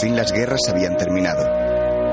[0.00, 1.44] fin las guerras habían terminado.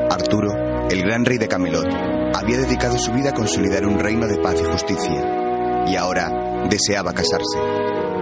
[0.09, 1.87] Arturo, el gran rey de Camelot,
[2.33, 7.13] había dedicado su vida a consolidar un reino de paz y justicia, y ahora deseaba
[7.13, 7.59] casarse.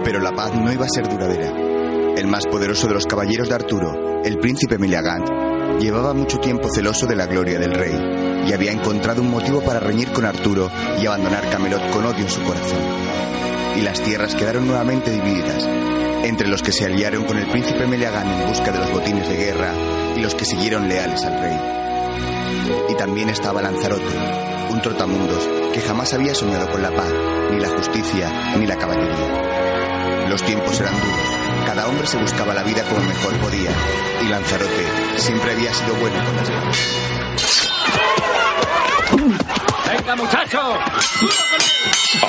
[0.04, 1.50] Pero la paz no iba a ser duradera.
[2.16, 5.28] El más poderoso de los caballeros de Arturo, el príncipe Meliagant,
[5.80, 9.80] llevaba mucho tiempo celoso de la gloria del rey, y había encontrado un motivo para
[9.80, 12.78] reñir con Arturo y abandonar Camelot con odio en su corazón.
[13.76, 15.66] Y las tierras quedaron nuevamente divididas,
[16.24, 19.36] entre los que se aliaron con el príncipe Meliagán en busca de los botines de
[19.36, 19.72] guerra
[20.16, 21.58] y los que siguieron leales al rey.
[22.90, 24.16] Y también estaba Lanzarote,
[24.70, 27.12] un trotamundos que jamás había soñado con la paz,
[27.50, 30.28] ni la justicia, ni la caballería.
[30.28, 33.70] Los tiempos eran duros, cada hombre se buscaba la vida como mejor podía,
[34.24, 34.86] y Lanzarote
[35.16, 37.13] siempre había sido bueno con las manos.
[39.86, 40.60] ¡Venga, muchacho!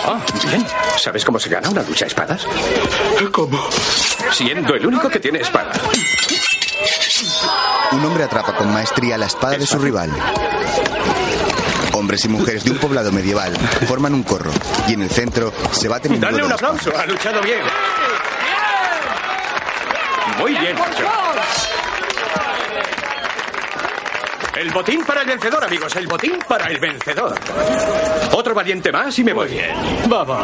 [0.07, 0.65] Oh, bien.
[0.97, 2.45] ¿Sabes cómo se gana una lucha a espadas?
[3.31, 3.59] ¿Cómo?
[4.31, 5.73] Siendo el único que tiene espada.
[7.91, 10.11] Un hombre atrapa con maestría la espada de su rival.
[11.93, 13.55] Hombres y mujeres de un poblado medieval
[13.87, 14.51] forman un corro
[14.87, 17.61] y en el centro se baten un Dale un aplauso, ha luchado bien.
[20.39, 20.75] Muy bien.
[24.65, 25.95] El botín para el vencedor, amigos.
[25.95, 27.35] El botín para el vencedor.
[28.31, 29.47] Otro valiente más y me voy.
[29.47, 29.75] bien.
[30.07, 30.43] Vamos.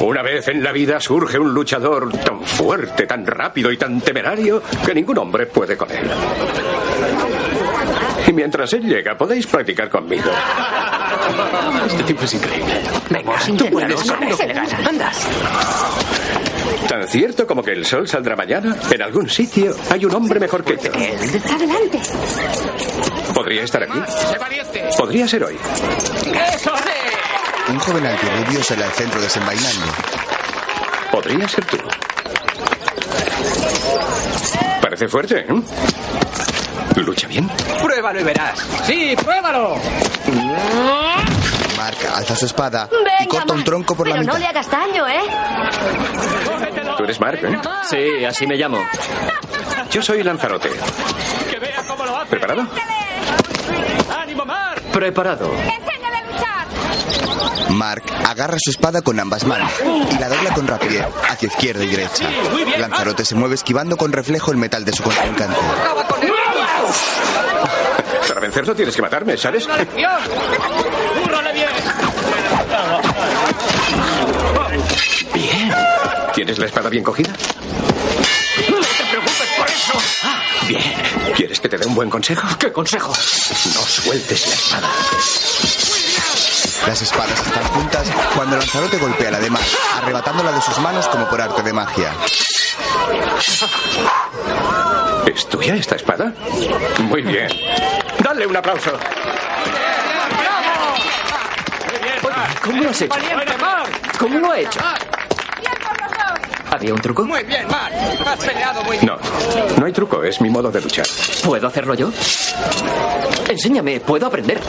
[0.00, 4.60] Una vez en la vida surge un luchador tan fuerte, tan rápido y tan temerario
[4.84, 6.10] que ningún hombre puede con él.
[8.26, 10.32] Y mientras él llega, podéis practicar conmigo.
[11.86, 12.82] Este tipo es increíble.
[13.08, 14.78] Venga, Tú puedes con se le gana.
[14.84, 15.12] Anda.
[16.88, 20.64] Tan cierto como que el sol saldrá mañana, en algún sitio hay un hombre mejor
[20.64, 20.90] que yo.
[20.92, 22.00] Adelante.
[23.38, 24.00] ¿Podría estar aquí?
[24.98, 25.56] Podría ser hoy.
[27.68, 29.86] Un joven alto y rubio sale al centro desenvainando.
[31.12, 31.78] Podría ser tú.
[34.82, 35.62] Parece fuerte, ¿eh?
[36.96, 37.48] ¿Lucha bien?
[37.80, 38.58] Pruébalo y verás.
[38.84, 39.76] Sí, pruébalo.
[41.76, 44.32] Mark alza su espada y Venga, corta un tronco por la pero mitad.
[44.32, 45.20] no le hagas daño, ¿eh?
[46.96, 47.56] Tú eres Mark, ¿eh?
[47.88, 48.84] Sí, así me llamo.
[49.92, 50.70] Yo soy Lanzarote.
[51.48, 52.30] Que vea cómo lo hace.
[52.30, 52.66] ¿Preparado?
[54.28, 54.78] ¡Ánimo, Mar!
[54.92, 55.50] Preparado.
[55.54, 57.70] Enséñale a luchar.
[57.70, 61.88] Mark agarra su espada con ambas manos y la dobla con rapidez hacia izquierda y
[61.88, 62.28] derecha.
[62.76, 65.56] Lanzarote se mueve esquivando con reflejo el metal de su contrincante.
[68.28, 69.66] Para vencerlo tienes que matarme, ¿sabes?
[75.32, 75.72] Bien.
[76.34, 77.32] ¿Tienes la espada bien cogida?
[79.78, 79.98] Eso!
[80.66, 80.82] Bien.
[81.34, 82.46] ¿Quieres que te dé un buen consejo?
[82.58, 83.08] ¿Qué consejo?
[83.08, 84.88] No sueltes la espada.
[86.86, 89.66] Las espadas están juntas cuando Lanzarote golpea la de Mark,
[89.96, 92.12] arrebatándola de sus manos como por arte de magia.
[95.26, 96.32] ¿Es tuya esta espada?
[97.00, 97.48] Muy bien.
[98.22, 98.92] Dale un aplauso.
[102.62, 103.14] ¿Cómo lo has hecho?
[103.14, 103.86] ¡Valiente, Mar!
[104.18, 104.80] ¿Cómo lo ha hecho?
[106.70, 107.24] ¿Había un truco?
[107.24, 107.92] Muy bien, Mar.
[108.26, 109.06] Has peleado muy bien.
[109.06, 109.18] No,
[109.78, 111.06] no hay truco, es mi modo de luchar.
[111.44, 112.10] ¿Puedo hacerlo yo?
[113.48, 114.60] Enséñame, puedo aprender.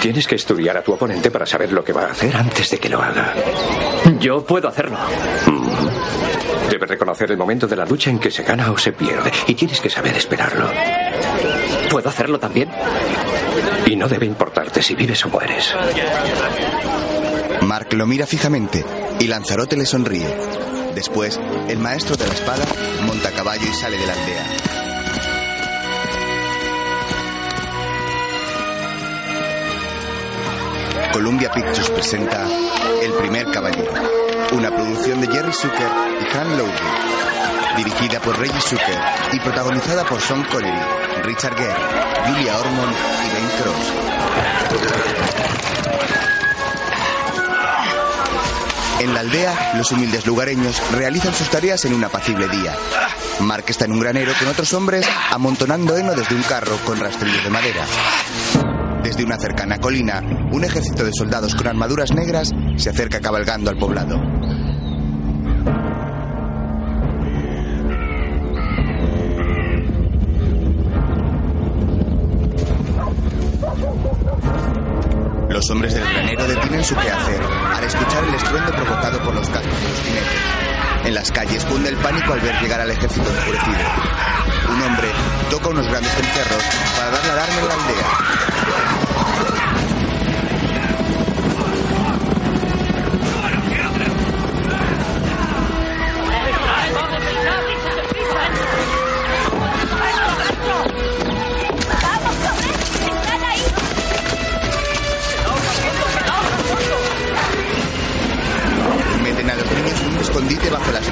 [0.00, 2.78] Tienes que estudiar a tu oponente para saber lo que va a hacer antes de
[2.78, 3.34] que lo haga.
[4.20, 4.96] Yo puedo hacerlo.
[6.70, 9.54] Debes reconocer el momento de la lucha en que se gana o se pierde y
[9.54, 10.68] tienes que saber esperarlo.
[11.90, 12.70] ¿Puedo hacerlo también?
[13.86, 15.74] Y no debe importarte si vives o mueres.
[17.62, 18.84] Mark lo mira fijamente
[19.20, 20.28] y Lanzarote le sonríe.
[20.94, 21.38] Después,
[21.68, 22.64] el maestro de la espada
[23.04, 24.46] monta a caballo y sale de la aldea.
[31.12, 32.46] Columbia Pictures presenta
[33.02, 33.92] El primer caballero,
[34.52, 35.88] una producción de Jerry Zucker
[36.20, 36.72] y Han Lowry,
[37.78, 38.98] dirigida por Reggie Zucker
[39.32, 40.78] y protagonizada por Sean Connery,
[41.26, 41.74] Richard Gere,
[42.28, 43.92] Julia Ormond y Ben Cross.
[49.00, 52.76] En la aldea, los humildes lugareños realizan sus tareas en un apacible día.
[53.40, 57.42] Mark está en un granero con otros hombres amontonando heno desde un carro con rastrillos
[57.42, 57.84] de madera.
[59.02, 60.22] Desde una cercana colina,
[60.52, 64.16] un ejército de soldados con armaduras negras se acerca cabalgando al poblado.
[75.56, 79.80] Los hombres del granero detienen su quehacer al escuchar el estruendo provocado por los cascos
[79.80, 80.40] de los jinetes.
[81.06, 83.78] En las calles cunde el pánico al ver llegar al ejército enfurecido.
[84.68, 85.08] Un hombre
[85.48, 86.62] toca unos grandes cencerros
[86.98, 89.05] para dar la alarma en la aldea.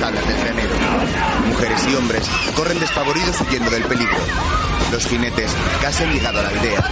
[0.05, 0.75] Tablas del granero.
[1.47, 4.19] Mujeres y hombres corren despavoridos huyendo del peligro.
[4.93, 5.51] Los jinetes
[5.81, 6.85] casi han llegado a la aldea.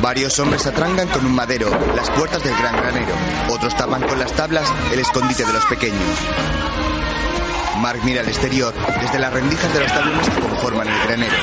[0.00, 3.14] Varios hombres atrangan con un madero las puertas del gran granero.
[3.48, 6.18] Otros tapan con las tablas el escondite de los pequeños.
[7.78, 11.34] Mark mira al exterior desde las rendijas de los tablones que conforman el granero.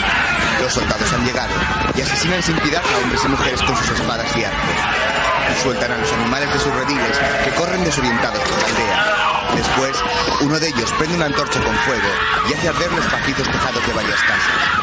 [0.62, 1.54] Los soldados han llegado
[1.98, 5.29] y asesinan sin piedad a hombres y mujeres con sus espadas y arcos.
[5.62, 9.20] Sueltan a los animales de sus rediles que corren desorientados por la aldea.
[9.56, 9.98] Después,
[10.42, 12.08] uno de ellos prende una antorcha con fuego
[12.50, 14.80] y hace arder los pacizos tejados de varias casas.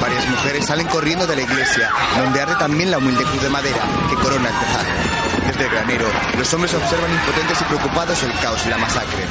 [0.00, 3.82] Varias mujeres salen corriendo de la iglesia, donde arde también la humilde cruz de madera
[4.08, 4.88] que corona el tejado.
[5.46, 6.06] Desde el granero,
[6.38, 9.24] los hombres observan impotentes y preocupados el caos y la masacre.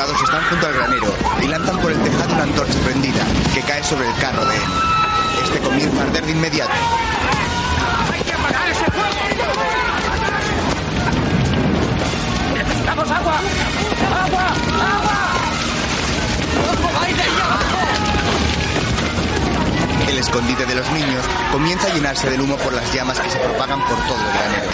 [0.00, 3.84] Soldados están junto al granero y lanzan por el tejado una antorcha prendida que cae
[3.84, 4.62] sobre el carro de él.
[5.44, 6.72] Este comienza a arder de inmediato.
[8.12, 9.08] ¡Hay que apagar ese fuego!
[12.54, 13.40] ¡Necesitamos agua!
[14.24, 14.46] ¡Agua!
[14.96, 15.18] ¡Agua!
[16.54, 17.78] ¡No os mováis de ahí abajo!
[20.08, 23.38] El escondite de los niños comienza a llenarse del humo por las llamas que se
[23.38, 24.70] propagan por todo el granero.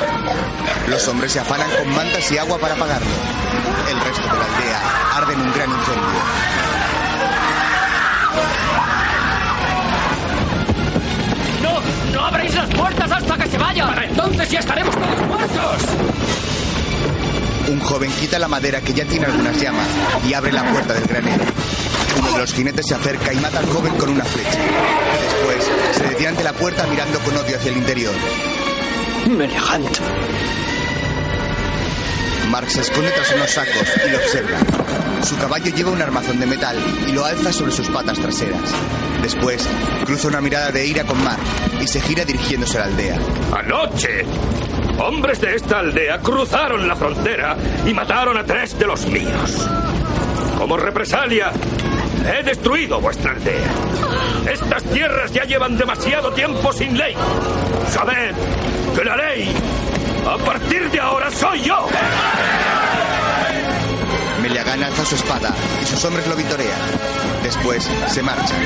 [0.86, 3.65] Los hombres se afanan con mantas y agua para apagarlo.
[3.88, 4.80] El resto de la aldea
[5.16, 6.20] arde en un gran incendio.
[11.62, 12.12] ¡No!
[12.12, 13.86] ¡No abréis las puertas hasta que se vaya!
[13.86, 15.82] ¡Para entonces ya estaremos todos muertos!
[17.68, 19.88] Un joven quita la madera que ya tiene algunas llamas
[20.28, 21.44] y abre la puerta del granero.
[22.18, 24.58] Uno de los jinetes se acerca y mata al joven con una flecha.
[25.20, 28.14] Después se detiene ante la puerta mirando con odio hacia el interior.
[29.28, 29.98] Meliagant.
[32.50, 34.58] Mark se esconde tras unos sacos y lo observa.
[35.22, 36.76] Su caballo lleva un armazón de metal
[37.08, 38.72] y lo alza sobre sus patas traseras.
[39.22, 39.66] Después,
[40.04, 41.40] cruza una mirada de ira con Mark
[41.80, 43.18] y se gira dirigiéndose a la aldea.
[43.56, 44.24] ¡Anoche!
[44.98, 49.68] Hombres de esta aldea cruzaron la frontera y mataron a tres de los míos.
[50.56, 51.50] Como represalia,
[52.24, 53.70] he destruido vuestra aldea.
[54.50, 57.14] Estas tierras ya llevan demasiado tiempo sin ley.
[57.90, 58.34] Sabed
[58.96, 59.52] que la ley,
[60.28, 61.86] a partir de ahora, soy yo.
[64.42, 66.78] Meliagan alza su espada y sus hombres lo vitorean.
[67.42, 68.58] Después se marchan.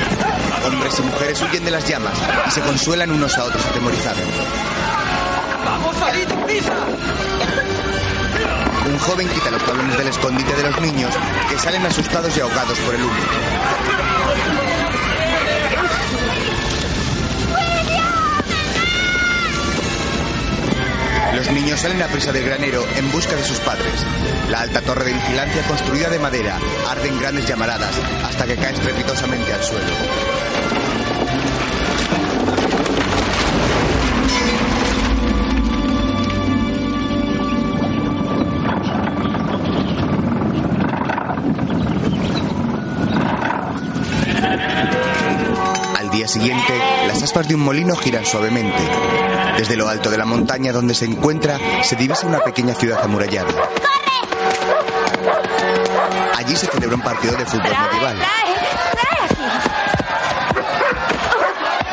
[0.67, 4.19] Hombres y mujeres huyen de las llamas y se consuelan unos a otros atemorizados.
[5.65, 6.75] ¡Vamos, salid prisa!
[8.87, 11.15] Un joven quita los tablones del escondite de los niños
[11.49, 14.80] que salen asustados y ahogados por el humo.
[21.35, 24.05] Los niños salen a prisa del granero en busca de sus padres.
[24.51, 26.59] La alta torre de vigilancia construida de madera
[26.89, 27.95] arde en grandes llamaradas
[28.25, 30.80] hasta que cae estrepitosamente al suelo.
[47.31, 48.83] Aspas de un molino giran suavemente.
[49.57, 53.53] Desde lo alto de la montaña donde se encuentra, se divisa una pequeña ciudad amurallada.
[56.37, 58.19] Allí se celebra un partido de fútbol medieval.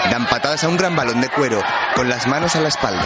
[0.09, 1.61] Dan patadas a un gran balón de cuero,
[1.95, 3.05] con las manos a la espalda.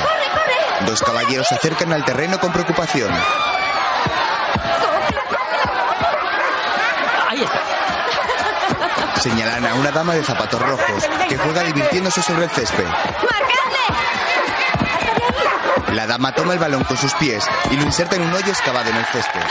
[0.85, 3.11] Dos caballeros se acercan al terreno con preocupación.
[7.27, 7.71] Ahí está.
[9.21, 12.87] Señalan a una dama de zapatos rojos que juega divirtiéndose sobre el césped.
[15.93, 18.89] La dama toma el balón con sus pies y lo inserta en un hoyo excavado
[18.89, 19.41] en el césped.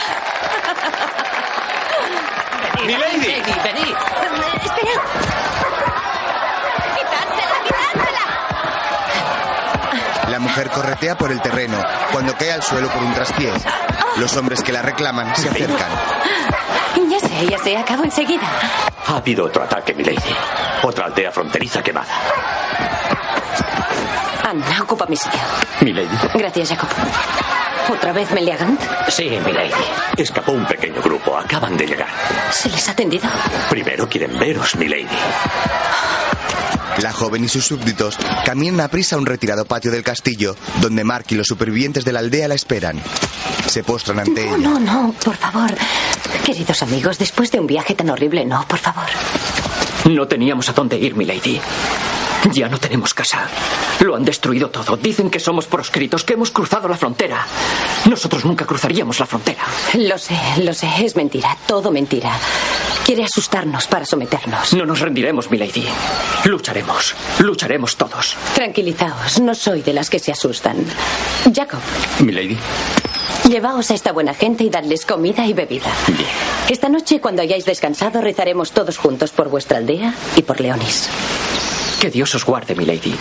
[2.84, 3.42] ¡Mi lady!
[3.62, 3.94] ¡Venid!
[4.64, 5.02] Espera.
[6.96, 8.24] ¡Quitársela, quitársela!
[10.30, 11.78] La mujer corretea por el terreno
[12.10, 13.62] cuando cae al suelo por un traspiés.
[14.16, 15.90] Los hombres que la reclaman se acercan.
[17.08, 18.42] Ya sé, ya sé, acabo enseguida.
[19.10, 20.16] Ha habido otro ataque, milady.
[20.82, 22.08] Otra aldea fronteriza quemada.
[24.48, 25.38] Anda, ocupa mi sitio.
[25.80, 26.16] Milady.
[26.34, 26.88] Gracias, Jacob.
[27.88, 28.80] ¿Otra vez Meliagant?
[29.08, 29.72] Sí, milady.
[30.16, 31.36] Escapó un pequeño grupo.
[31.36, 32.08] Acaban de llegar.
[32.52, 33.28] ¿Se les ha tendido?
[33.68, 35.06] Primero quieren veros, milady.
[36.98, 41.02] La joven y sus súbditos caminan a prisa a un retirado patio del castillo, donde
[41.04, 43.00] Mark y los supervivientes de la aldea la esperan.
[43.66, 44.68] Se postran ante No, ella.
[44.68, 45.70] no, no, por favor.
[46.50, 49.06] Queridos amigos, después de un viaje tan horrible, no, por favor.
[50.10, 51.60] No teníamos a dónde ir, milady.
[52.50, 53.46] Ya no tenemos casa.
[54.00, 54.96] Lo han destruido todo.
[54.96, 57.46] Dicen que somos proscritos, que hemos cruzado la frontera.
[58.06, 59.62] Nosotros nunca cruzaríamos la frontera.
[59.94, 60.88] Lo sé, lo sé.
[61.04, 61.56] Es mentira.
[61.68, 62.32] Todo mentira.
[63.06, 64.72] Quiere asustarnos para someternos.
[64.74, 65.84] No nos rendiremos, milady.
[66.46, 67.14] Lucharemos.
[67.38, 68.36] Lucharemos todos.
[68.56, 69.38] Tranquilizaos.
[69.38, 70.84] No soy de las que se asustan.
[71.54, 71.78] Jacob,
[72.18, 72.58] Milady.
[73.50, 75.92] Llevaos a esta buena gente y dadles comida y bebida.
[76.06, 76.28] Bien.
[76.68, 81.08] Esta noche, cuando hayáis descansado, rezaremos todos juntos por vuestra aldea y por Leonis.
[82.00, 83.14] Que Dios os guarde, milady.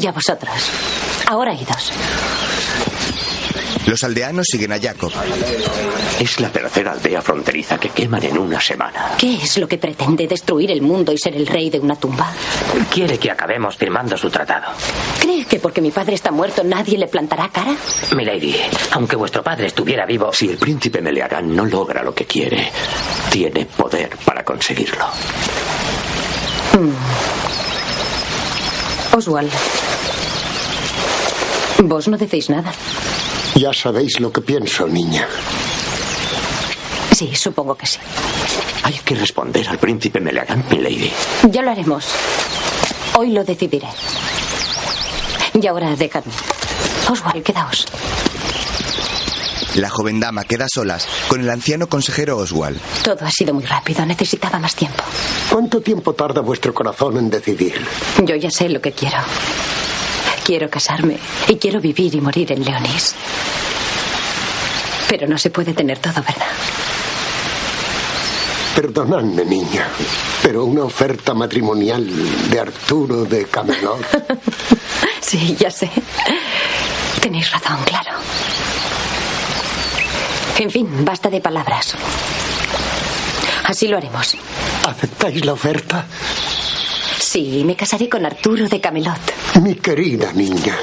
[0.00, 0.70] Y a vosotros.
[1.28, 1.92] Ahora idos.
[3.86, 5.12] Los aldeanos siguen a Jacob.
[6.18, 9.12] Es la tercera aldea fronteriza que queman en una semana.
[9.16, 12.32] ¿Qué es lo que pretende destruir el mundo y ser el rey de una tumba?
[12.92, 14.72] Quiere que acabemos firmando su tratado.
[15.20, 17.76] ¿Cree que porque mi padre está muerto nadie le plantará cara?
[18.14, 18.56] Milady,
[18.92, 22.70] aunque vuestro padre estuviera vivo, Si el príncipe Meleagán no logra lo que quiere,
[23.30, 25.04] tiene poder para conseguirlo.
[29.12, 29.52] Oswald.
[31.84, 32.72] Vos no decís nada.
[33.56, 35.26] Ya sabéis lo que pienso, niña.
[37.12, 37.98] Sí, supongo que sí.
[38.82, 41.10] Hay que responder al príncipe Meleagán, Milady.
[41.50, 42.04] Ya lo haremos.
[43.16, 43.88] Hoy lo decidiré.
[45.54, 46.32] Y ahora dejadme.
[47.10, 47.86] Oswald, quedaos.
[49.76, 52.78] La joven dama queda a solas con el anciano consejero Oswald.
[53.02, 54.04] Todo ha sido muy rápido.
[54.04, 55.02] Necesitaba más tiempo.
[55.50, 57.74] ¿Cuánto tiempo tarda vuestro corazón en decidir?
[58.22, 59.16] Yo ya sé lo que quiero.
[60.46, 63.16] Quiero casarme y quiero vivir y morir en Leonis.
[65.08, 66.46] Pero no se puede tener todo, ¿verdad?
[68.76, 69.88] Perdonadme, niña,
[70.44, 72.06] pero una oferta matrimonial
[72.48, 74.00] de Arturo de Camelot.
[75.20, 75.90] Sí, ya sé.
[77.20, 78.12] Tenéis razón, claro.
[80.56, 81.96] En fin, basta de palabras.
[83.64, 84.36] Así lo haremos.
[84.86, 86.06] ¿Aceptáis la oferta?
[87.36, 89.20] Sí, me casaré con Arturo de Camelot.
[89.60, 90.74] Mi querida niña,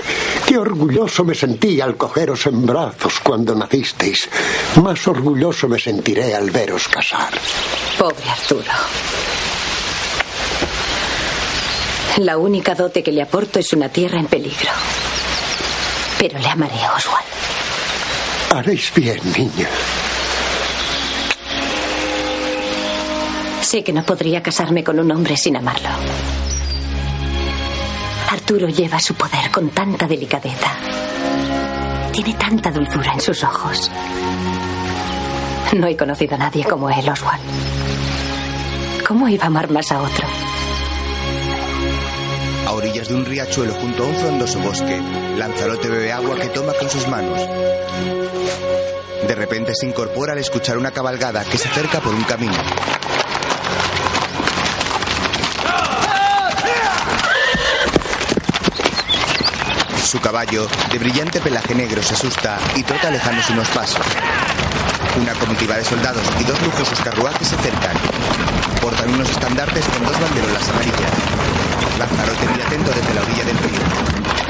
[0.45, 4.29] qué orgulloso me sentí al cogeros en brazos cuando nacisteis.
[4.75, 7.33] Más orgulloso me sentiré al veros casar.
[7.97, 8.71] Pobre Arturo.
[12.17, 14.69] La única dote que le aporto es una tierra en peligro.
[16.19, 17.25] Pero le amaré, Oswald.
[18.51, 19.69] Haréis bien, niña.
[23.73, 25.89] Sé que no podría casarme con un hombre sin amarlo.
[28.29, 30.77] Arturo lleva su poder con tanta delicadeza.
[32.11, 33.89] Tiene tanta dulzura en sus ojos.
[35.75, 37.41] No he conocido a nadie como él, Oswald.
[39.07, 40.27] ¿Cómo iba a amar más a otro?
[42.67, 45.01] A orillas de un riachuelo junto a un frondoso bosque,
[45.35, 47.39] Lanzarote bebe agua que toma con sus manos.
[49.27, 52.53] De repente se incorpora al escuchar una cabalgada que se acerca por un camino.
[60.13, 64.05] Su caballo, de brillante pelaje negro, se asusta y trota alejándose unos pasos.
[65.19, 67.97] Una comitiva de soldados y dos lujosos carruajes se acercan.
[68.79, 71.11] Portan unos estandartes con dos banderolas amarillas.
[71.97, 73.79] Lanzarote mira atento desde la orilla del río.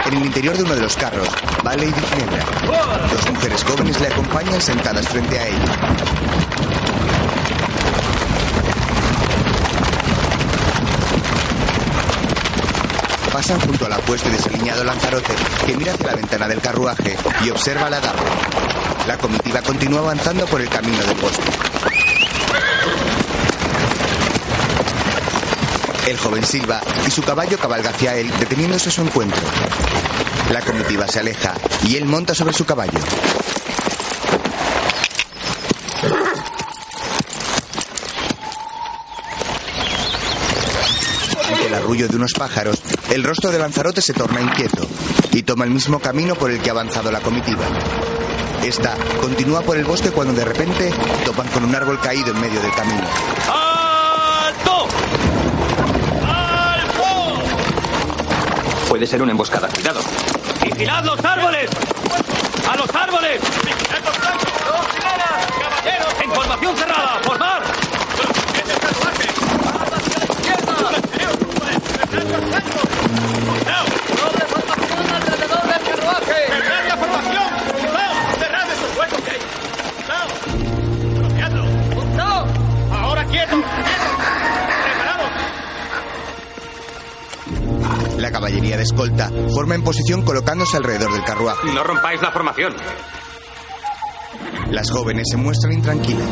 [0.08, 1.30] En el interior de uno de los carros
[1.66, 2.46] va Lady Ginebra.
[3.10, 5.62] Dos mujeres jóvenes le acompañan sentadas frente a él.
[13.44, 15.34] Pasan junto al apuesto y desaliñado Lanzarote,
[15.66, 18.22] que mira hacia la ventana del carruaje y observa la dama.
[19.06, 21.44] La comitiva continúa avanzando por el camino del bosque.
[26.08, 29.42] El joven silba y su caballo cabalga hacia él, deteniéndose a su encuentro.
[30.50, 31.54] La comitiva se aleja
[31.86, 32.98] y él monta sobre su caballo.
[41.46, 42.82] Ante el arrullo de unos pájaros,
[43.12, 44.88] el rostro de Lanzarote se torna inquieto
[45.32, 47.66] y toma el mismo camino por el que ha avanzado la comitiva.
[48.64, 50.92] Esta continúa por el bosque cuando de repente
[51.26, 53.04] topan con un árbol caído en medio del camino.
[53.52, 54.88] ¡Alto!
[56.26, 57.44] ¡Alto!
[58.88, 59.68] Puede ser una emboscada.
[59.68, 60.00] Cuidado.
[60.64, 61.70] ¡Vigilad los árboles!
[62.72, 63.42] ¡A los árboles!
[65.60, 66.14] ¡Caballeros!
[66.24, 67.20] ¡En formación cerrada!
[67.24, 67.64] ¡Formar!
[88.18, 91.68] La caballería de escolta forma en posición colocándose alrededor del carruaje.
[91.74, 92.74] No rompáis la formación.
[94.74, 96.28] Las jóvenes se muestran intranquilas.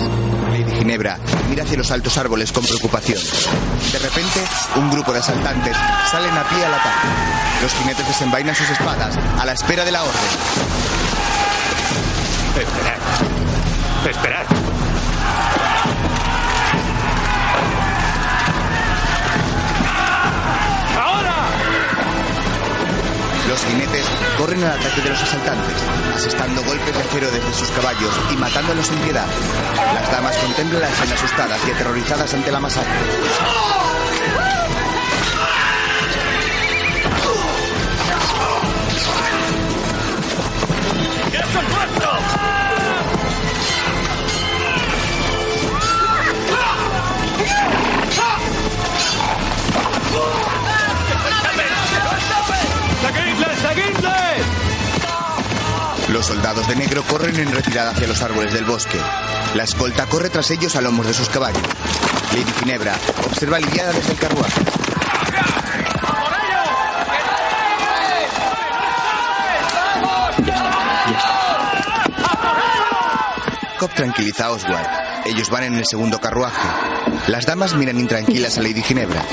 [0.50, 3.19] Lady Ginebra mira hacia los altos árboles con preocupación.
[3.91, 4.39] De repente,
[4.77, 5.77] un grupo de asaltantes
[6.10, 7.07] salen a pie al ataque.
[7.62, 10.21] Los jinetes desenvainan sus espadas a la espera de la orden.
[12.57, 14.10] Esperad.
[14.10, 14.61] Esperad.
[24.41, 25.75] Corren al ataque de los asaltantes,
[26.15, 29.27] asestando golpes de acero desde sus caballos y matándolos sin piedad.
[29.93, 32.91] Las damas contemplan la escena asustadas y aterrorizadas ante la masacre.
[41.31, 42.11] ¡Eso es
[56.12, 58.98] Los soldados de negro corren en retirada hacia los árboles del bosque.
[59.56, 61.62] La escolta corre tras ellos a lomos de sus caballos.
[62.34, 64.62] Lady Ginebra observa aliviada desde el carruaje.
[73.80, 74.88] Cobb tranquiliza a Oswald.
[75.25, 76.68] Ellos van en el segundo carruaje.
[77.27, 79.24] Las damas miran intranquilas a Lady Ginebra.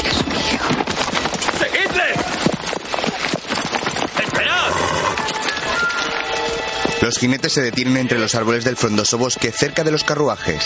[7.09, 10.63] Los jinetes se detienen entre los árboles del frondoso bosque cerca de los carruajes.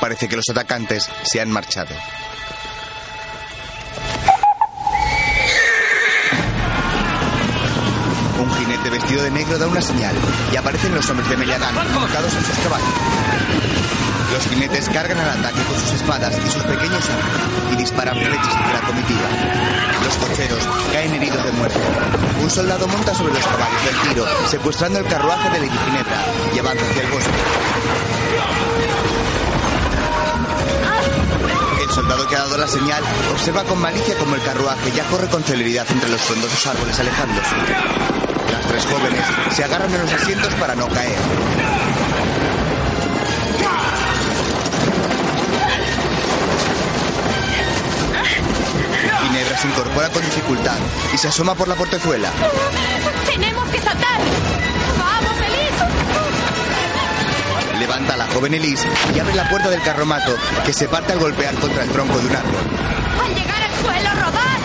[0.00, 1.94] Parece que los atacantes se han marchado.
[9.26, 10.14] De negro da una señal
[10.52, 12.88] y aparecen los hombres de Meliadán montados en sus caballos.
[14.32, 18.54] Los jinetes cargan al ataque con sus espadas y sus pequeños arcos y disparan flechas
[18.54, 19.28] hacia la comitiva.
[20.04, 21.80] Los cocheros caen heridos de muerte.
[22.40, 26.58] Un soldado monta sobre los caballos del tiro, secuestrando el carruaje de Lady Ginebra y
[26.60, 27.30] avanza hacia el bosque.
[31.82, 35.26] El soldado que ha dado la señal observa con malicia como el carruaje ya corre
[35.28, 38.15] con celeridad entre los frondosos árboles alejándose.
[38.84, 41.16] Jóvenes se agarran a los asientos para no caer.
[49.22, 50.76] Ginebra se incorpora con dificultad
[51.14, 52.30] y se asoma por la portezuela.
[53.24, 54.20] ¡Tenemos que saltar!
[54.98, 55.86] ¡Vamos, Elise!
[57.78, 61.18] Levanta a la joven Elise y abre la puerta del carromato que se parte al
[61.18, 62.60] golpear contra el tronco de un árbol.
[63.24, 64.58] ¡Al llegar al suelo, rodad!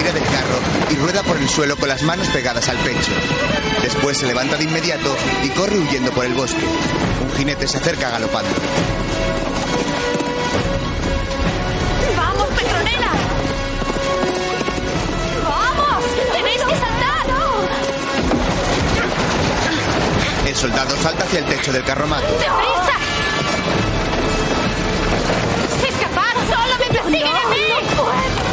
[0.00, 0.58] Tira del carro
[0.88, 3.12] y rueda por el suelo con las manos pegadas al pecho.
[3.82, 6.64] Después se levanta de inmediato y corre huyendo por el bosque.
[7.22, 8.48] Un jinete se acerca galopando.
[12.16, 13.12] ¡Vamos, Petronela!
[15.44, 16.04] ¡Vamos!
[16.32, 17.26] ¡Tenéis que saltar!
[20.46, 22.26] El soldado salta hacia el techo del carromato.
[22.26, 22.96] ¡Deprisa!
[25.86, 26.34] ¡Escapad!
[26.48, 28.49] ¡Solo me persiguen a mí!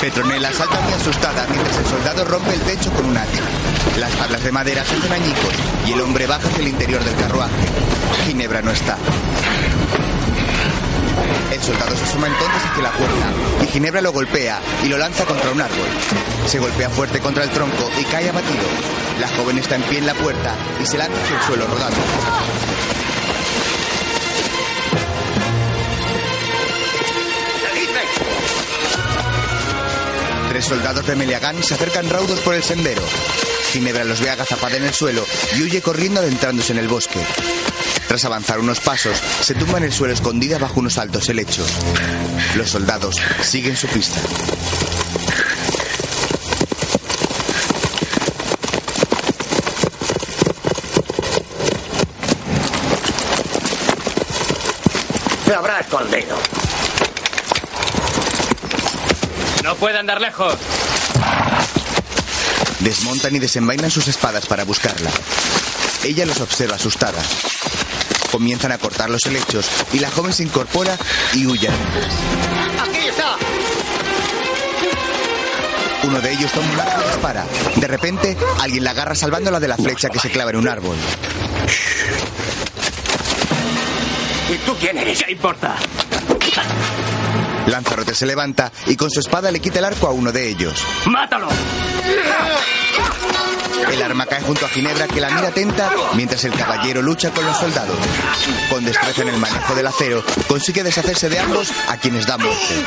[0.00, 3.42] Petronella salta muy asustada mientras el soldado rompe el techo con un hacha.
[3.98, 5.54] Las tablas de madera se hacen añicos
[5.86, 7.54] y el hombre baja hacia el interior del carruaje.
[8.26, 8.98] Ginebra no está.
[11.50, 15.24] El soldado se asoma entonces hacia la puerta y Ginebra lo golpea y lo lanza
[15.24, 15.88] contra un árbol.
[16.46, 18.64] Se golpea fuerte contra el tronco y cae abatido.
[19.20, 21.96] La joven está en pie en la puerta y se lanza hacia el suelo rodando.
[30.64, 33.02] Tres soldados de Meliagán se acercan raudos por el sendero.
[33.70, 35.22] Ginebra los ve agazapada en el suelo
[35.58, 37.20] y huye corriendo adentrándose en el bosque.
[38.08, 41.70] Tras avanzar unos pasos, se tumba en el suelo escondida bajo unos altos helechos.
[42.56, 44.18] Los soldados siguen su pista.
[55.54, 56.38] Habrá escondido.
[59.64, 60.54] No puede andar lejos.
[62.80, 65.10] Desmontan y desenvainan sus espadas para buscarla.
[66.02, 67.20] Ella los observa asustada.
[68.32, 70.96] Comienzan a cortar los helechos y la joven se incorpora
[71.34, 71.68] y huye.
[71.68, 73.36] ¡Aquí está!
[76.04, 77.46] Uno de ellos toma un arco y dispara.
[77.76, 80.96] De repente, alguien la agarra salvándola de la flecha que se clava en un árbol.
[84.48, 85.22] ¿Y tú quién eres?
[85.22, 85.76] ¿Qué importa?
[87.66, 90.84] Lanzarote se levanta y con su espada le quita el arco a uno de ellos.
[91.06, 91.48] ¡Mátalo!
[93.92, 97.44] El arma cae junto a Ginebra que la mira atenta mientras el caballero lucha con
[97.44, 97.96] los soldados.
[98.70, 102.84] Con destreza en el manejo del acero, consigue deshacerse de ambos a quienes da muerte.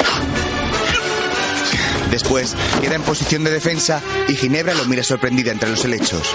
[2.12, 6.34] Después queda en posición de defensa y Ginebra lo mira sorprendida entre los helechos.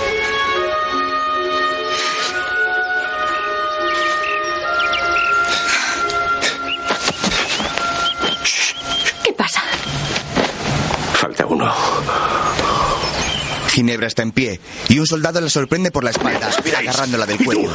[13.73, 17.71] Ginebra está en pie y un soldado la sorprende por la espalda, agarrándola del cuello.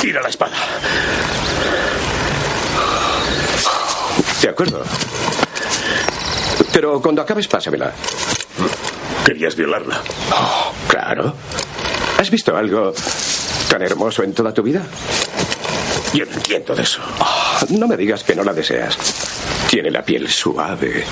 [0.00, 0.56] Tira la espada.
[4.40, 4.82] De acuerdo.
[6.72, 7.92] Pero cuando acabes, pásamela.
[9.26, 10.00] Querías violarla.
[10.32, 11.34] Oh, claro.
[12.18, 12.94] ¿Has visto algo
[13.68, 14.82] tan hermoso en toda tu vida?
[16.14, 17.00] Yo no entiendo de eso.
[17.20, 18.96] Oh, no me digas que no la deseas.
[19.68, 21.04] Tiene la piel suave,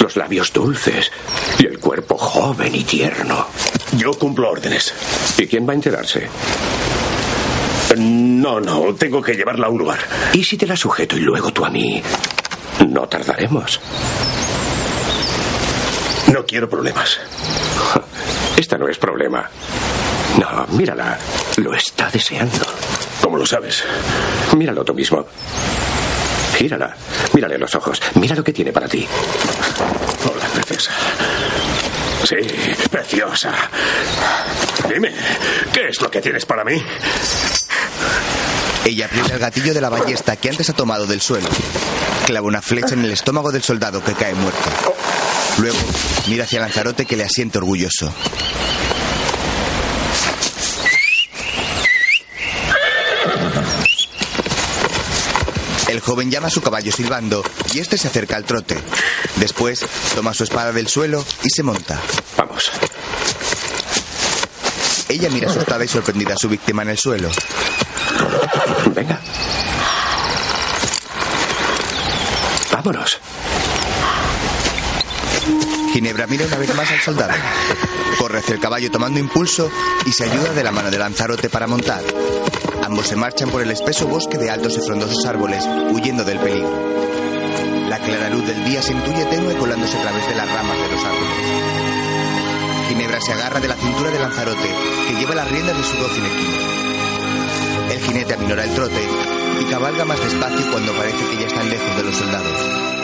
[0.00, 1.10] los labios dulces
[1.58, 3.48] y el cuerpo joven y tierno.
[3.96, 4.94] Yo cumplo órdenes.
[5.36, 6.28] ¿Y quién va a enterarse?
[7.96, 9.98] No, no, tengo que llevarla a un lugar.
[10.32, 12.00] ¿Y si te la sujeto y luego tú a mí?
[12.88, 13.80] No tardaremos.
[16.32, 17.18] No quiero problemas.
[18.56, 19.48] Esta no es problema.
[20.38, 21.18] No, mírala.
[21.56, 22.64] Lo está deseando.
[23.20, 23.82] ¿Cómo lo sabes?
[24.56, 25.26] Míralo tú mismo.
[26.56, 26.96] Gírala.
[27.34, 28.00] Mírale los ojos.
[28.14, 29.06] Mira lo que tiene para ti.
[30.24, 30.90] Hola, princesa.
[32.24, 32.36] Sí,
[32.90, 33.52] preciosa.
[34.88, 35.12] Dime,
[35.72, 36.82] ¿qué es lo que tienes para mí?
[38.86, 41.48] Ella aprieta el gatillo de la ballesta que antes ha tomado del suelo.
[42.24, 44.70] Clava una flecha en el estómago del soldado que cae muerto.
[45.58, 45.78] Luego
[46.28, 48.12] mira hacia Lanzarote que le asiente orgulloso.
[55.96, 58.76] El joven llama a su caballo silbando y este se acerca al trote.
[59.36, 59.82] Después
[60.14, 61.98] toma su espada del suelo y se monta.
[62.36, 62.70] Vamos.
[65.08, 67.30] Ella mira asustada y sorprendida a su víctima en el suelo.
[68.94, 69.18] Venga.
[72.72, 73.18] Vámonos.
[75.94, 77.32] Ginebra mira una vez más al soldado.
[78.18, 79.70] Corre hacia el caballo tomando impulso
[80.04, 82.02] y se ayuda de la mano de Lanzarote para montar.
[82.86, 86.70] Ambos se marchan por el espeso bosque de altos y frondosos árboles, huyendo del peligro.
[87.88, 90.94] La clara luz del día se intuye tenue colándose a través de las ramas de
[90.94, 91.34] los árboles.
[92.86, 94.70] Ginebra se agarra de la cintura de Lanzarote,
[95.08, 97.90] que lleva las riendas de su dócil equino.
[97.90, 99.02] El jinete aminora el trote
[99.60, 102.95] y cabalga más despacio cuando parece que ya están lejos de los soldados.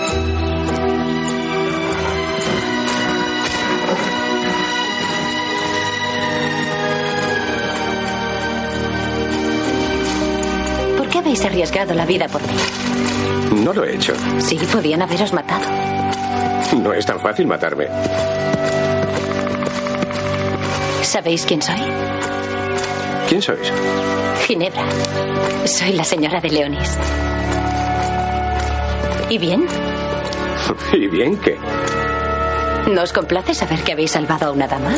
[11.12, 13.62] Qué habéis arriesgado la vida por mí?
[13.62, 14.14] No lo he hecho.
[14.38, 15.64] Sí, podían haberos matado.
[16.83, 17.87] No es tan fácil matarme.
[21.03, 21.77] ¿Sabéis quién soy?
[23.29, 23.70] ¿Quién sois?
[24.46, 24.85] Ginebra.
[25.66, 26.98] Soy la señora de Leonis.
[29.29, 29.66] ¿Y bien?
[30.92, 31.59] ¿Y bien qué?
[32.90, 34.92] ¿No os complace saber que habéis salvado a una dama?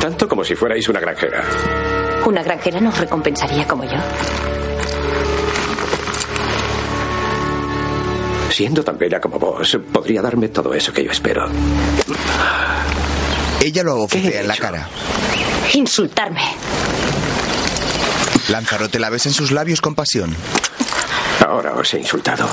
[0.00, 1.42] Tanto como si fuerais una granjera.
[2.26, 3.98] Una granjera nos recompensaría como yo.
[8.50, 11.48] Siendo tan bella como vos, podría darme todo eso que yo espero.
[13.60, 14.88] Ella lo abofetea en la cara.
[15.72, 16.42] Insultarme.
[18.48, 20.34] Lanzarote la besa en sus labios con pasión.
[21.44, 22.48] Ahora os he insultado.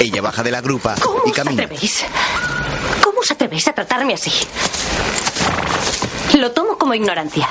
[0.00, 1.62] Ella baja de la grupa ¿Cómo y os camina.
[1.62, 2.04] atrevéis?
[3.04, 4.32] ¿Cómo os atrevéis a tratarme así?
[6.38, 7.48] Lo tomo como ignorancia.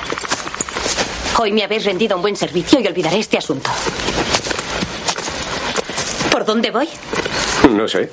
[1.38, 3.70] Hoy me habéis rendido un buen servicio y olvidaré este asunto.
[6.30, 6.88] ¿Por dónde voy?
[7.70, 8.10] No sé.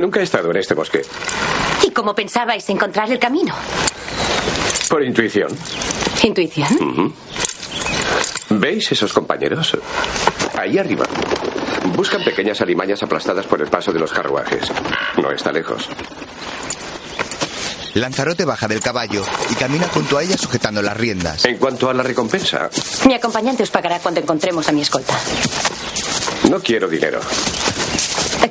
[0.00, 1.02] Nunca he estado en este bosque.
[1.86, 3.54] ¿Y cómo pensabais encontrar el camino?
[4.88, 5.56] Por intuición.
[6.22, 7.14] ¿Intuición?
[8.50, 9.76] ¿Veis esos compañeros?
[10.58, 11.04] Ahí arriba.
[11.96, 14.70] Buscan pequeñas alimañas aplastadas por el paso de los carruajes.
[15.20, 15.88] No está lejos.
[17.94, 21.44] Lanzarote baja del caballo y camina junto a ella sujetando las riendas.
[21.44, 22.68] En cuanto a la recompensa,
[23.06, 25.14] Mi acompañante os pagará cuando encontremos a mi escolta.
[26.48, 27.20] no quiero dinero.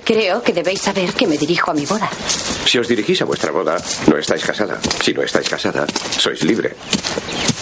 [0.03, 2.09] Creo que debéis saber que me dirijo a mi boda.
[2.65, 4.79] Si os dirigís a vuestra boda, no estáis casada.
[5.03, 5.85] Si no estáis casada,
[6.17, 6.75] sois libre.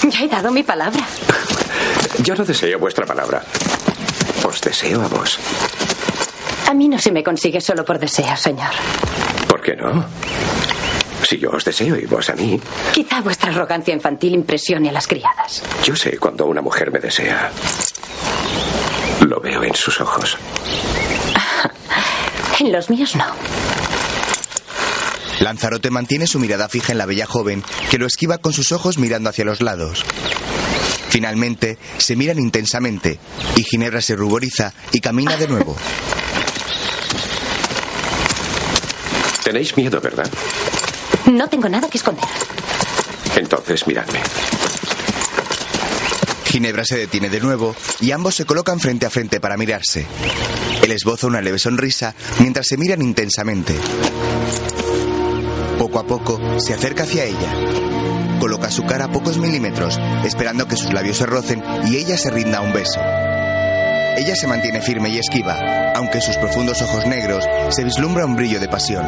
[0.03, 1.03] Ya he dado mi palabra.
[2.19, 3.43] Yo no deseo vuestra palabra.
[4.43, 5.39] Os deseo a vos.
[6.67, 8.71] A mí no se me consigue solo por deseo, señor.
[9.47, 10.05] ¿Por qué no?
[11.27, 12.59] Si yo os deseo y vos a mí,
[12.93, 15.63] Quizá vuestra arrogancia infantil impresione a las criadas.
[15.83, 17.51] yo sé cuando una mujer me desea.
[19.21, 20.37] Lo veo en sus ojos.
[22.59, 23.25] En los míos no.
[25.41, 28.97] Lanzarote mantiene su mirada fija en la bella joven, que lo esquiva con sus ojos
[28.97, 30.05] mirando hacia los lados.
[31.09, 33.19] Finalmente, se miran intensamente,
[33.57, 35.75] y Ginebra se ruboriza y camina de nuevo.
[39.43, 40.29] Tenéis miedo, ¿verdad?
[41.31, 42.25] No tengo nada que esconder.
[43.35, 44.19] Entonces miradme.
[46.45, 50.05] Ginebra se detiene de nuevo y ambos se colocan frente a frente para mirarse.
[50.83, 53.75] Él esboza una leve sonrisa mientras se miran intensamente.
[55.77, 58.39] Poco a poco se acerca hacia ella.
[58.39, 62.31] Coloca su cara a pocos milímetros, esperando que sus labios se rocen y ella se
[62.31, 63.01] rinda a un beso.
[64.17, 68.35] Ella se mantiene firme y esquiva, aunque en sus profundos ojos negros se vislumbra un
[68.35, 69.05] brillo de pasión.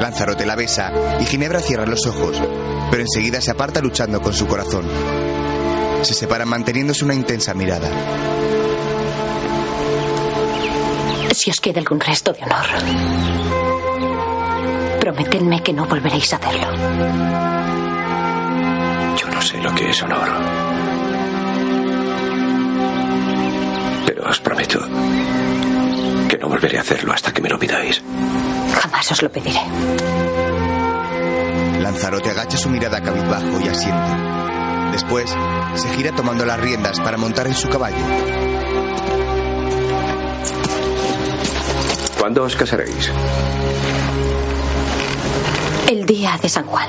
[0.00, 2.40] Lanzarote la besa y Ginebra cierra los ojos,
[2.90, 4.86] pero enseguida se aparta luchando con su corazón.
[6.02, 7.88] Se separan manteniéndose una intensa mirada.
[11.34, 12.66] Si os queda algún resto de honor,
[15.00, 16.66] prometedme que no volveréis a hacerlo.
[19.16, 20.69] Yo no sé lo que es honor.
[24.30, 24.78] Os prometo
[26.28, 28.00] que no volveré a hacerlo hasta que me lo pidáis.
[28.80, 29.60] Jamás os lo pediré.
[31.80, 34.12] Lanzarote agacha su mirada cabizbajo y asiente.
[34.92, 35.34] Después,
[35.74, 37.96] se gira tomando las riendas para montar en su caballo.
[42.18, 43.10] ¿Cuándo os casaréis?
[45.88, 46.88] El día de San Juan.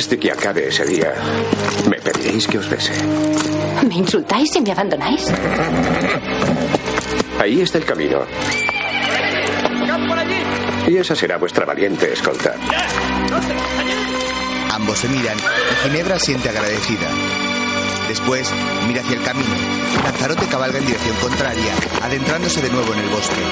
[0.00, 1.12] Antes de que acabe ese día,
[1.90, 2.94] me pediréis que os bese.
[3.86, 5.26] ¿Me insultáis y me abandonáis?
[7.38, 8.20] Ahí está el camino.
[10.88, 12.54] Y esa será vuestra valiente escolta.
[14.72, 17.10] Ambos se miran y Ginebra siente agradecida.
[18.08, 18.50] Después
[18.88, 19.54] mira hacia el camino.
[20.02, 23.42] Lanzarote cabalga en dirección contraria, adentrándose de nuevo en el bosque.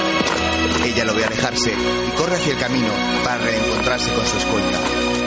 [0.83, 2.89] Ella lo ve alejarse y corre hacia el camino
[3.23, 5.18] para reencontrarse con su escolta.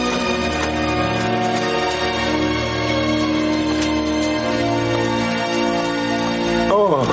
[6.74, 7.04] Oh,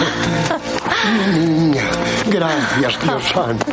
[1.33, 1.83] niña,
[2.27, 3.65] gracias, Dios santo.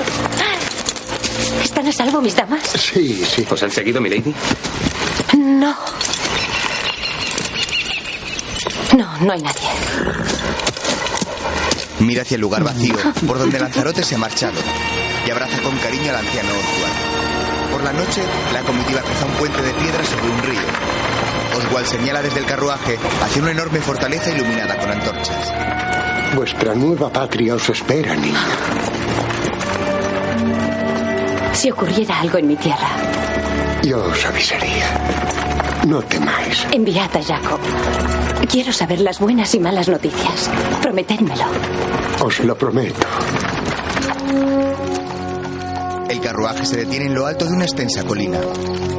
[1.62, 2.61] ¿Están a salvo mis damas?
[2.70, 3.46] Sí, sí.
[3.49, 4.35] ¿Os han seguido, mi lady?
[5.37, 5.77] No.
[8.96, 9.68] No, no hay nadie.
[12.01, 12.96] Mira hacia el lugar vacío
[13.27, 14.59] por donde Lanzarote se ha marchado
[15.27, 17.70] y abraza con cariño al anciano Oswald.
[17.72, 18.22] Por la noche,
[18.53, 20.95] la comitiva cruza un puente de piedra sobre un río.
[21.57, 25.53] Oswald señala desde el carruaje hacia una enorme fortaleza iluminada con antorchas.
[26.35, 28.38] Vuestra nueva patria os espera, niña.
[31.53, 32.88] Si ocurriera algo en mi tierra,
[33.83, 34.87] Yo os avisaría.
[35.87, 36.66] No temáis.
[36.73, 37.61] enviad a Jacob.
[38.51, 40.51] Quiero saber las buenas y malas noticias.
[40.83, 41.45] Prometedmelo.
[42.21, 43.07] Os lo prometo.
[46.46, 48.38] Carruaje se detiene en lo alto de una extensa colina.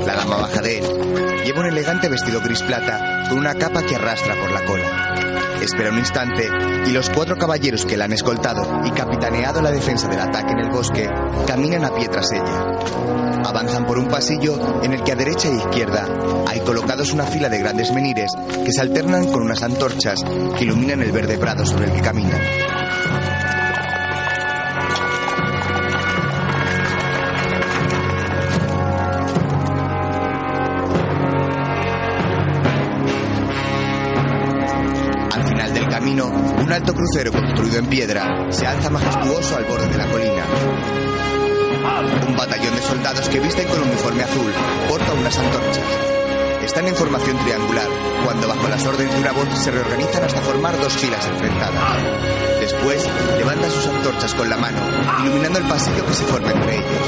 [0.05, 1.43] La dama baja de él.
[1.45, 5.55] Lleva un elegante vestido gris plata con una capa que arrastra por la cola.
[5.61, 6.49] Espera un instante
[6.85, 10.59] y los cuatro caballeros que la han escoltado y capitaneado la defensa del ataque en
[10.59, 11.09] el bosque
[11.47, 12.79] caminan a pie tras ella.
[13.45, 16.05] Avanzan por un pasillo en el que a derecha e izquierda
[16.47, 18.33] hay colocados una fila de grandes menires
[18.65, 20.19] que se alternan con unas antorchas
[20.57, 22.41] que iluminan el verde prado sobre el que caminan.
[36.87, 40.43] Alto crucero construido en piedra se alza majestuoso al borde de la colina.
[42.25, 44.53] Un batallón de soldados que visten con uniforme azul
[44.87, 45.83] porta unas antorchas.
[46.63, 47.87] Están en formación triangular,
[48.23, 51.83] cuando bajo las órdenes de una voz se reorganizan hasta formar dos filas enfrentadas.
[52.61, 53.05] Después
[53.37, 54.79] levantan sus antorchas con la mano,
[55.25, 57.07] iluminando el pasillo que se forma entre ellos.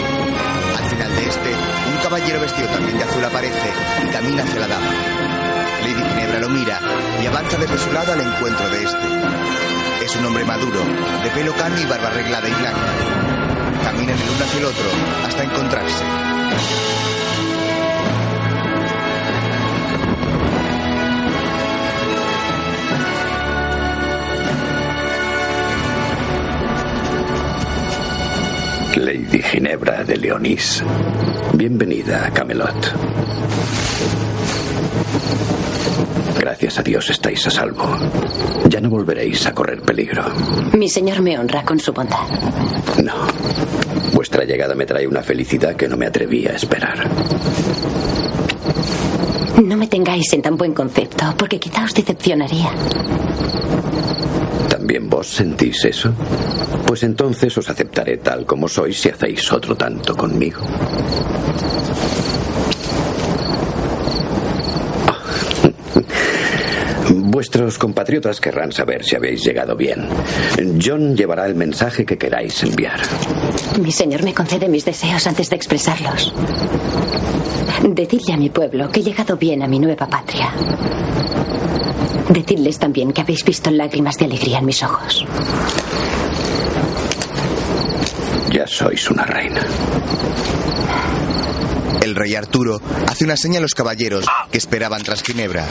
[0.78, 1.50] Al final de este,
[1.89, 3.70] un caballero vestido también de azul aparece
[4.04, 4.92] y camina hacia la dama.
[5.82, 6.80] Lady Ginebra lo mira
[7.24, 9.38] y avanza desde su lado al encuentro de este.
[10.10, 10.80] Es un hombre maduro,
[11.24, 12.80] de pelo cano y barba arreglada y blanca.
[13.84, 14.86] Caminan el uno hacia el otro
[15.24, 16.04] hasta encontrarse.
[28.95, 30.84] Lady Ginebra de Leonís.
[31.54, 32.95] Bienvenida a Camelot.
[36.70, 37.84] Gracias a Dios estáis a salvo.
[38.70, 40.24] Ya no volveréis a correr peligro.
[40.74, 42.28] Mi señor me honra con su bondad.
[43.04, 43.16] No.
[44.14, 47.10] Vuestra llegada me trae una felicidad que no me atreví a esperar.
[49.66, 52.72] No me tengáis en tan buen concepto, porque quizá os decepcionaría.
[54.70, 56.14] ¿También vos sentís eso?
[56.86, 60.62] Pues entonces os aceptaré tal como sois si hacéis otro tanto conmigo.
[67.39, 70.10] Vuestros compatriotas querrán saber si habéis llegado bien.
[70.84, 72.99] John llevará el mensaje que queráis enviar.
[73.82, 76.34] Mi señor me concede mis deseos antes de expresarlos.
[77.82, 80.52] Decidle a mi pueblo que he llegado bien a mi nueva patria.
[82.28, 85.25] Decidles también que habéis visto lágrimas de alegría en mis ojos.
[88.52, 89.65] Ya sois una reina.
[92.02, 95.65] El rey Arturo hace una seña a los caballeros que esperaban tras Ginebra.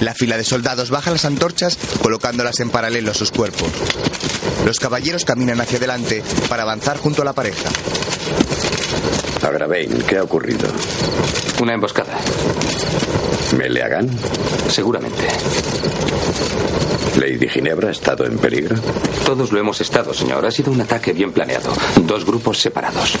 [0.00, 3.68] La fila de soldados baja las antorchas colocándolas en paralelo a sus cuerpos.
[4.64, 7.68] Los caballeros caminan hacia adelante para avanzar junto a la pareja.
[9.42, 10.68] Agravain, ¿qué ha ocurrido?
[11.62, 12.18] Una emboscada.
[13.56, 14.10] ¿Meleagán?
[14.68, 15.28] Seguramente.
[17.18, 18.76] ¿Lady Ginebra ha estado en peligro?
[19.24, 20.44] Todos lo hemos estado, señor.
[20.44, 21.72] Ha sido un ataque bien planeado.
[22.02, 23.16] Dos grupos separados.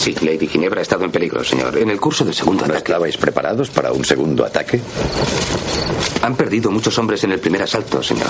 [0.00, 1.76] Sí, Lady Ginebra ha estado en peligro, señor.
[1.76, 2.78] En el curso del segundo ¿No ataque.
[2.78, 4.80] estabais preparados para un segundo ataque?
[6.22, 8.28] Han perdido muchos hombres en el primer asalto, señor.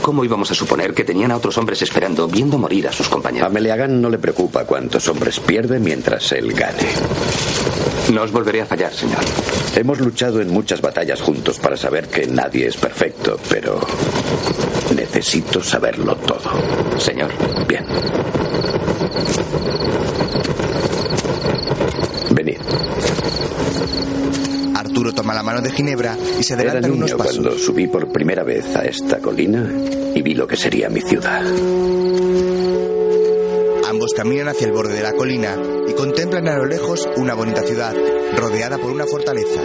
[0.00, 3.10] ¿Cómo íbamos a suponer que tenían a otros hombres esperando, viendo morir a sus A
[3.10, 3.52] compañeros?
[3.52, 6.88] Meleagán no le preocupa cuántos hombres pierde mientras él gane.
[8.14, 9.20] No os volveré a fallar, señor.
[9.76, 13.78] Hemos luchado en muchas batallas juntos para saber que nadie es perfecto, pero
[14.96, 16.50] necesito saberlo todo.
[16.98, 17.30] Señor.
[17.66, 17.84] Bien.
[22.38, 22.60] Venid.
[24.76, 27.38] Arturo toma la mano de Ginebra y se Era adelantan unos niño pasos.
[27.38, 29.68] cuando subí por primera vez a esta colina
[30.14, 31.42] y vi lo que sería mi ciudad.
[33.90, 35.56] Ambos caminan hacia el borde de la colina
[35.88, 37.92] y contemplan a lo lejos una bonita ciudad,
[38.36, 39.60] rodeada por una fortaleza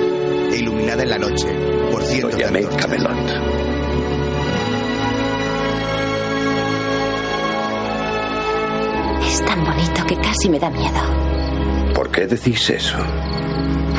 [0.52, 1.48] e iluminada en la noche
[1.92, 2.82] por cientos de llamé antorchas.
[2.88, 3.18] Camelot.
[9.28, 11.33] Es tan bonito que casi me da miedo.
[11.94, 12.98] ¿Por qué decís eso?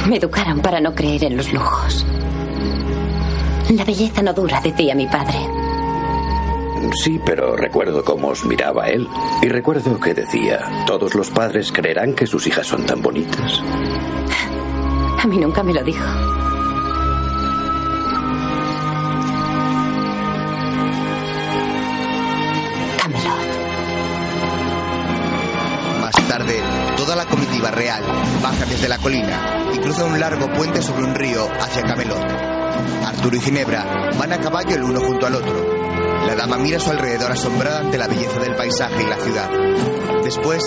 [0.09, 2.05] Me educaron para no creer en los lujos.
[3.71, 5.39] La belleza no dura, decía mi padre.
[7.03, 9.09] Sí, pero recuerdo cómo os miraba él.
[9.43, 13.63] Y recuerdo que decía, todos los padres creerán que sus hijas son tan bonitas.
[15.23, 16.05] A mí nunca me lo dijo.
[27.71, 28.03] Real
[28.43, 32.25] baja desde la colina y cruza un largo puente sobre un río hacia Camelot.
[33.05, 35.85] Arturo y Ginebra van a caballo el uno junto al otro.
[36.27, 39.51] La dama mira a su alrededor asombrada ante la belleza del paisaje y la ciudad.
[40.23, 40.63] Después,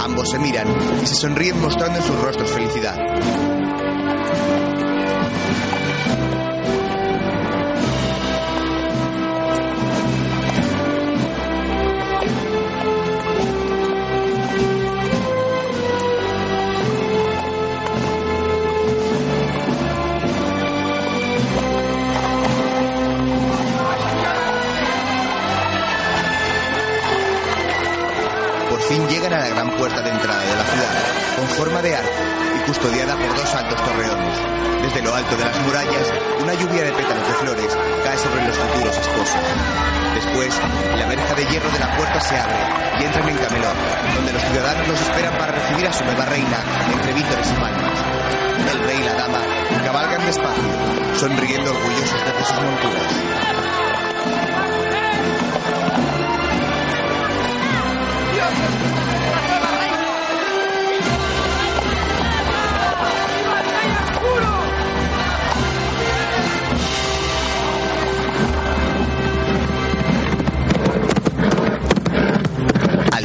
[0.00, 0.66] ambos se miran
[1.02, 2.96] y se sonríen mostrando en sus rostros felicidad.
[31.62, 32.22] Forma de arco
[32.58, 34.34] y custodiada por dos altos torreones.
[34.82, 38.56] Desde lo alto de las murallas, una lluvia de pétalos de flores cae sobre los
[38.56, 39.40] futuros esposos.
[40.16, 40.60] Después,
[40.98, 42.58] la verja de hierro de la puerta se abre
[42.98, 43.76] y entran en Camelot,
[44.16, 46.58] donde los ciudadanos los esperan para recibir a su nueva reina
[46.94, 47.98] entre vítores y palmas.
[48.72, 49.38] El rey y la dama
[49.84, 50.70] cabalgan despacio,
[51.14, 53.42] sonriendo orgullosos desde sus monturas.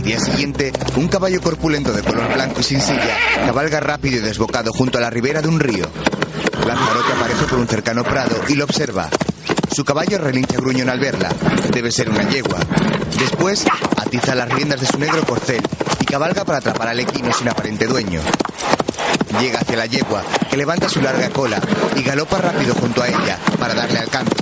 [0.07, 4.71] Día siguiente, un caballo corpulento de color blanco y sin silla cabalga rápido y desbocado
[4.71, 5.85] junto a la ribera de un río.
[6.65, 9.09] Lanzarote aparece por un cercano prado y lo observa.
[9.75, 11.27] Su caballo relincha gruñón al verla.
[11.73, 12.59] Debe ser una yegua.
[13.19, 13.65] Después,
[13.97, 15.61] atiza las riendas de su negro corcel
[15.99, 18.21] y cabalga para atrapar al equino sin aparente dueño.
[19.41, 21.59] Llega hacia la yegua, que levanta su larga cola
[21.97, 24.35] y galopa rápido junto a ella para darle alcance.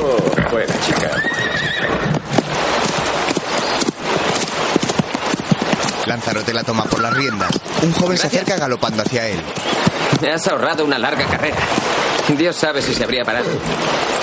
[0.00, 1.10] Oh, buena chica.
[6.08, 7.50] Lanzarote la toma por las riendas.
[7.82, 9.38] Un joven se acerca galopando hacia él.
[10.22, 11.58] Me has ahorrado una larga carrera.
[12.36, 13.50] Dios sabe si se habría parado.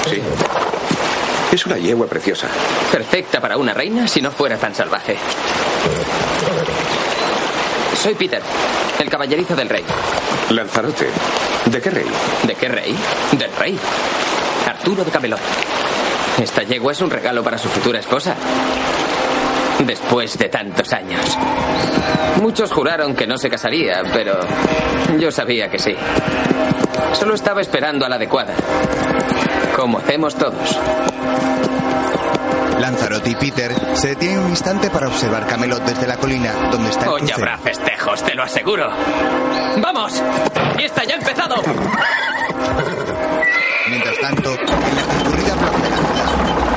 [0.10, 0.20] Sí.
[1.52, 2.48] Es una yegua preciosa.
[2.92, 5.16] Perfecta para una reina si no fuera tan salvaje.
[8.02, 8.42] Soy Peter,
[8.98, 9.86] el caballerizo del rey.
[10.50, 11.08] Lanzarote.
[11.66, 12.06] ¿De qué rey?
[12.48, 12.96] ¿De qué rey?
[13.34, 13.80] Del rey.
[14.68, 15.40] Arturo de Camelot.
[16.42, 18.36] Esta yegua es un regalo para su futura esposa.
[19.86, 21.38] Después de tantos años.
[22.42, 24.40] Muchos juraron que no se casaría, pero
[25.20, 25.96] yo sabía que sí.
[27.14, 28.54] Solo estaba esperando a la adecuada.
[29.76, 30.80] Como hacemos todos.
[32.80, 37.06] Lanzarote y Peter se detienen un instante para observar Camelot desde la colina donde está
[37.06, 37.38] el Hoy crucero.
[37.40, 38.90] habrá festejos, te lo aseguro.
[39.82, 40.22] ¡Vamos!
[40.76, 41.56] ¡Fiesta ya ha empezado!
[43.90, 46.28] Mientras tanto, en la concurrida plaza de la ciudad,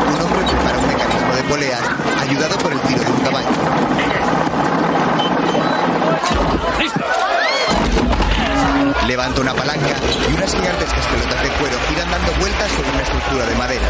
[0.08, 1.80] un hombre prepara un mecanismo de poleas
[2.28, 3.48] ayudado por el tiro de un caballo.
[9.06, 9.96] Levanta una palanca
[10.28, 13.86] y unas gigantescas pelotas de cuero giran dando vueltas sobre una estructura de madera.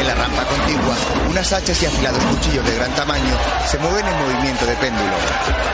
[0.00, 0.94] En la rampa contigua,
[1.30, 3.36] unas hachas y afilados cuchillos de gran tamaño
[3.66, 5.12] se mueven en movimiento de péndulo.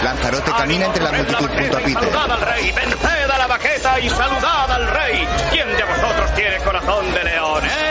[0.02, 2.12] Lanzarote camina entre la multitud junto a Peter.
[2.12, 5.26] Saludad al rey, venced a la baqueta y saludad al rey.
[5.50, 7.87] ¿Quién de vosotros tiene corazón de león, eh?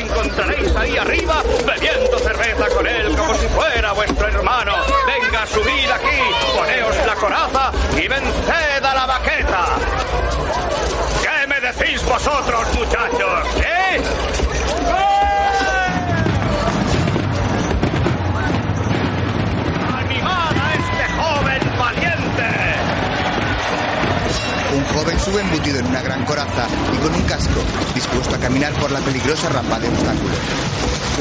[0.00, 4.72] Encontraréis ahí arriba bebiendo cerveza con él como si fuera vuestro hermano.
[5.06, 9.66] Venga, subid aquí, poneos la coraza y venced a la baqueta.
[11.22, 13.48] ¿Qué me decís vosotros, muchachos?
[13.56, 15.23] ¿Eh?
[24.74, 27.60] Un joven sube embutido en una gran coraza y con un casco,
[27.94, 30.36] dispuesto a caminar por la peligrosa rampa de obstáculos.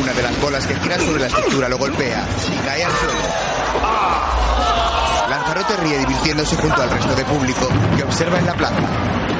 [0.01, 3.19] Una de las bolas que giran sobre la estructura lo golpea y cae al suelo.
[5.29, 8.81] Lanzarote ríe divirtiéndose junto al resto de público que observa en la plaza.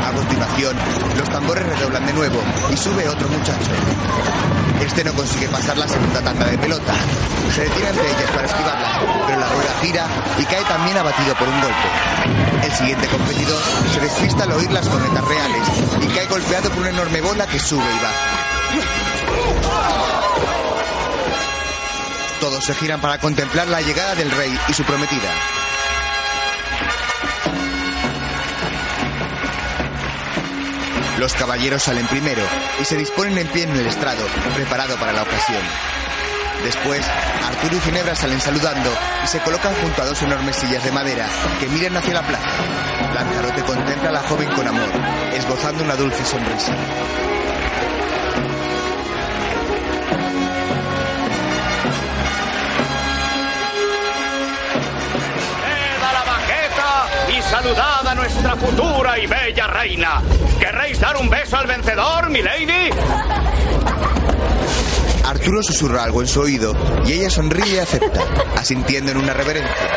[0.03, 0.76] A continuación,
[1.18, 2.39] los tambores redoblan de nuevo
[2.72, 3.72] y sube otro muchacho.
[4.82, 6.93] Este no consigue pasar la segunda tanda de pelota.
[7.53, 10.07] Se detiene entre ellas para esquivarla, pero la rueda gira
[10.38, 11.88] y cae también abatido por un golpe.
[12.63, 13.61] El siguiente competidor
[13.93, 15.67] se despista al oír las cornetas reales
[16.01, 18.43] y cae golpeado por una enorme bola que sube y baja.
[22.39, 25.30] Todos se giran para contemplar la llegada del rey y su prometida.
[31.24, 32.43] Los caballeros salen primero
[32.82, 35.61] y se disponen en pie en el estrado, preparado para la ocasión.
[36.65, 37.01] Después,
[37.47, 38.93] Arturo y Ginebra salen saludando
[39.24, 41.26] y se colocan junto a dos enormes sillas de madera
[41.61, 42.49] que miran hacia la plaza.
[43.13, 44.89] Lanzarote contempla a la joven con amor,
[45.34, 46.76] esbozando una dulce sonrisa.
[57.54, 60.24] Saludad a nuestra futura y bella reina.
[60.60, 62.89] ¿Querréis dar un beso al vencedor, mi lady?
[65.24, 66.76] Arturo susurra algo en su oído
[67.06, 68.22] y ella sonríe y acepta,
[68.58, 69.88] asintiendo en una reverencia.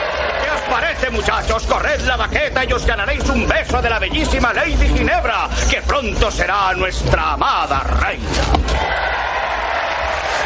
[0.44, 1.62] ¿Qué os parece, muchachos?
[1.62, 6.30] Corred la baqueta y os ganaréis un beso de la bellísima Lady Ginebra, que pronto
[6.30, 8.26] será nuestra amada reina.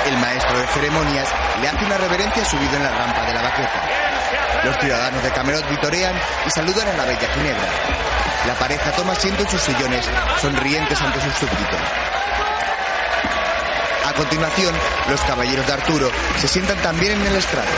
[0.07, 1.29] El maestro de ceremonias
[1.61, 4.10] le hace una reverencia subido en la rampa de la baqueta.
[4.65, 6.15] Los ciudadanos de Camelot vitorean
[6.47, 7.69] y saludan a la bella Ginebra.
[8.47, 10.05] La pareja toma asiento en sus sillones,
[10.41, 11.81] sonrientes ante sus súbditos.
[14.07, 14.75] A continuación,
[15.09, 17.69] los caballeros de Arturo se sientan también en el estrado.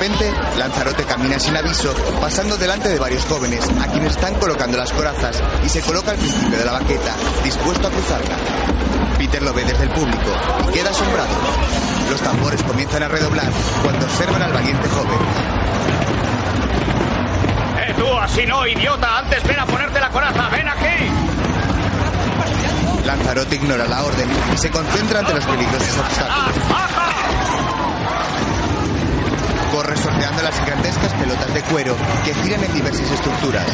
[0.00, 1.92] Repente, Lanzarote camina sin aviso,
[2.22, 6.16] pasando delante de varios jóvenes, a quienes están colocando las corazas, y se coloca al
[6.16, 8.36] principio de la baqueta, dispuesto a cruzarla.
[9.18, 10.30] Peter lo ve desde el público
[10.66, 11.34] y queda asombrado.
[12.10, 13.50] Los tambores comienzan a redoblar
[13.82, 15.18] cuando observan al valiente joven.
[17.80, 19.18] ¡Eh, tú, así no, idiota!
[19.18, 21.10] Antes ven a ponerte la coraza, ven aquí.
[23.04, 27.29] Lanzarote ignora la orden y se concentra ante los peligrosos obstáculos.
[30.42, 33.66] Las gigantescas pelotas de cuero que giran en diversas estructuras.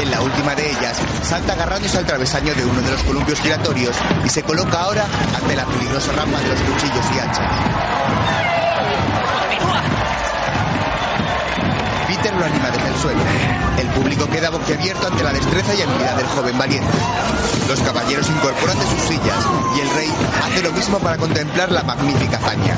[0.00, 3.96] En la última de ellas, salta agarrándose al travesaño de uno de los columpios giratorios
[4.24, 5.06] y se coloca ahora
[5.40, 8.61] ante la peligrosa rampa de los cuchillos y hachas.
[12.16, 13.20] Peter lo anima desde el suelo.
[13.78, 16.92] El público queda boquiabierto ante la destreza y habilidad del joven valiente.
[17.66, 20.12] Los caballeros incorporan de sus sillas y el rey
[20.44, 22.76] hace lo mismo para contemplar la magnífica hazaña.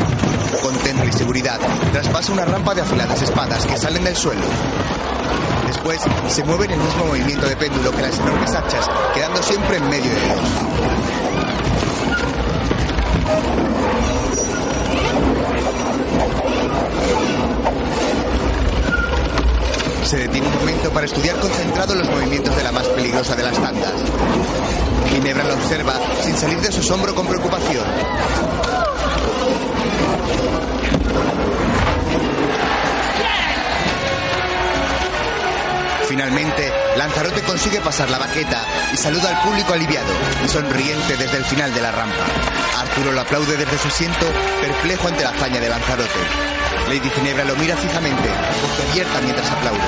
[0.62, 1.59] Con temple y seguridad,
[1.93, 4.43] traspasa una rampa de afiladas espadas que salen del suelo.
[5.66, 9.78] Después se mueven en el mismo movimiento de péndulo que las enormes hachas, quedando siempre
[9.78, 11.24] en medio de ellos.
[20.15, 23.61] Se detiene un momento para estudiar concentrado los movimientos de la más peligrosa de las
[23.61, 23.95] tandas.
[25.11, 27.85] Ginebra lo observa sin salir de su asombro con preocupación.
[36.15, 40.07] Finalmente, Lanzarote consigue pasar la baqueta y saluda al público aliviado
[40.45, 42.25] y sonriente desde el final de la rampa.
[42.79, 44.25] Arturo lo aplaude desde su asiento,
[44.61, 46.21] perplejo ante la hazaña de Lanzarote.
[46.87, 48.29] Lady Ginebra lo mira fijamente,
[48.93, 49.81] abierta mientras aplaude.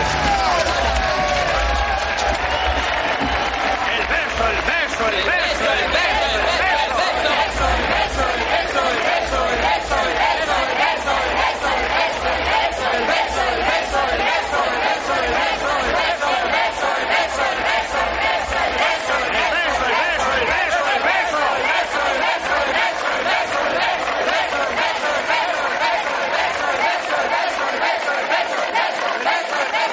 [3.86, 6.16] El beso, el beso, el beso, el beso, el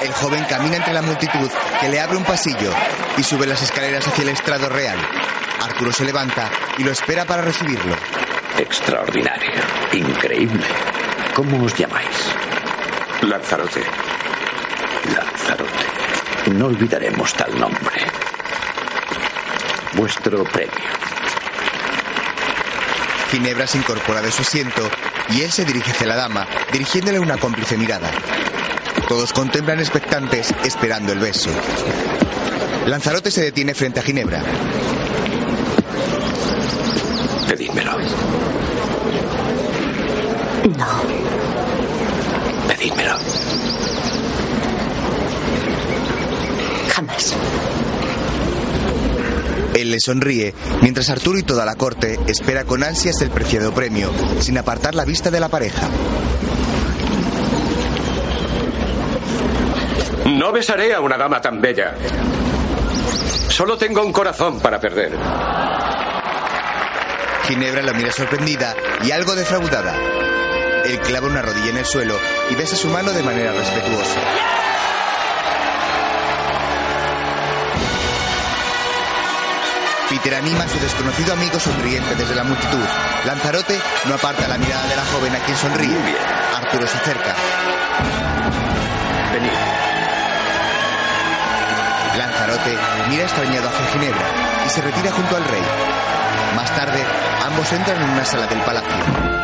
[0.04, 2.72] El joven camina entre la multitud que le abre un pasillo
[3.18, 4.98] y sube las escaleras hacia el estrado real.
[5.62, 7.96] Arturo se levanta y lo espera para recibirlo.
[8.58, 9.52] Extraordinario.
[9.92, 10.64] Increíble.
[11.36, 12.34] ¿Cómo os llamáis?
[13.22, 13.84] Lanzarote.
[15.16, 16.52] Lanzarote.
[16.52, 18.02] No olvidaremos tal nombre.
[19.94, 20.90] Vuestro premio.
[23.30, 24.90] Ginebra se incorpora de su asiento
[25.30, 28.10] y él se dirige hacia la dama, dirigiéndole una cómplice mirada.
[29.14, 31.52] Todos contemplan expectantes, esperando el beso.
[32.88, 34.42] Lanzarote se detiene frente a Ginebra.
[37.48, 37.92] Pedídmelo.
[40.76, 40.88] No.
[42.68, 43.16] Pedídmelo.
[46.90, 47.36] Jamás.
[49.76, 54.12] Él le sonríe, mientras Arturo y toda la corte espera con ansias el preciado premio,
[54.40, 55.88] sin apartar la vista de la pareja.
[60.44, 61.96] No besaré a una dama tan bella.
[63.48, 65.18] Solo tengo un corazón para perder.
[67.48, 68.76] Ginebra lo mira sorprendida
[69.06, 69.96] y algo defraudada.
[70.84, 72.14] Él clava una rodilla en el suelo
[72.50, 74.20] y besa su mano de manera respetuosa.
[80.10, 82.86] Peter anima a su desconocido amigo sonriente desde la multitud.
[83.26, 83.80] Lanzarote
[84.10, 86.18] no aparta la mirada de la joven a quien sonríe.
[86.54, 87.34] Arturo se acerca.
[89.32, 89.93] Venid.
[92.18, 92.78] Lanzarote
[93.10, 94.26] mira extrañado hacia Ginebra
[94.66, 95.62] y se retira junto al rey.
[96.56, 97.04] Más tarde,
[97.46, 99.44] ambos entran en una sala del palacio.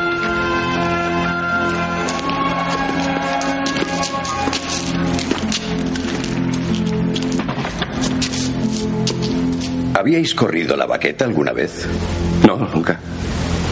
[9.95, 11.86] ¿Habíais corrido la baqueta alguna vez?
[12.47, 12.99] No, nunca.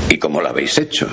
[0.10, 1.08] ¿Y cómo la habéis hecho?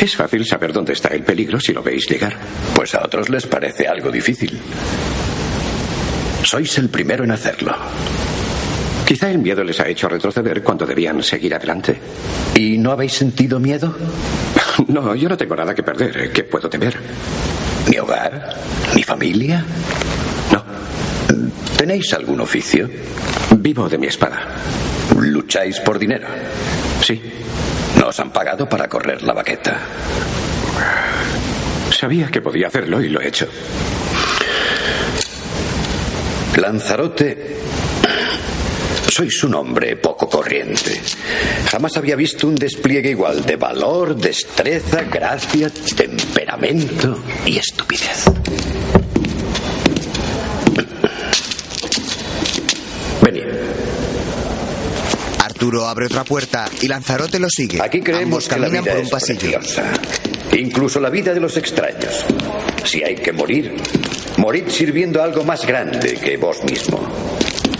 [0.00, 2.34] Es fácil saber dónde está el peligro si lo veis llegar.
[2.74, 4.58] Pues a otros les parece algo difícil.
[6.42, 7.74] Sois el primero en hacerlo.
[9.06, 11.98] Quizá el miedo les ha hecho retroceder cuando debían seguir adelante.
[12.54, 13.94] ¿Y no habéis sentido miedo?
[14.88, 16.32] No, yo no tengo nada que perder.
[16.32, 16.96] ¿Qué puedo temer?
[17.90, 18.56] ¿Ni hogar?
[18.94, 19.62] ¿Ni familia?
[20.50, 20.64] No.
[21.76, 22.88] ¿Tenéis algún oficio?
[23.58, 24.40] Vivo de mi espada.
[25.18, 26.26] ¿Lucháis por dinero?
[27.02, 27.20] Sí.
[27.98, 29.80] ¿No os han pagado para correr la baqueta?
[31.90, 33.46] Sabía que podía hacerlo y lo he hecho.
[36.56, 37.56] Lanzarote,
[39.08, 41.00] sois un hombre poco corriente.
[41.70, 48.24] Jamás había visto un despliegue igual de valor, destreza, gracia, temperamento y estupidez.
[53.22, 53.44] Venid.
[55.38, 57.80] Arturo abre otra puerta y Lanzarote lo sigue.
[57.82, 59.38] Aquí creemos Ambos que la vida por un es pasillo.
[59.58, 59.92] preciosa.
[60.52, 62.24] Incluso la vida de los extraños.
[62.84, 63.74] Si hay que morir,
[64.40, 66.98] morid sirviendo a algo más grande que vos mismo.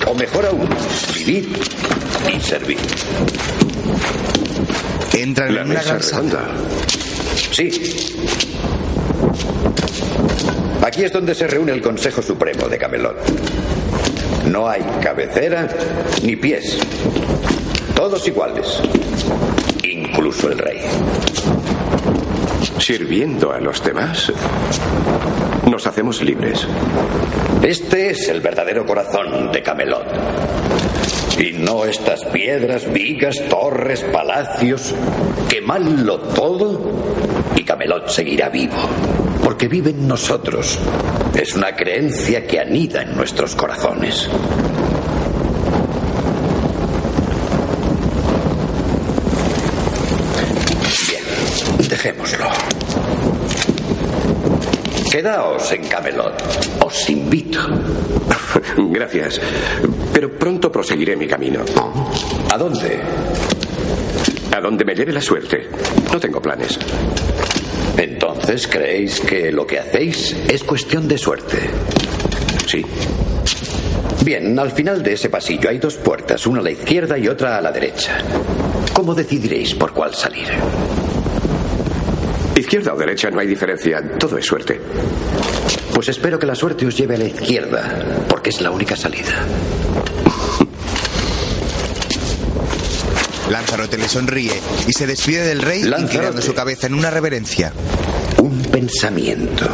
[0.07, 0.69] O mejor aún,
[1.15, 1.47] vivid
[2.33, 2.79] y servid.
[5.15, 6.49] Entran La en una mesa gran redonda.
[7.51, 7.71] Sí.
[10.83, 13.17] Aquí es donde se reúne el Consejo Supremo de Camelot.
[14.47, 15.67] No hay cabecera
[16.23, 16.79] ni pies.
[17.95, 18.81] Todos iguales.
[19.83, 20.81] Incluso el rey.
[22.81, 24.33] Sirviendo a los demás,
[25.71, 26.67] nos hacemos libres.
[27.63, 30.07] Este es el verdadero corazón de Camelot.
[31.39, 34.95] Y no estas piedras, vigas, torres, palacios.
[35.49, 36.81] Quemadlo todo
[37.57, 38.77] y Camelot seguirá vivo.
[39.45, 40.79] Porque vive en nosotros.
[41.35, 44.29] Es una creencia que anida en nuestros corazones.
[51.09, 52.47] Bien, dejémoslo.
[55.11, 56.41] Quedaos en Camelot.
[56.85, 57.59] Os invito.
[58.77, 59.41] Gracias.
[60.13, 61.65] Pero pronto proseguiré mi camino.
[62.53, 63.01] ¿A dónde?
[64.57, 65.69] A donde me lleve la suerte.
[66.13, 66.79] No tengo planes.
[67.97, 71.59] Entonces creéis que lo que hacéis es cuestión de suerte.
[72.67, 72.87] Sí.
[74.25, 77.59] Bien, al final de ese pasillo hay dos puertas, una a la izquierda y otra
[77.59, 78.19] a la derecha.
[78.93, 80.47] ¿Cómo decidiréis por cuál salir?
[82.71, 84.81] Izquierda o derecha no hay diferencia, todo es suerte.
[85.93, 87.83] Pues espero que la suerte os lleve a la izquierda,
[88.29, 89.27] porque es la única salida.
[93.51, 94.53] Lanzarote le sonríe
[94.87, 96.05] y se despide del rey Lanzarote.
[96.05, 97.73] inclinando su cabeza en una reverencia.
[98.41, 99.67] Un pensamiento.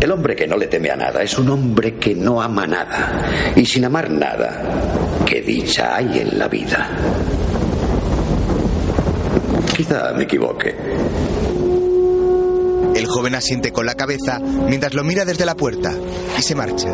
[0.00, 3.52] El hombre que no le teme a nada es un hombre que no ama nada.
[3.56, 4.62] Y sin amar nada,
[5.26, 6.90] ¿qué dicha hay en la vida?
[9.76, 10.76] Quizá me equivoque.
[13.00, 15.90] El joven asiente con la cabeza mientras lo mira desde la puerta
[16.38, 16.90] y se marcha.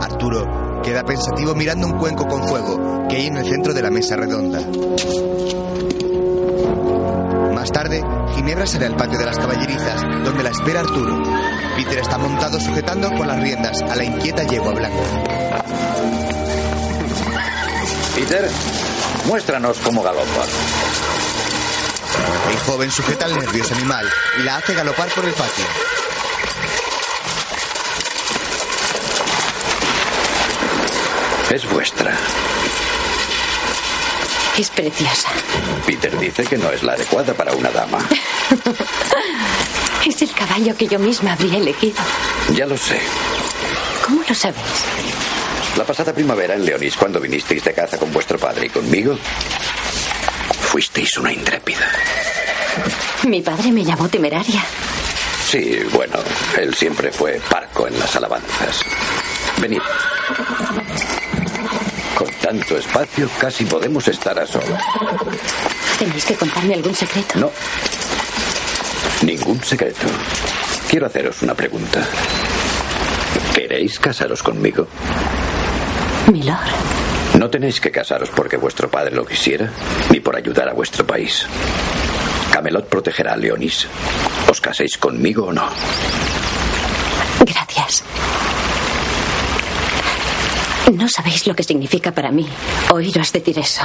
[0.00, 3.90] Arturo queda pensativo mirando un cuenco con fuego que hay en el centro de la
[3.90, 4.60] mesa redonda.
[7.52, 8.00] Más tarde,
[8.36, 11.20] Ginebra sale al patio de las caballerizas donde la espera Arturo.
[11.76, 15.02] Peter está montado sujetando con las riendas a la inquieta yegua blanca.
[18.14, 18.48] Peter,
[19.26, 20.44] muéstranos cómo galopa.
[22.68, 24.06] El joven sujeta al nervioso animal
[24.38, 25.64] y la hace galopar por el patio.
[31.50, 32.14] Es vuestra.
[34.58, 35.30] Es preciosa.
[35.86, 38.00] Peter dice que no es la adecuada para una dama.
[40.06, 41.96] Es el caballo que yo misma habría elegido.
[42.54, 43.00] Ya lo sé.
[44.04, 44.84] ¿Cómo lo sabéis?
[45.78, 49.18] La pasada primavera en Leonis, cuando vinisteis de caza con vuestro padre y conmigo,
[50.60, 51.90] fuisteis una intrépida.
[53.24, 54.62] Mi padre me llamó temeraria.
[55.48, 56.18] Sí, bueno,
[56.58, 58.82] él siempre fue parco en las alabanzas.
[59.60, 59.80] Venid.
[62.16, 64.82] Con tanto espacio casi podemos estar a solas.
[65.98, 67.38] ¿Tenéis que contarme algún secreto?
[67.38, 67.50] No.
[69.22, 70.06] Ningún secreto.
[70.90, 72.06] Quiero haceros una pregunta.
[73.54, 74.86] ¿Queréis casaros conmigo?
[76.30, 76.58] Milord.
[77.38, 79.70] No tenéis que casaros porque vuestro padre lo quisiera,
[80.10, 81.46] ni por ayudar a vuestro país.
[82.58, 83.86] Camelot protegerá a Leonis.
[84.50, 85.70] ¿Os caséis conmigo o no?
[87.46, 88.02] Gracias.
[90.92, 92.48] No sabéis lo que significa para mí
[92.90, 93.82] oíros decir eso.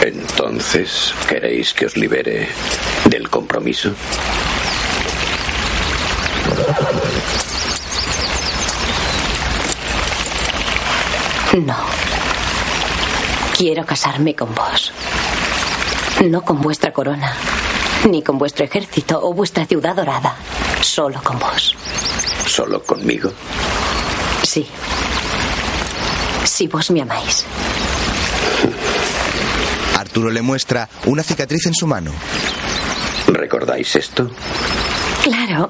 [0.00, 2.48] Entonces, ¿queréis que os libere
[3.04, 3.92] del compromiso?
[11.58, 12.09] No.
[13.60, 14.90] Quiero casarme con vos.
[16.24, 17.30] No con vuestra corona,
[18.08, 20.34] ni con vuestro ejército o vuestra ciudad dorada.
[20.80, 21.76] Solo con vos.
[22.46, 23.30] ¿Solo conmigo?
[24.44, 24.66] Sí.
[26.42, 27.44] Si vos me amáis.
[29.98, 32.12] Arturo le muestra una cicatriz en su mano.
[33.26, 34.30] ¿Recordáis esto?
[35.22, 35.68] Claro.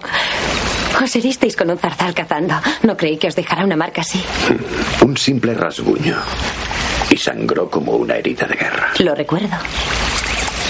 [1.03, 2.55] Os heristeis con un zarzal cazando.
[2.85, 4.23] No creí que os dejara una marca así.
[5.05, 6.17] Un simple rasguño.
[7.11, 8.93] Y sangró como una herida de guerra.
[8.99, 9.57] Lo recuerdo.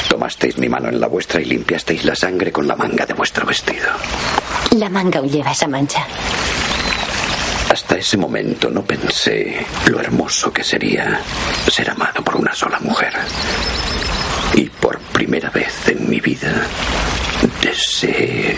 [0.08, 3.46] Tomasteis mi mano en la vuestra y limpiasteis la sangre con la manga de vuestro
[3.46, 3.88] vestido.
[4.76, 6.06] La manga aún lleva esa mancha.
[7.70, 11.20] Hasta ese momento no pensé lo hermoso que sería
[11.68, 13.12] ser amado por una sola mujer.
[14.54, 16.66] Y por primera vez en mi vida
[17.62, 18.56] deseé...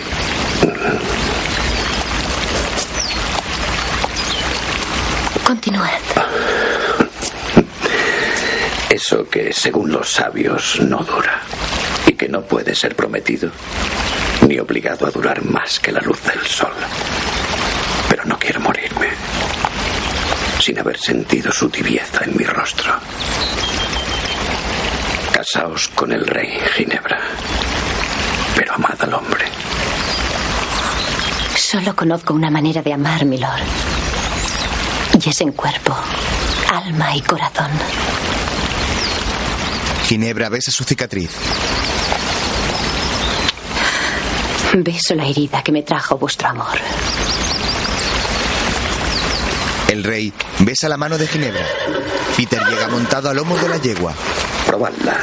[5.45, 5.99] Continuad.
[8.93, 11.41] Eso que según los sabios no dura
[12.05, 13.49] y que no puede ser prometido
[14.47, 16.71] ni obligado a durar más que la luz del sol.
[18.07, 19.07] Pero no quiero morirme
[20.59, 22.93] sin haber sentido su tibieza en mi rostro.
[25.31, 27.19] Casaos con el rey, Ginebra,
[28.55, 29.45] pero amad al hombre.
[31.55, 33.63] Solo conozco una manera de amar, milord.
[35.19, 35.97] Y es en cuerpo,
[36.69, 37.71] alma y corazón.
[40.05, 41.31] Ginebra besa su cicatriz.
[44.75, 46.77] Beso la herida que me trajo vuestro amor.
[49.89, 51.65] El rey besa la mano de Ginebra.
[52.35, 54.13] Peter llega montado a lomo de la yegua.
[54.65, 55.15] Probadla.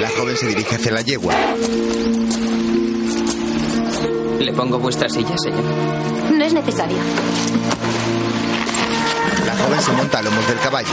[0.00, 1.34] La joven se dirige hacia la yegua.
[4.38, 5.64] ¿Le pongo vuestra silla, señor?
[6.32, 6.98] No es necesario.
[9.62, 10.88] Joven se monta a lomos del caballo.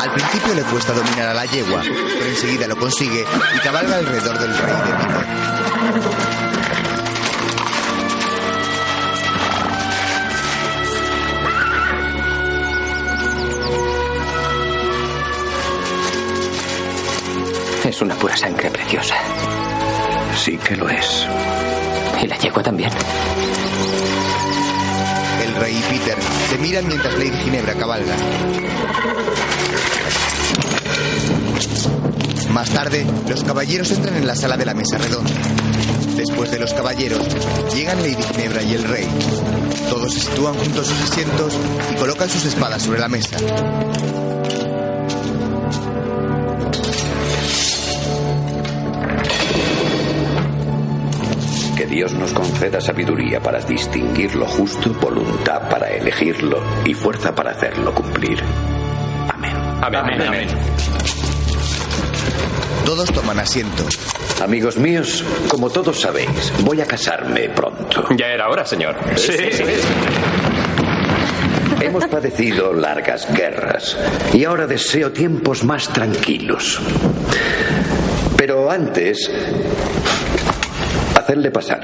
[0.00, 3.24] Al principio le cuesta dominar a la yegua, pero enseguida lo consigue
[3.56, 6.26] y cabalga alrededor del rey de Timor.
[17.84, 19.14] Es una pura sangre preciosa.
[20.36, 21.26] Sí que lo es.
[22.20, 22.90] Y la yegua también.
[25.60, 26.16] Rey y Peter
[26.50, 28.14] se miran mientras Lady Ginebra cabalga.
[32.50, 35.30] Más tarde, los caballeros entran en la sala de la mesa redonda.
[36.16, 37.26] Después de los caballeros,
[37.74, 39.08] llegan Lady Ginebra y el rey.
[39.90, 41.54] Todos se sitúan junto a sus asientos
[41.92, 43.36] y colocan sus espadas sobre la mesa.
[51.96, 57.94] Dios nos conceda sabiduría para distinguir lo justo, voluntad para elegirlo y fuerza para hacerlo
[57.94, 58.38] cumplir.
[59.32, 59.56] Amén.
[59.80, 60.20] Amén.
[60.20, 60.48] Amén.
[62.84, 63.82] Todos toman asiento.
[64.42, 68.08] Amigos míos, como todos sabéis, voy a casarme pronto.
[68.14, 68.94] Ya era hora, señor.
[69.14, 69.32] Sí.
[71.80, 73.96] Hemos padecido largas guerras
[74.34, 76.78] y ahora deseo tiempos más tranquilos.
[78.36, 79.30] Pero antes,
[81.26, 81.80] hacerle pasar.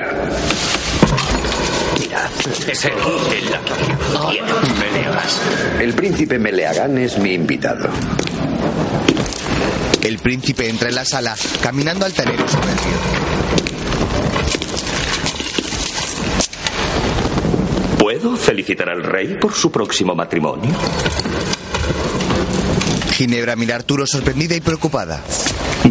[1.98, 2.30] Mirad,
[2.68, 2.92] es él.
[2.92, 4.38] El aquí.
[4.78, 5.40] Meleagas.
[5.80, 7.88] El príncipe Meleagán es mi invitado.
[10.00, 12.98] El príncipe entra en la sala caminando altanero soberbio.
[17.98, 20.70] ¿Puedo felicitar al rey por su próximo matrimonio?
[23.10, 25.20] Ginebra mira a Arturo sorprendida y preocupada.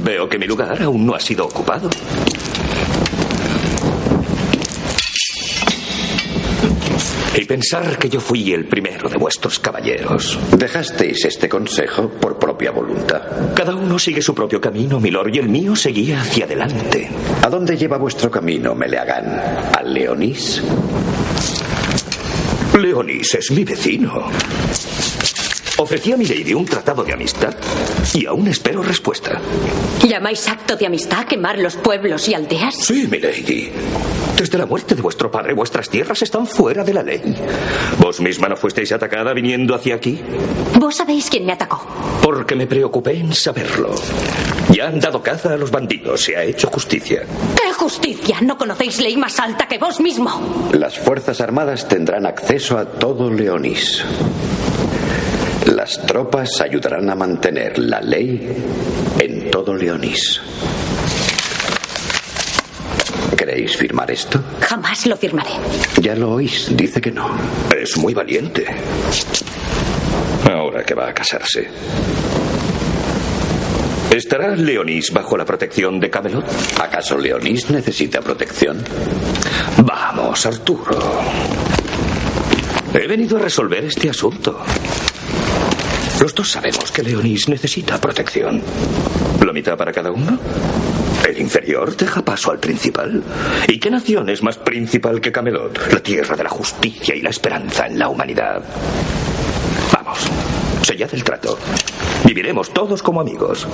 [0.02, 1.90] Veo que mi lugar aún no ha sido ocupado.
[7.52, 10.40] Pensar que yo fui el primero de vuestros caballeros.
[10.58, 13.54] Dejasteis este consejo por propia voluntad.
[13.54, 17.10] Cada uno sigue su propio camino, milord, y el mío seguía hacia adelante.
[17.42, 19.26] ¿A dónde lleva vuestro camino, Meleagán?
[19.78, 20.64] ¿Al Leonís?
[22.80, 24.32] Leonís es mi vecino.
[25.78, 27.54] Ofrecí a mi lady un tratado de amistad
[28.14, 29.42] y aún espero respuesta.
[30.08, 32.76] ¿Llamáis acto de amistad quemar los pueblos y aldeas?
[32.78, 33.72] Sí, mi lady.
[34.38, 37.22] Desde la muerte de vuestro padre, vuestras tierras están fuera de la ley.
[38.00, 40.20] ¿Vos misma no fuisteis atacada viniendo hacia aquí?
[40.80, 41.86] Vos sabéis quién me atacó.
[42.24, 43.94] Porque me preocupé en saberlo.
[44.72, 47.24] Ya han dado caza a los bandidos, se ha hecho justicia.
[47.56, 48.38] ¡Qué justicia!
[48.42, 50.70] No conocéis ley más alta que vos mismo.
[50.72, 54.04] Las Fuerzas Armadas tendrán acceso a todo Leonís.
[55.68, 58.64] Las tropas ayudarán a mantener la ley
[59.20, 60.42] en todo Leonís.
[63.52, 64.42] ¿Queréis firmar esto?
[64.62, 65.50] Jamás lo firmaré.
[66.02, 67.30] Ya lo oís, dice que no.
[67.78, 68.66] Es muy valiente.
[70.50, 71.68] Ahora que va a casarse.
[74.10, 76.46] ¿Estará Leonís bajo la protección de Camelot?
[76.82, 78.82] ¿Acaso Leonís necesita protección?
[79.84, 80.98] Vamos, Arturo.
[82.94, 84.64] He venido a resolver este asunto.
[86.22, 88.64] Los dos sabemos que Leonís necesita protección.
[89.46, 90.40] ¿La mitad para cada uno?
[91.28, 93.24] El inferior deja paso al principal.
[93.68, 95.94] ¿Y qué nación es más principal que Camelot?
[95.94, 98.62] La tierra de la justicia y la esperanza en la humanidad.
[99.94, 100.20] Vamos,
[100.82, 101.58] sellad el trato.
[102.26, 103.68] Viviremos todos como amigos.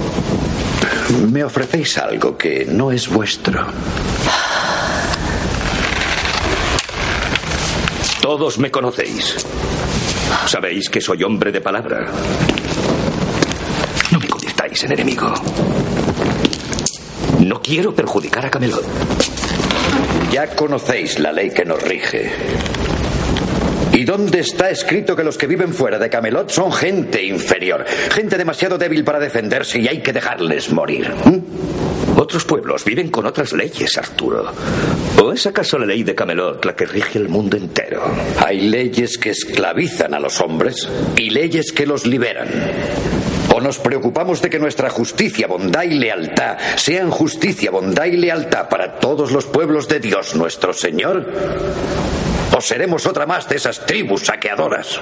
[1.32, 3.66] Me ofrecéis algo que no es vuestro.
[8.22, 9.46] Todos me conocéis.
[10.48, 12.12] Sabéis que soy hombre de palabra.
[14.12, 15.34] No me convirtáis en enemigo.
[17.48, 18.84] No quiero perjudicar a Camelot.
[20.34, 22.30] Ya conocéis la ley que nos rige.
[23.98, 27.84] ¿Y dónde está escrito que los que viven fuera de Camelot son gente inferior?
[28.12, 31.12] Gente demasiado débil para defenderse y hay que dejarles morir.
[31.26, 32.20] ¿Mm?
[32.20, 34.54] Otros pueblos viven con otras leyes, Arturo.
[35.20, 38.04] ¿O es acaso la ley de Camelot la que rige el mundo entero?
[38.46, 42.50] Hay leyes que esclavizan a los hombres y leyes que los liberan.
[43.56, 48.70] O nos preocupamos de que nuestra justicia, bondad y lealtad sean justicia, bondad y lealtad
[48.70, 52.27] para todos los pueblos de Dios nuestro Señor.
[52.58, 55.00] O seremos otra más de esas tribus saqueadoras.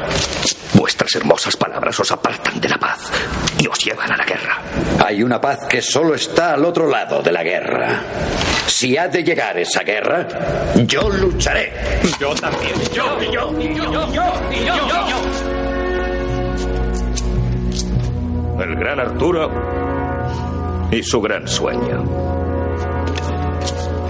[0.73, 3.09] Vuestras hermosas palabras os apartan de la paz
[3.57, 4.61] y os llevan a la guerra.
[5.05, 8.01] Hay una paz que solo está al otro lado de la guerra.
[8.67, 10.27] Si ha de llegar esa guerra,
[10.85, 11.71] yo lucharé.
[12.19, 12.73] Yo también.
[12.93, 14.75] Yo, yo, yo, yo, yo, y yo.
[18.61, 19.49] El gran Arturo
[20.91, 22.44] y su gran sueño.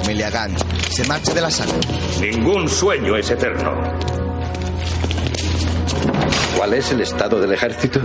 [0.07, 0.55] Meleagán
[0.89, 1.73] se marcha de la sala.
[2.19, 3.73] Ningún sueño es eterno.
[6.57, 7.99] ¿Cuál es el estado del ejército?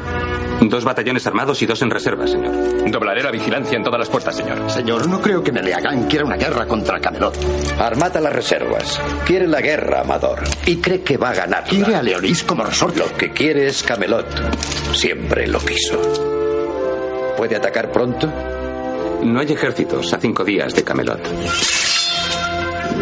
[0.63, 2.91] Dos batallones armados y dos en reserva, señor.
[2.91, 4.69] Doblaré la vigilancia en todas las puertas, señor.
[4.71, 7.37] Señor, no creo que Meleagán quiera una guerra contra Camelot.
[7.79, 9.01] Armad a las reservas.
[9.25, 10.43] Quiere la guerra, Amador.
[10.67, 11.65] Y cree que va a ganar.
[11.65, 12.99] Quiere a Leonís como resorte.
[12.99, 14.27] Lo que quiere es Camelot.
[14.95, 17.35] Siempre lo quiso.
[17.37, 18.31] ¿Puede atacar pronto?
[19.23, 21.21] No hay ejércitos a cinco días de Camelot.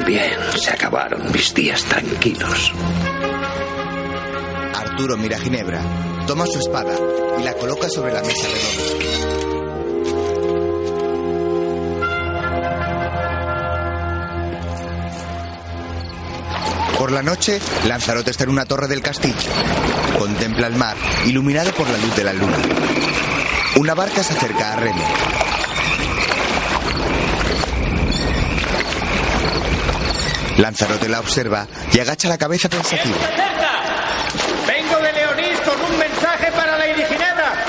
[0.06, 2.72] Bien, se acabaron mis días tranquilos.
[4.74, 5.80] Arturo mira a Ginebra,
[6.26, 6.94] toma su espada
[7.38, 9.08] y la coloca sobre la mesa redonda.
[16.98, 19.36] Por la noche, Lanzarote está en una torre del castillo.
[20.18, 22.56] Contempla el mar, iluminado por la luz de la luna.
[23.76, 25.04] Una barca se acerca a Remo.
[30.58, 33.16] Lanzarote la observa y agacha la cabeza pensativo.
[34.66, 37.64] Vengo de Leonís con un mensaje para Lady Ginebra.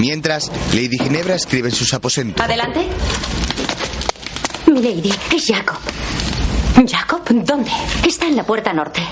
[0.00, 2.44] Mientras, Lady Ginebra escribe en sus aposentos.
[2.44, 2.86] Adelante.
[4.66, 5.78] Milady, es Jacob.
[6.88, 7.22] ¿Jacob?
[7.28, 7.70] ¿Dónde?
[8.06, 9.02] Está en la puerta norte.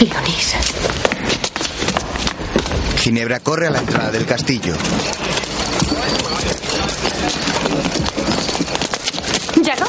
[0.00, 0.54] Leonis.
[2.98, 4.74] Ginebra corre a la entrada del castillo.
[9.64, 9.88] ¿Jacob?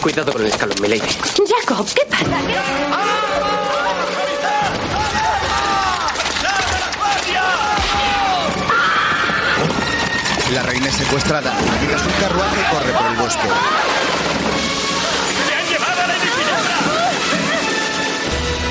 [0.00, 1.00] Cuidado con el escalón, milady.
[1.00, 2.24] Jacob, ¿qué pasa?
[10.54, 13.48] La reina es secuestrada mientras un carruaje corre por el bosque.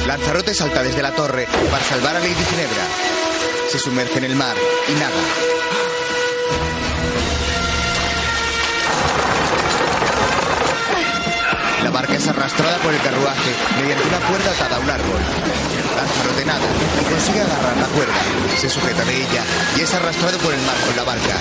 [0.07, 2.87] Lanzarote salta desde la torre para salvar a Lady Ginebra.
[3.71, 4.55] Se sumerge en el mar
[4.87, 5.58] y nada.
[11.89, 13.49] La barca es arrastrada por el carruaje
[13.81, 15.21] mediante una cuerda atada a un árbol.
[15.97, 16.67] Lanzarote nada
[17.01, 18.13] y consigue agarrar la cuerda.
[18.59, 19.43] Se sujeta de ella
[19.75, 21.33] y es arrastrado por el mar con la barca.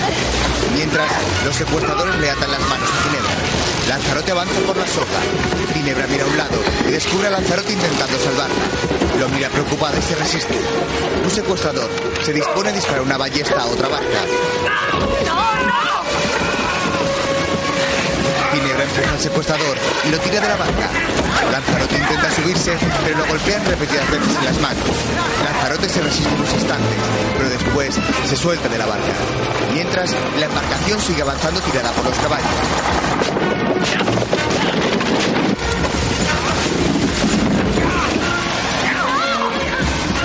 [0.73, 1.07] Mientras,
[1.45, 3.35] los secuestradores le atan las manos a Ginebra.
[3.89, 5.21] Lanzarote avanza por la soga.
[5.71, 8.65] Ginebra mira a un lado y descubre a Lanzarote intentando salvarla.
[9.19, 10.59] Lo mira preocupada y se resiste.
[11.23, 11.91] Un secuestrador
[12.23, 14.19] se dispone a disparar una ballesta a otra barca.
[15.19, 15.88] Ginebra
[18.89, 20.89] empuja al secuestrador y lo tira de la barca.
[21.51, 24.83] Lanzarote intenta subirse, pero lo golpean repetidas veces en las manos.
[25.43, 26.97] Lanzarote se resiste unos instantes,
[27.37, 29.13] pero después se suelta de la barca.
[29.73, 32.49] Mientras, la embarcación sigue avanzando tirada por los caballos.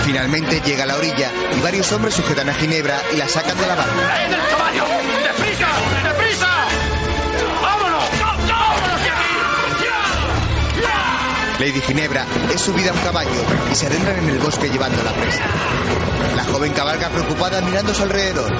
[0.04, 3.66] Finalmente llega a la orilla y varios hombres sujetan a Ginebra y la sacan de
[3.66, 4.26] la barca.
[4.26, 4.84] ¡En el caballo!
[5.24, 5.66] ¡Deprisa!
[6.04, 6.83] ¡Deprisa!
[11.58, 13.30] Lady Ginebra es subida a un caballo
[13.70, 15.44] y se adentran en el bosque llevando la presa.
[16.36, 18.52] La joven cabalga preocupada mirando su alrededor.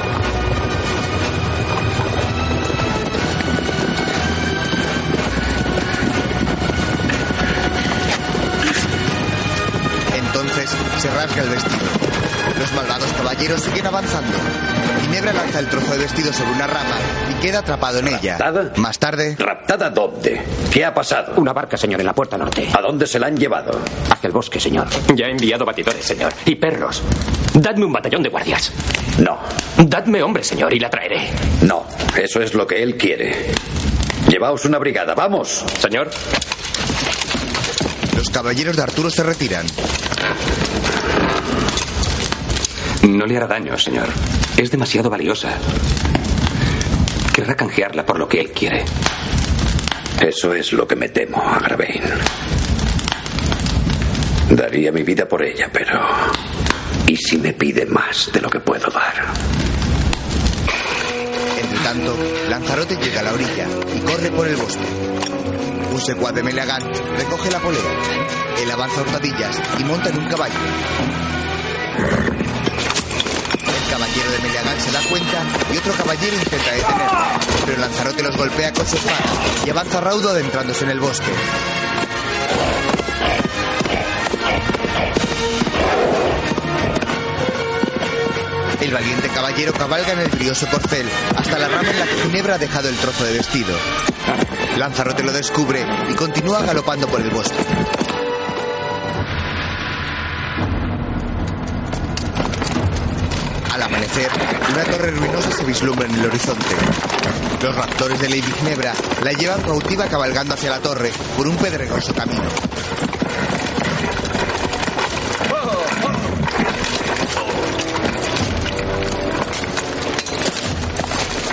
[10.14, 11.86] Entonces se rasga el vestido.
[12.58, 14.38] Los malvados caballeros siguen avanzando.
[15.02, 16.96] Ginebra lanza el trozo de vestido sobre una rama
[17.44, 18.38] queda atrapado en ella.
[18.76, 19.36] Más tarde.
[19.38, 20.42] ¿Raptada dónde?
[20.72, 21.34] ¿Qué ha pasado?
[21.36, 22.66] Una barca, señor, en la puerta norte.
[22.72, 23.78] ¿A dónde se la han llevado?
[24.08, 24.86] Hacia el bosque, señor.
[25.14, 26.32] Ya he enviado batidores, señor.
[26.46, 27.02] Y perros.
[27.52, 28.72] Dadme un batallón de guardias.
[29.18, 29.38] No.
[29.76, 31.28] Dadme hombre, señor, y la traeré.
[31.60, 31.84] No,
[32.16, 33.52] eso es lo que él quiere.
[34.28, 35.66] Llevaos una brigada, vamos.
[35.78, 36.10] Señor.
[38.16, 39.66] Los caballeros de Arturo se retiran.
[43.06, 44.08] No le hará daño, señor.
[44.56, 45.58] Es demasiado valiosa.
[47.34, 48.84] Querrá canjearla por lo que él quiere.
[50.20, 52.00] Eso es lo que me temo, Agravain.
[54.50, 56.00] Daría mi vida por ella, pero...
[57.08, 59.14] ¿Y si me pide más de lo que puedo dar?
[61.60, 62.16] Entre tanto,
[62.48, 63.66] Lanzarote llega a la orilla
[63.96, 64.86] y corre por el bosque.
[65.92, 66.82] Un secuaz de Melagán
[67.16, 67.82] recoge la polea.
[68.62, 70.54] Él avanza a hurtadillas y monta en un caballo.
[73.94, 75.42] Caballero de Meliagán se da cuenta
[75.72, 79.20] y otro caballero intenta detenerlo, pero Lanzarote los golpea con su espada
[79.64, 81.30] y avanza raudo adentrándose en el bosque.
[88.80, 92.56] El valiente caballero cabalga en el brioso corcel hasta la rama en la que Ginebra
[92.56, 93.76] ha dejado el trozo de vestido.
[94.76, 97.64] Lanzarote lo descubre y continúa galopando por el bosque.
[103.84, 104.30] Amanecer,
[104.72, 106.74] una torre ruinosa se vislumbra en el horizonte.
[107.62, 112.14] Los raptores de Lady Ginebra la llevan cautiva cabalgando hacia la torre por un pedregoso
[112.14, 112.42] camino.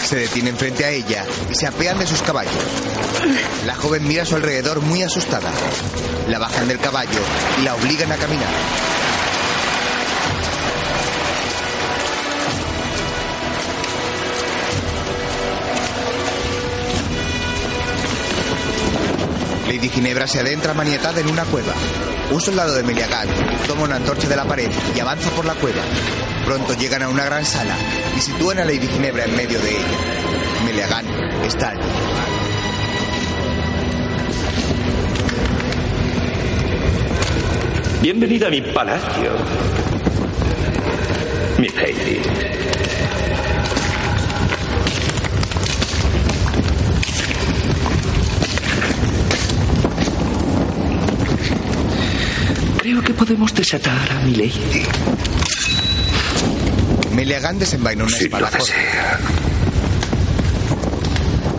[0.04, 2.54] Se detienen frente a ella y se apean de sus caballos.
[3.66, 5.50] La joven mira a su alrededor muy asustada.
[6.28, 7.22] La bajan del caballo
[7.60, 8.50] y la obligan a caminar.
[19.72, 21.74] Lady Ginebra se adentra maniatada en una cueva.
[22.30, 23.26] Un soldado de Meliagán
[23.66, 25.82] toma una antorcha de la pared y avanza por la cueva.
[26.44, 27.74] Pronto llegan a una gran sala
[28.18, 29.88] y sitúan a Lady Ginebra en medio de ella.
[30.66, 31.06] Meliagán
[31.46, 31.80] está allí.
[38.02, 39.32] Bienvenida a mi palacio.
[41.60, 42.22] Mi lady.
[53.12, 54.84] Que podemos desatar a mi lady.
[57.14, 58.74] Meliagán desenvaina una Si espada lo corta.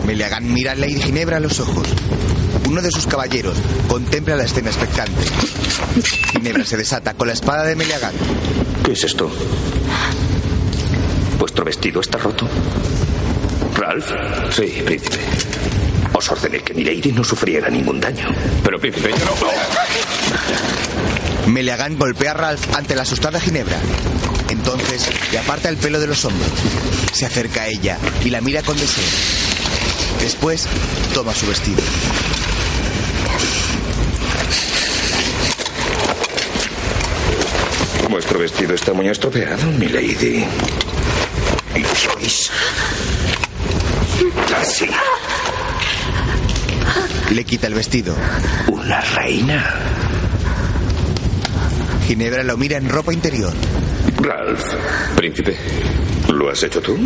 [0.05, 1.87] Meliagán mira a Lady Ginebra a los ojos.
[2.67, 3.55] Uno de sus caballeros
[3.87, 5.21] contempla la escena expectante.
[6.31, 8.13] Ginebra se desata con la espada de Meliagán.
[8.83, 9.29] ¿Qué es esto?
[11.37, 12.47] ¿Vuestro vestido está roto?
[13.75, 14.09] ¿Ralph?
[14.51, 15.19] Sí, príncipe.
[16.13, 18.27] Os ordené que mi lady no sufriera ningún daño.
[18.63, 20.82] Pero, príncipe, yo no...
[21.47, 23.77] Meliagán golpea a Ralph ante la asustada Ginebra.
[24.49, 26.49] Entonces le aparta el pelo de los hombros.
[27.11, 29.03] Se acerca a ella y la mira con deseo.
[30.21, 30.67] Después
[31.13, 31.81] toma su vestido.
[38.09, 40.45] Vuestro vestido está muy estropeado, mi lady.
[41.75, 42.51] Y sois...
[44.49, 44.85] Casi
[47.31, 48.15] Le quita el vestido.
[48.67, 49.92] una reina.
[52.07, 53.53] Ginebra lo mira en ropa interior.
[54.21, 54.63] Ralph.
[55.15, 55.55] Príncipe.
[56.29, 56.97] ¿Lo has hecho tú?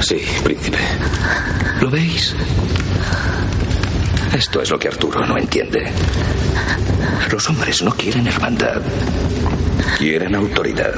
[0.00, 0.78] Sí, príncipe.
[1.80, 2.34] ¿Lo veis?
[4.34, 5.90] Esto es lo que Arturo no entiende.
[7.30, 8.80] Los hombres no quieren hermandad.
[9.98, 10.94] Quieren autoridad.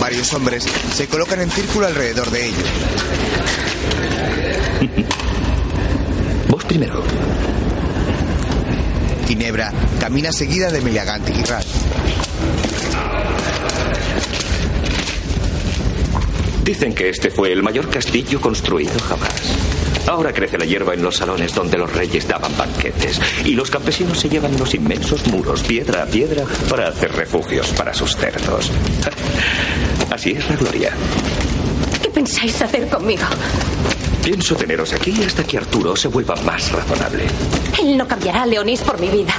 [0.00, 2.68] Varios hombres se colocan en círculo alrededor de ellos.
[6.48, 7.04] Vos primero.
[9.26, 11.66] Ginebra camina seguida de Meliagant y Ralph.
[16.64, 19.32] Dicen que este fue el mayor castillo construido jamás.
[20.06, 24.18] Ahora crece la hierba en los salones donde los reyes daban banquetes y los campesinos
[24.18, 28.70] se llevan los inmensos muros, piedra a piedra, para hacer refugios para sus cerdos.
[30.10, 30.92] Así es la gloria.
[32.02, 33.24] ¿Qué pensáis hacer conmigo?
[34.22, 37.24] Pienso teneros aquí hasta que Arturo se vuelva más razonable.
[37.82, 39.34] Él no cambiará a Leonís por mi vida.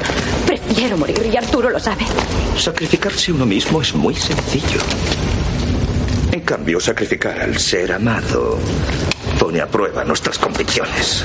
[0.45, 2.05] Prefiero morir y Arturo lo sabe.
[2.57, 4.81] Sacrificarse uno mismo es muy sencillo.
[6.33, 8.59] En cambio, sacrificar al ser amado
[9.39, 11.23] pone a prueba nuestras convicciones.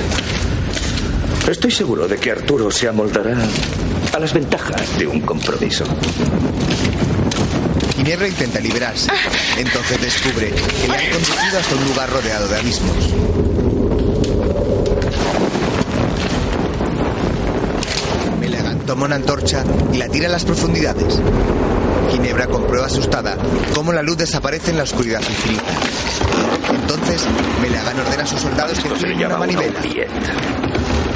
[1.49, 3.37] Estoy seguro de que Arturo se amoldará
[4.13, 5.83] a las ventajas de un compromiso.
[7.97, 9.11] Ginebra intenta liberarse.
[9.57, 13.48] Entonces descubre que le han conducido hasta un lugar rodeado de abismos.
[18.99, 21.21] Toma una antorcha y la tira a las profundidades.
[22.11, 23.37] Ginebra comprueba asustada
[23.73, 25.71] cómo la luz desaparece en la oscuridad infinita.
[26.69, 27.25] Entonces,
[27.61, 29.79] Meliagant ordena a sus soldados que Esto giren una una manivela.
[29.79, 30.09] oubliette.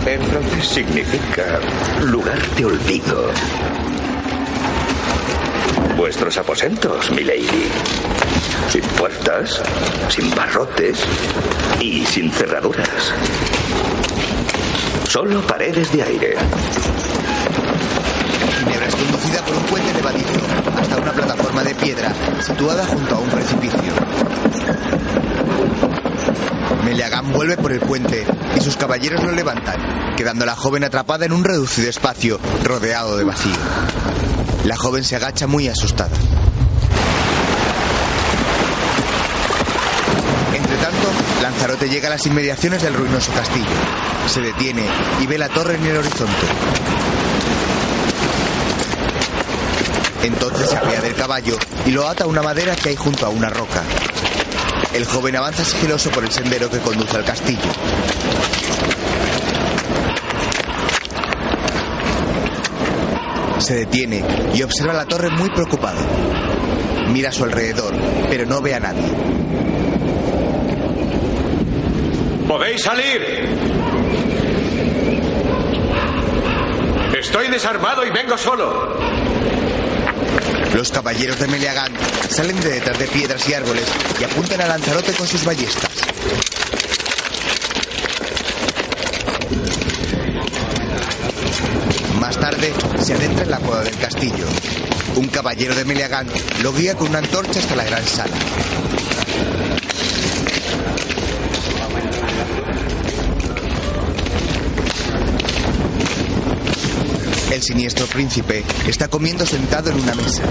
[0.06, 1.60] En francés significa
[2.06, 3.26] lugar de olvido.
[5.98, 7.68] Vuestros aposentos, mi lady.
[8.70, 9.62] Sin puertas,
[10.08, 11.00] sin barrotes
[11.82, 13.12] y sin cerraduras.
[15.10, 16.38] Solo paredes de aire.
[19.04, 20.40] Conducida por un puente levadizo
[20.78, 23.94] hasta una plataforma de piedra situada junto a un precipicio.
[26.86, 28.26] Meliagán vuelve por el puente
[28.56, 33.26] y sus caballeros lo levantan, quedando la joven atrapada en un reducido espacio rodeado de
[33.26, 33.52] vacío.
[34.64, 36.16] La joven se agacha muy asustada.
[40.56, 41.10] Entre tanto,
[41.42, 43.66] Lanzarote llega a las inmediaciones del ruinoso castillo.
[44.28, 44.86] Se detiene
[45.22, 46.48] y ve la torre en el horizonte.
[50.24, 53.30] Entonces se apea del caballo y lo ata a una madera que hay junto a
[53.30, 53.84] una roca.
[54.94, 57.60] El joven avanza sigiloso por el sendero que conduce al castillo.
[63.60, 66.00] Se detiene y observa la torre muy preocupado.
[67.10, 67.94] Mira a su alrededor,
[68.30, 69.10] pero no ve a nadie.
[72.48, 73.48] ¡Podéis salir!
[77.18, 78.98] Estoy desarmado y vengo solo.
[80.74, 81.96] Los caballeros de Meliagant
[82.30, 83.86] salen de detrás de piedras y árboles
[84.20, 85.92] y apuntan a Lanzarote con sus ballestas.
[92.20, 94.48] Más tarde se adentra en la cueva del castillo.
[95.16, 96.32] Un caballero de Meliagant
[96.64, 98.36] lo guía con una antorcha hasta la gran sala.
[107.64, 110.44] El siniestro príncipe está comiendo sentado en una mesa.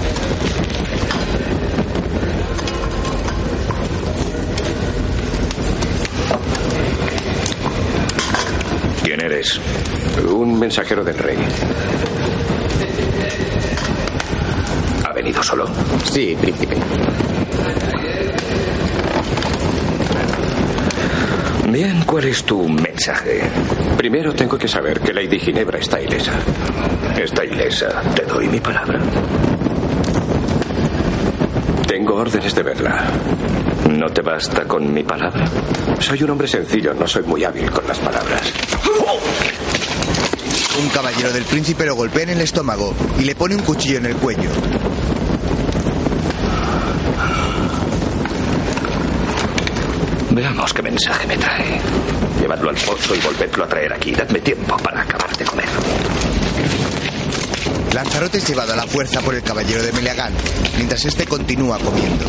[9.03, 9.59] ¿Quién eres?
[10.27, 11.37] Un mensajero del rey.
[15.05, 15.69] ¿Ha venido solo?
[16.11, 16.72] Sí, príncipe.
[21.73, 23.41] Bien, ¿cuál es tu mensaje?
[23.97, 26.33] Primero tengo que saber que Lady Ginebra está ilesa.
[27.17, 27.99] Está ilesa.
[28.15, 28.99] Te doy mi palabra.
[31.87, 33.05] Tengo órdenes de verla.
[33.89, 35.45] ¿No te basta con mi palabra?
[35.97, 38.53] Soy un hombre sencillo, no soy muy hábil con las palabras.
[40.79, 44.05] Un caballero del príncipe lo golpea en el estómago y le pone un cuchillo en
[44.05, 44.51] el cuello.
[50.33, 51.79] Veamos qué mensaje me trae.
[52.39, 54.11] Llevadlo al pozo y volvedlo a traer aquí.
[54.13, 55.69] Dadme tiempo para acabar de comer.
[57.93, 60.33] Lanzarote es llevado a la fuerza por el caballero de Meleagán,
[60.77, 62.25] mientras este continúa comiendo.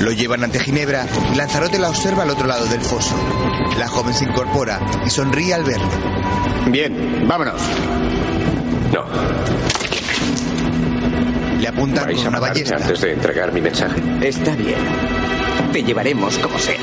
[0.00, 3.14] Lo llevan ante Ginebra y Lanzarote la observa al otro lado del foso.
[3.78, 5.88] La joven se incorpora y sonríe al verlo.
[6.66, 7.62] Bien, vámonos.
[8.92, 9.04] No.
[11.70, 12.74] Apuntan ¿Vais con a una ballesta.
[12.76, 13.94] antes de entregar mi mensaje?
[14.22, 14.78] Está bien.
[15.72, 16.80] Te llevaremos como sea.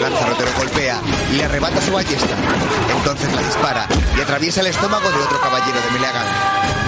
[0.00, 0.98] Lanzarote lo golpea
[1.32, 2.34] y le arrebata su ballesta.
[2.96, 3.86] Entonces la dispara
[4.16, 6.24] y atraviesa el estómago de otro caballero de Meleagán.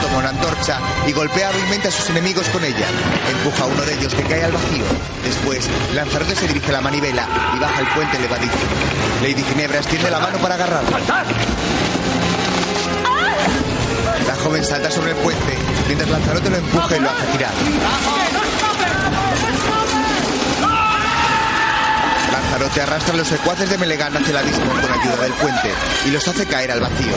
[0.01, 2.87] Toma una antorcha y golpea hábilmente a sus enemigos con ella.
[3.31, 4.85] Empuja a uno de ellos que cae al vacío.
[5.23, 8.57] Después, Lanzarote se dirige a la manivela y baja el puente levadizo.
[9.23, 10.97] Lady Ginebra extiende la mano para agarrarlo.
[14.49, 17.53] Joven salta sobre el puente mientras Lanzarote lo empuja y lo hace girar.
[22.33, 25.71] Lanzarote arrastra los secuaces de Melegán hacia el abismo con ayuda del puente
[26.07, 27.13] y los hace caer al vacío.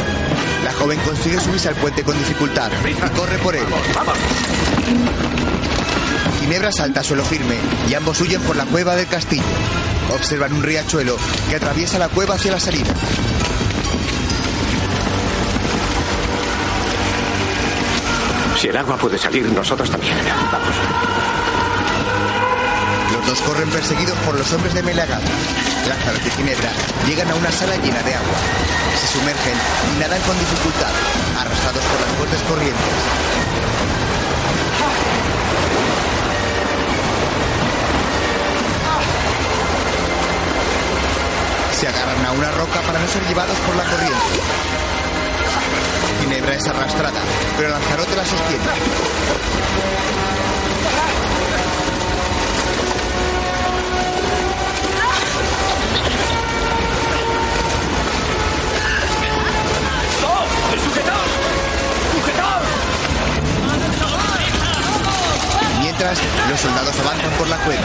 [0.65, 3.63] La joven consigue subirse al puente con dificultad y corre por él.
[6.41, 7.55] Ginebra salta a suelo firme
[7.89, 9.43] y ambos huyen por la cueva del castillo.
[10.13, 11.15] Observan un riachuelo
[11.49, 12.93] que atraviesa la cueva hacia la salida.
[18.62, 20.16] Si el agua puede salir, nosotros también.
[20.51, 20.76] Vamos.
[23.12, 25.20] Los dos corren perseguidos por los hombres de Melagán.
[25.89, 26.70] Lanzarote y Ginebra
[27.07, 28.38] llegan a una sala llena de agua.
[29.01, 29.57] Se sumergen
[29.95, 30.91] y nadan con dificultad,
[31.39, 32.93] arrastrados por las fuertes corrientes.
[41.80, 44.80] Se agarran a una roca para no ser llevados por la corriente.
[46.22, 47.20] Ginebra es arrastrada,
[47.58, 48.64] pero Lanzarote la sostiene.
[65.80, 66.20] Mientras,
[66.50, 67.82] los soldados avanzan por la cueva.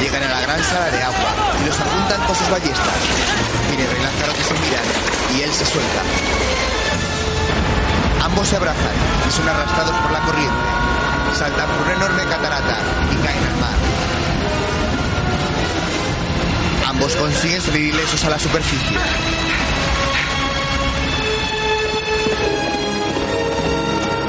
[0.00, 2.94] Llegan a la gran sala de agua y los apuntan con sus ballestas.
[3.70, 4.84] Ginebra y Lanzarote se miran
[5.34, 6.73] y él se suelta.
[8.44, 8.92] Se abrazan
[9.26, 10.54] y son arrastrados por la corriente.
[11.34, 12.76] Saltan por una enorme catarata
[13.10, 13.74] y caen al mar.
[16.88, 18.98] Ambos consiguen salir ilesos a la superficie.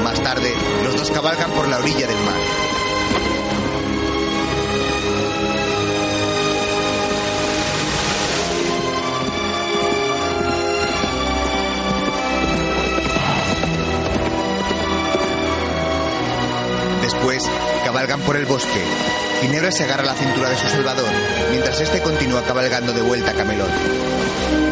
[0.02, 2.65] Más tarde, los dos cabalgan por la orilla del mar.
[17.86, 18.82] Cabalgan por el bosque.
[19.40, 21.08] Ginebra se agarra a la cintura de su salvador,
[21.52, 23.70] mientras este continúa cabalgando de vuelta a Camelot.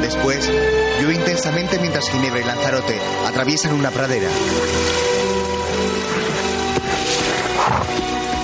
[0.02, 0.50] Después,
[0.98, 4.28] llueve intensamente mientras Ginebra y Lanzarote atraviesan una pradera.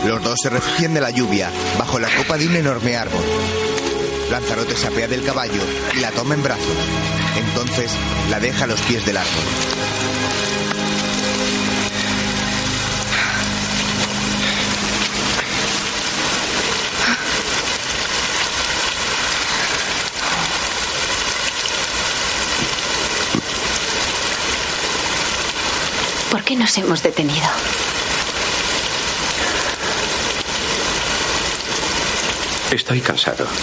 [0.07, 3.25] Los dos se refugian de la lluvia bajo la copa de un enorme árbol.
[4.31, 5.63] Lanzarote se apea del caballo
[5.97, 6.77] y la toma en brazos.
[7.37, 7.91] Entonces
[8.31, 10.60] la deja a los pies del árbol.
[26.51, 27.49] Qué nos hemos detenido?
[32.73, 33.47] Estoy cansado.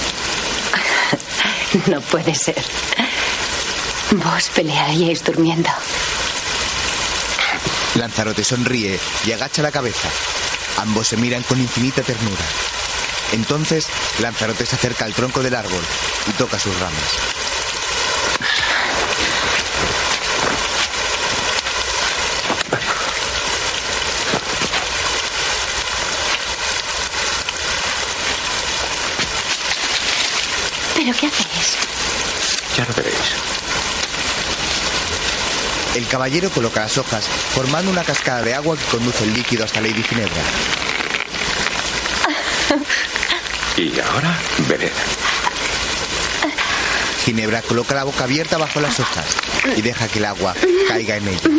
[1.87, 2.63] No puede ser.
[4.11, 5.69] Vos pelearíais durmiendo.
[7.95, 10.07] Lanzarote sonríe y agacha la cabeza.
[10.77, 12.45] Ambos se miran con infinita ternura.
[13.33, 13.87] Entonces,
[14.19, 15.83] Lanzarote se acerca al tronco del árbol
[16.29, 17.37] y toca sus ramas.
[31.07, 31.77] ¿Pero qué hacéis?
[32.77, 33.17] Ya lo veréis.
[35.95, 37.25] El caballero coloca las hojas,
[37.55, 40.43] formando una cascada de agua que conduce el líquido hasta Lady Ginebra.
[43.77, 44.37] Y ahora,
[44.67, 44.91] bebed.
[47.25, 49.25] Ginebra coloca la boca abierta bajo las hojas
[49.75, 50.53] y deja que el agua
[50.87, 51.49] caiga en ella.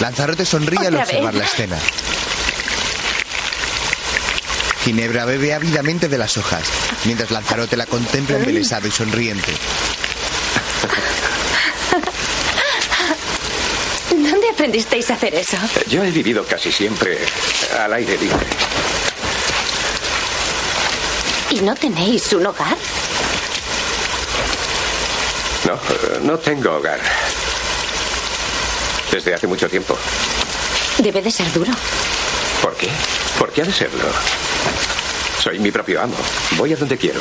[0.00, 1.40] Lanzarote sonríe al observar vez.
[1.40, 1.78] la escena.
[4.84, 6.64] Ginebra bebe ávidamente de las hojas,
[7.04, 9.52] mientras Lanzarote la contempla embelesado y sonriente.
[14.10, 15.56] ¿Dónde aprendisteis a hacer eso?
[15.88, 17.18] Yo he vivido casi siempre
[17.78, 18.46] al aire libre.
[21.50, 22.76] ¿Y no tenéis un hogar?
[25.64, 26.98] No, eh, no tengo hogar.
[29.12, 29.96] Desde hace mucho tiempo.
[30.98, 31.70] Debe de ser duro.
[32.62, 32.88] ¿Por qué?
[33.38, 34.06] ¿Por qué ha de serlo?
[35.42, 36.16] Soy mi propio amo.
[36.52, 37.20] Voy a donde quiero.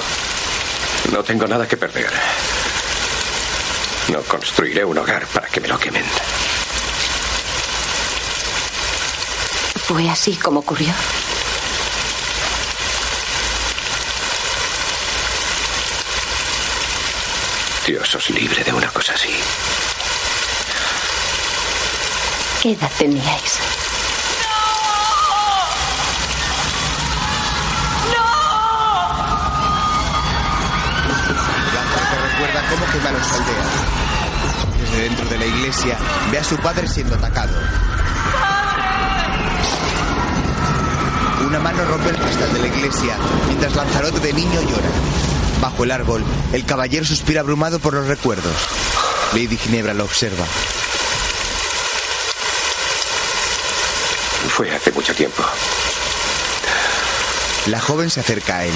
[1.11, 2.11] No tengo nada que perder.
[4.09, 6.03] No construiré un hogar para que me lo quemen.
[9.87, 10.93] Fue así como ocurrió.
[17.85, 19.33] Dios os libre de una cosa así.
[22.61, 23.59] ¿Qué edad teníais?
[35.41, 35.97] La iglesia
[36.31, 37.51] ve a su padre siendo atacado.
[41.47, 44.89] Una mano rompe el cristal de la iglesia mientras Lanzarote de niño llora.
[45.59, 46.23] Bajo el árbol,
[46.53, 48.53] el caballero suspira abrumado por los recuerdos.
[49.33, 50.45] Lady Ginebra lo observa.
[54.49, 55.43] Fue hace mucho tiempo.
[57.65, 58.73] La joven se acerca a él.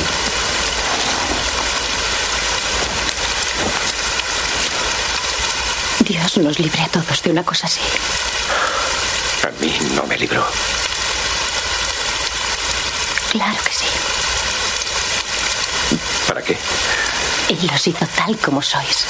[6.25, 7.81] Dios nos libre a todos de una cosa así.
[9.43, 10.43] A mí no me libró.
[13.31, 13.85] Claro que sí.
[16.27, 16.57] ¿Para qué?
[17.49, 19.05] Él los hizo tal como sois.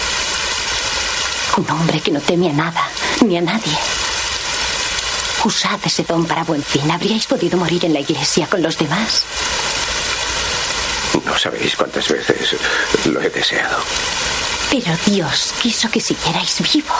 [1.56, 2.84] Un hombre que no teme a nada,
[3.26, 3.78] ni a nadie.
[5.46, 6.92] Usad ese don para buen fin.
[6.92, 9.24] ¿Habríais podido morir en la iglesia con los demás?
[11.24, 12.58] No sabéis cuántas veces
[13.06, 13.78] lo he deseado.
[14.70, 16.94] Pero Dios quiso que siguierais vivo.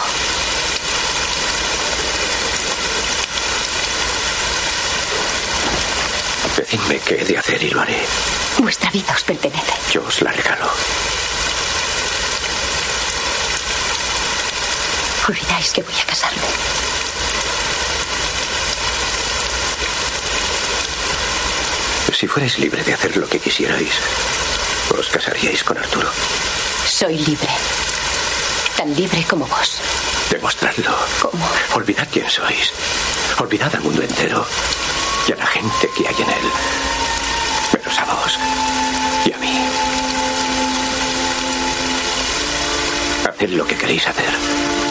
[6.56, 8.00] Decidme qué he de hacer y lo haré.
[8.58, 9.72] Vuestra vida os pertenece.
[9.92, 10.70] Yo os la regalo.
[15.28, 16.42] Olvidáis que voy a casarme.
[22.12, 23.92] Si fuerais libre de hacer lo que quisierais,
[24.98, 26.08] os casaríais con Arturo.
[26.86, 27.48] Soy libre.
[28.76, 29.80] Tan libre como vos.
[30.30, 30.96] Demostradlo.
[31.20, 31.46] ¿Cómo?
[31.74, 32.72] Olvidad quién sois.
[33.38, 34.46] Olvidad al mundo entero
[35.28, 36.50] y a la gente que hay en él.
[37.74, 38.38] Menos a vos
[39.26, 39.68] y a mí.
[43.28, 44.85] Haced lo que queréis hacer.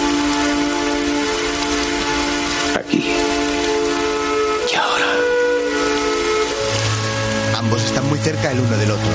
[7.66, 9.10] Ambos están muy cerca el uno del otro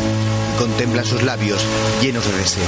[0.54, 1.64] y contemplan sus labios
[2.02, 2.64] llenos de deseo.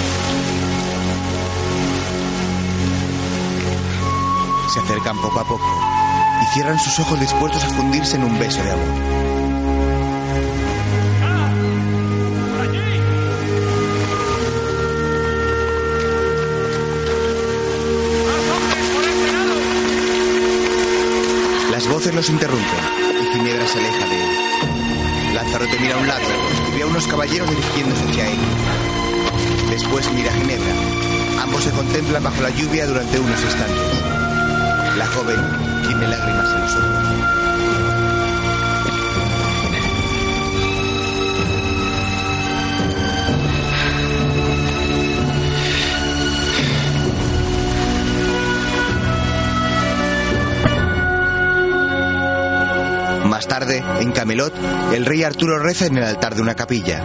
[4.72, 5.66] Se acercan poco a poco
[6.40, 8.86] y cierran sus ojos dispuestos a fundirse en un beso de amor.
[21.72, 22.68] Las voces los interrumpen
[23.20, 24.71] y Ginebra se aleja de él.
[25.34, 26.28] Lanzarote mira a un lado
[26.68, 28.38] y ve a unos caballeros dirigiéndose hacia él.
[29.70, 30.74] Después mira a Ginebra.
[31.42, 34.02] Ambos se contemplan bajo la lluvia durante unos instantes.
[34.98, 35.40] La joven
[35.86, 37.01] tiene lágrimas en los ojos.
[53.52, 54.54] Tarde, en Camelot,
[54.94, 57.02] el rey Arturo reza en el altar de una capilla.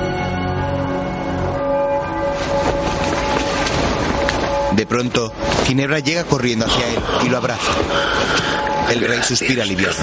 [4.72, 5.34] De pronto,
[5.66, 7.74] Ginebra llega corriendo hacia él y lo abraza.
[8.90, 9.98] El rey suspira aliviado.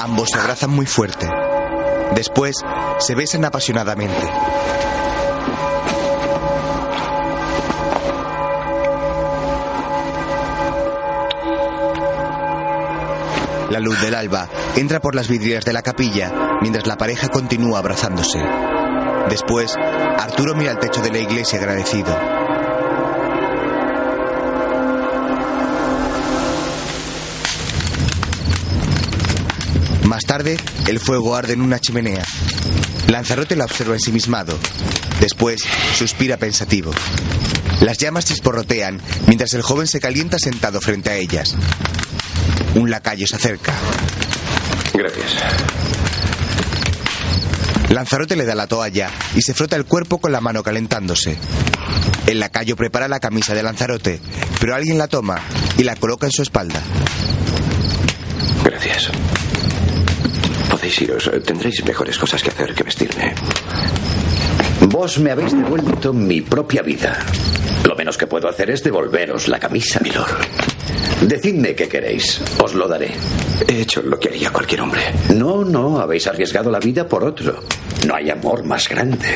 [0.00, 1.30] Ambos se abrazan muy fuerte.
[2.16, 2.56] Después,
[2.98, 4.28] se besan apasionadamente.
[13.70, 17.80] La luz del alba entra por las vidrieras de la capilla mientras la pareja continúa
[17.80, 18.38] abrazándose.
[19.28, 22.16] Después, Arturo mira al techo de la iglesia agradecido.
[30.04, 30.56] Más tarde,
[30.86, 32.22] el fuego arde en una chimenea.
[33.08, 34.56] Lanzarote la observa ensimismado.
[35.20, 35.60] Después,
[35.96, 36.92] suspira pensativo.
[37.80, 41.56] Las llamas chisporrotean mientras el joven se calienta sentado frente a ellas.
[42.76, 43.72] Un lacayo se acerca.
[44.92, 45.34] Gracias.
[47.88, 51.38] Lanzarote le da la toalla y se frota el cuerpo con la mano calentándose.
[52.26, 54.20] El lacayo prepara la camisa de Lanzarote,
[54.60, 55.40] pero alguien la toma
[55.78, 56.82] y la coloca en su espalda.
[58.62, 59.10] Gracias.
[60.70, 61.30] Podéis iros.
[61.46, 63.34] Tendréis mejores cosas que hacer que vestirme.
[64.82, 67.24] Vos me habéis devuelto mi propia vida.
[67.84, 70.36] Lo menos que puedo hacer es devolveros la camisa, milord.
[71.22, 72.40] Decidme qué queréis.
[72.62, 73.10] Os lo daré.
[73.66, 75.02] He hecho lo que haría cualquier hombre.
[75.34, 77.62] No, no, habéis arriesgado la vida por otro.
[78.06, 79.26] No hay amor más grande.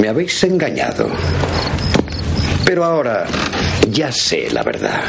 [0.00, 1.08] Me habéis engañado.
[2.64, 3.26] Pero ahora
[3.90, 5.02] ya sé la verdad.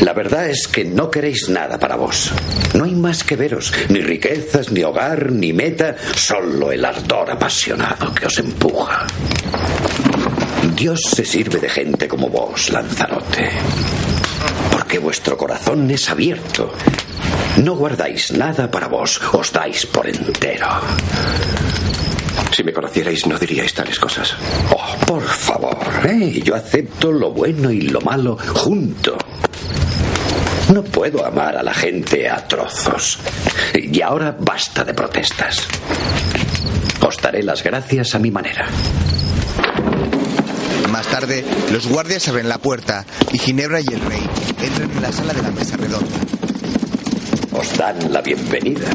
[0.00, 2.32] La verdad es que no queréis nada para vos.
[2.74, 8.12] No hay más que veros, ni riquezas, ni hogar, ni meta, solo el ardor apasionado
[8.14, 9.06] que os empuja.
[10.82, 13.50] Dios se sirve de gente como vos, Lanzarote.
[14.72, 16.74] Porque vuestro corazón es abierto.
[17.58, 20.66] No guardáis nada para vos, os dais por entero.
[22.50, 24.34] Si me conocierais no diríais tales cosas.
[24.72, 26.42] Oh, por favor, ¿eh?
[26.42, 29.16] yo acepto lo bueno y lo malo junto.
[30.74, 33.20] No puedo amar a la gente a trozos.
[33.72, 35.64] Y ahora basta de protestas.
[37.06, 38.66] Os daré las gracias a mi manera.
[40.92, 44.20] Más tarde, los guardias abren la puerta y Ginebra y el rey
[44.62, 46.18] entran en la sala de la mesa redonda.
[47.52, 48.90] Os dan la bienvenida.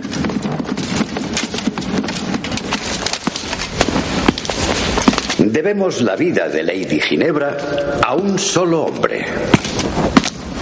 [5.40, 7.57] Debemos la vida de Lady Ginebra
[8.06, 9.26] a un solo hombre.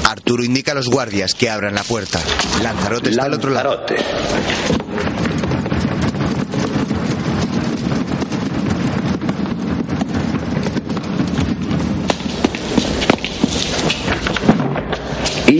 [0.05, 2.21] Arturo indica a los guardias que abran la puerta.
[2.63, 3.85] Lanzarote está al otro lado.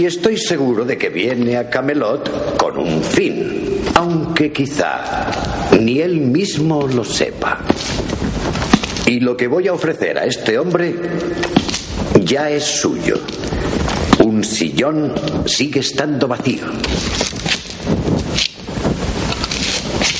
[0.06, 6.22] Y estoy seguro de que viene a Camelot con un fin, aunque quizá ni él
[6.22, 7.61] mismo lo sepa.
[9.07, 10.94] Y lo que voy a ofrecer a este hombre
[12.23, 13.19] ya es suyo.
[14.23, 15.11] Un sillón
[15.48, 16.68] sigue estando vacío.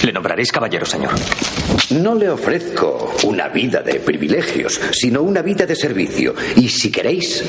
[0.02, 1.12] Le nombraréis caballero, señor.
[1.92, 6.34] No le ofrezco una vida de privilegios, sino una vida de servicio.
[6.56, 7.44] Y si queréis,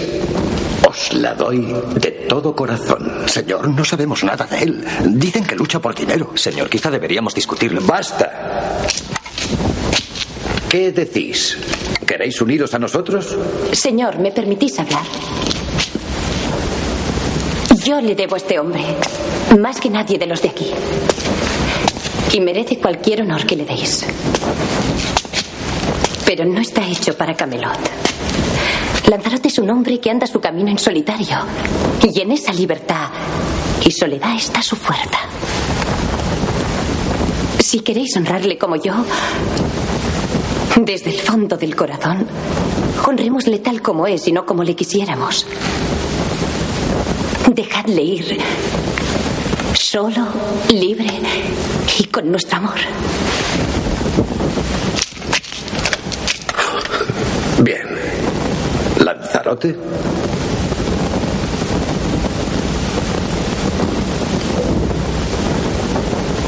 [1.12, 3.22] la doy de todo corazón.
[3.26, 4.84] Señor, no sabemos nada de él.
[5.06, 6.32] Dicen que lucha por dinero.
[6.34, 7.80] Señor, quizá deberíamos discutirlo.
[7.82, 8.80] Basta.
[10.68, 11.56] ¿Qué decís?
[12.06, 13.36] ¿Queréis uniros a nosotros?
[13.72, 15.02] Señor, ¿me permitís hablar?
[17.84, 18.82] Yo le debo a este hombre,
[19.60, 20.70] más que nadie de los de aquí.
[22.32, 24.04] Y merece cualquier honor que le deis.
[26.24, 27.78] Pero no está hecho para Camelot.
[29.08, 31.38] Lanzarote es un hombre que anda su camino en solitario.
[32.02, 33.08] Y en esa libertad
[33.84, 35.18] y soledad está su fuerza.
[37.60, 38.94] Si queréis honrarle como yo,
[40.76, 42.26] desde el fondo del corazón,
[43.06, 45.46] honrémosle tal como es y no como le quisiéramos.
[47.52, 48.38] Dejadle ir.
[49.74, 50.26] Solo,
[50.70, 51.06] libre
[51.98, 52.74] y con nuestro amor.
[57.62, 57.85] Bien.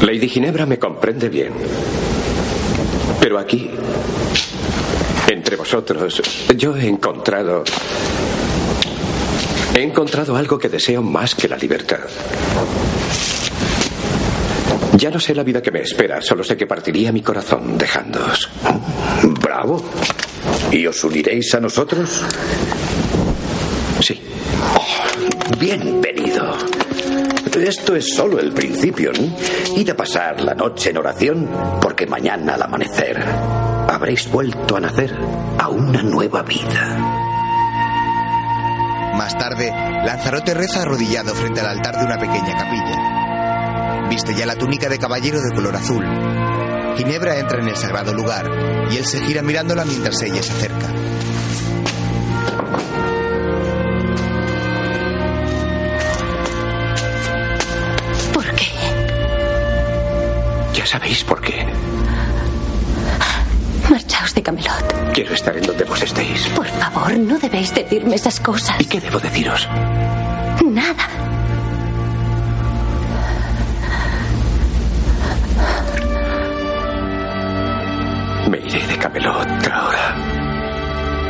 [0.01, 1.53] Lady Ginebra me comprende bien.
[3.19, 3.69] Pero aquí,
[5.27, 6.21] entre vosotros,
[6.57, 7.63] yo he encontrado...
[9.75, 11.99] He encontrado algo que deseo más que la libertad.
[14.97, 18.49] Ya no sé la vida que me espera, solo sé que partiría mi corazón dejándoos.
[19.41, 19.81] Bravo.
[20.71, 22.23] ¿Y os uniréis a nosotros?
[25.57, 26.55] Bienvenido.
[27.57, 29.35] Esto es solo el principio, ¿no?
[29.75, 31.49] Id a pasar la noche en oración,
[31.81, 33.19] porque mañana al amanecer
[33.89, 35.17] habréis vuelto a nacer
[35.57, 36.97] a una nueva vida.
[39.17, 39.71] Más tarde,
[40.05, 44.07] Lanzarote reza arrodillado frente al altar de una pequeña capilla.
[44.09, 46.05] Viste ya la túnica de caballero de color azul.
[46.95, 48.49] Ginebra entra en el sagrado lugar
[48.91, 50.87] y él se gira mirándola mientras ella se acerca.
[60.89, 61.65] Sabéis por qué.
[63.89, 65.13] Marchaos de Camelot.
[65.13, 66.47] Quiero estar en donde vos estéis.
[66.49, 68.75] Por favor, no debéis decirme esas cosas.
[68.79, 69.67] ¿Y qué debo deciros?
[70.65, 71.07] Nada.
[78.49, 80.15] Me iré de Camelot ahora.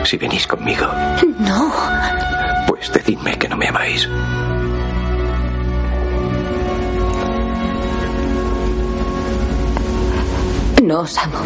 [0.05, 0.87] Si venís conmigo,
[1.39, 1.71] No.
[2.67, 4.07] pues decidme que no me amáis.
[10.89, 11.37] No os amo.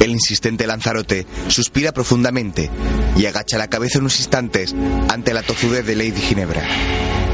[0.00, 2.70] El insistente Lanzarote suspira profundamente
[3.14, 4.74] y agacha la cabeza unos instantes
[5.10, 6.66] ante la tozudez de Lady Ginebra.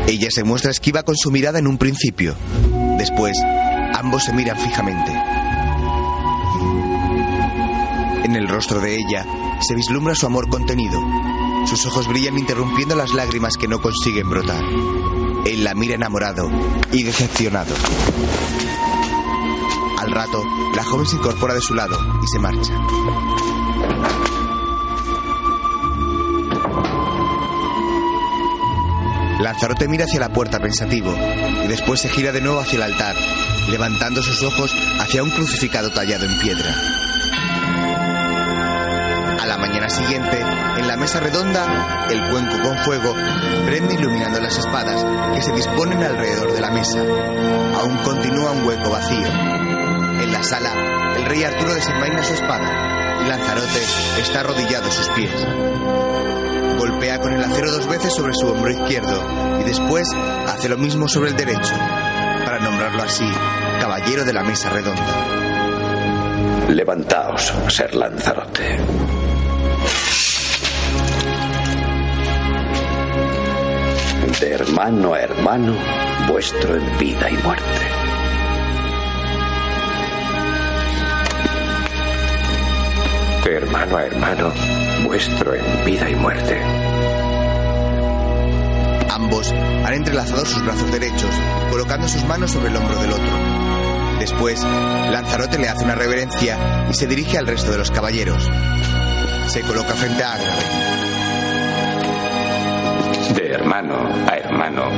[0.09, 2.35] Ella se muestra esquiva con su mirada en un principio.
[2.99, 3.39] Después,
[3.95, 5.13] ambos se miran fijamente.
[8.25, 9.25] En el rostro de ella
[9.61, 11.01] se vislumbra su amor contenido.
[11.69, 14.65] Sus ojos brillan interrumpiendo las lágrimas que no consiguen brotar.
[15.47, 16.51] Él la mira enamorado
[16.91, 17.77] y decepcionado.
[20.05, 20.45] Al rato,
[20.77, 22.75] la joven se incorpora de su lado y se marcha.
[29.41, 31.17] Lanzarote mira hacia la puerta pensativo
[31.65, 33.17] y después se gira de nuevo hacia el altar,
[33.71, 36.75] levantando sus ojos hacia un crucificado tallado en piedra.
[39.41, 43.15] A la mañana siguiente, en la mesa redonda, el cuenco con fuego
[43.65, 45.03] prende iluminando las espadas
[45.35, 47.01] que se disponen alrededor de la mesa.
[47.01, 49.54] Aún continúa un hueco vacío.
[50.35, 53.81] La sala, el rey Arturo desenvaina su espada y Lanzarote
[54.21, 55.31] está arrodillado a sus pies.
[56.77, 60.09] Golpea con el acero dos veces sobre su hombro izquierdo y después
[60.49, 61.77] hace lo mismo sobre el derecho,
[62.45, 63.31] para nombrarlo así,
[63.81, 66.67] caballero de la mesa redonda.
[66.69, 68.79] Levantaos, ser Lanzarote.
[74.41, 75.77] De hermano a hermano,
[76.27, 78.04] vuestro en vida y muerte.
[83.55, 84.53] De hermano a hermano,
[85.05, 86.61] vuestro en vida y muerte.
[89.09, 91.31] Ambos han entrelazado sus brazos derechos,
[91.71, 94.19] colocando sus manos sobre el hombro del otro.
[94.19, 98.43] Después, Lanzarote le hace una reverencia y se dirige al resto de los caballeros.
[99.47, 100.63] Se coloca frente a Ágrave.
[103.37, 103.95] De hermano
[104.29, 104.91] a hermano,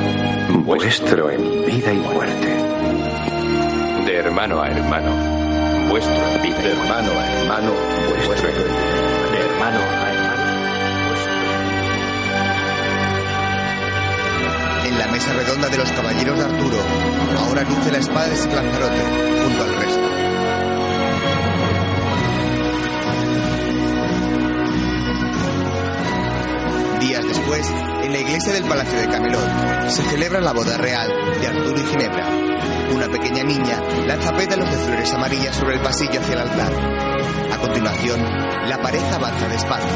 [0.65, 2.57] vuestro en vida y muerte.
[4.07, 5.36] De hermano a hermano,
[5.89, 7.73] vuestro hermano a hermano,
[8.27, 10.45] vuestro De hermano a hermano.
[14.87, 16.79] En la mesa redonda de los caballeros de Arturo,
[17.39, 19.03] ahora luce la espada de ese Lanzarote
[19.45, 20.07] junto al resto.
[27.01, 27.71] Días después,
[28.03, 31.09] en la iglesia del Palacio de Camelot, se celebra la boda real
[31.41, 32.46] de Arturo y Ginebra.
[32.95, 36.73] Una pequeña niña lanza pétalos de flores amarillas sobre el pasillo hacia el altar.
[37.53, 38.21] A continuación,
[38.69, 39.91] la pareja avanza despacio.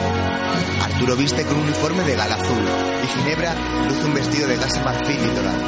[0.83, 2.65] Arturo viste con un uniforme de gala azul
[3.03, 3.55] y Ginebra
[3.89, 5.59] luce un vestido de gasa marfil y dorado.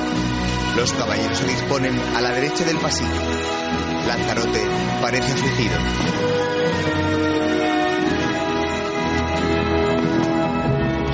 [0.76, 3.10] Los caballeros se disponen a la derecha del pasillo.
[4.06, 4.60] Lanzarote
[5.00, 5.78] parece afligido.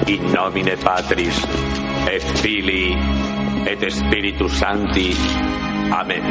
[0.07, 1.45] In nomine Patris,
[2.11, 2.97] et Filii,
[3.67, 5.58] et Spiritus Sancti.
[5.99, 6.23] Amén.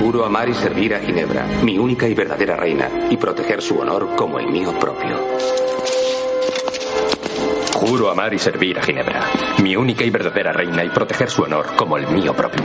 [0.00, 4.16] Juro amar y servir a Ginebra, mi única y verdadera reina, y proteger su honor
[4.16, 5.16] como el mío propio.
[7.72, 9.22] Juro amar y servir a Ginebra,
[9.62, 12.64] mi única y verdadera reina, y proteger su honor como el mío propio.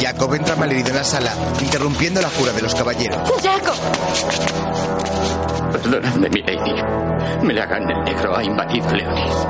[0.00, 3.30] Jacob entra malherido en la sala, interrumpiendo la jura de los caballeros.
[3.42, 3.76] ¡Jacob!
[5.70, 6.74] Perdonadme, mi lady.
[7.42, 9.46] Melagan el negro ha invadido Leonis.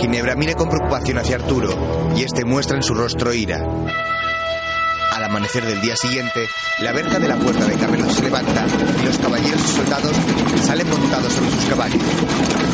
[0.00, 3.58] Ginebra mira con preocupación hacia Arturo y este muestra en su rostro ira.
[5.12, 6.46] Al amanecer del día siguiente,
[6.80, 8.66] la verja de la puerta de Camelot se levanta
[9.00, 10.16] y los caballeros y soldados
[10.66, 12.02] salen montados sobre sus caballos.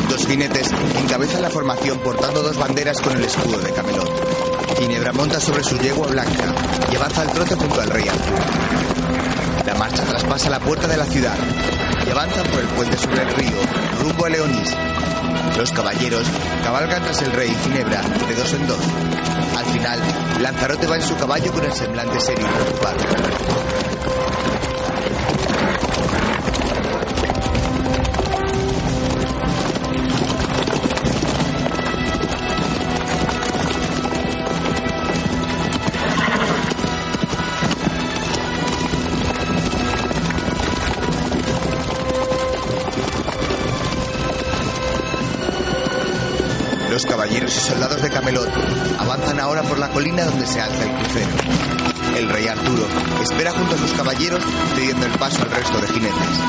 [0.09, 0.69] Dos jinetes
[1.01, 4.77] encabezan la formación portando dos banderas con el escudo de Camelot.
[4.77, 6.53] Ginebra monta sobre su yegua blanca
[6.91, 8.05] y avanza al trote junto al rey.
[9.65, 11.37] La marcha traspasa la puerta de la ciudad
[12.05, 13.57] y avanzan por el puente sobre el río,
[14.01, 14.75] rumbo a Leonís.
[15.57, 16.25] Los caballeros
[16.63, 18.79] cabalgan tras el rey Ginebra de dos en dos.
[19.57, 19.99] Al final,
[20.41, 22.47] Lanzarote va en su caballo con el semblante serio.
[49.53, 51.29] Ahora por la colina donde se alza el crucero.
[52.17, 52.87] El rey Arturo
[53.21, 54.43] espera junto a sus caballeros
[54.73, 56.39] cediendo el paso al resto de jinetes.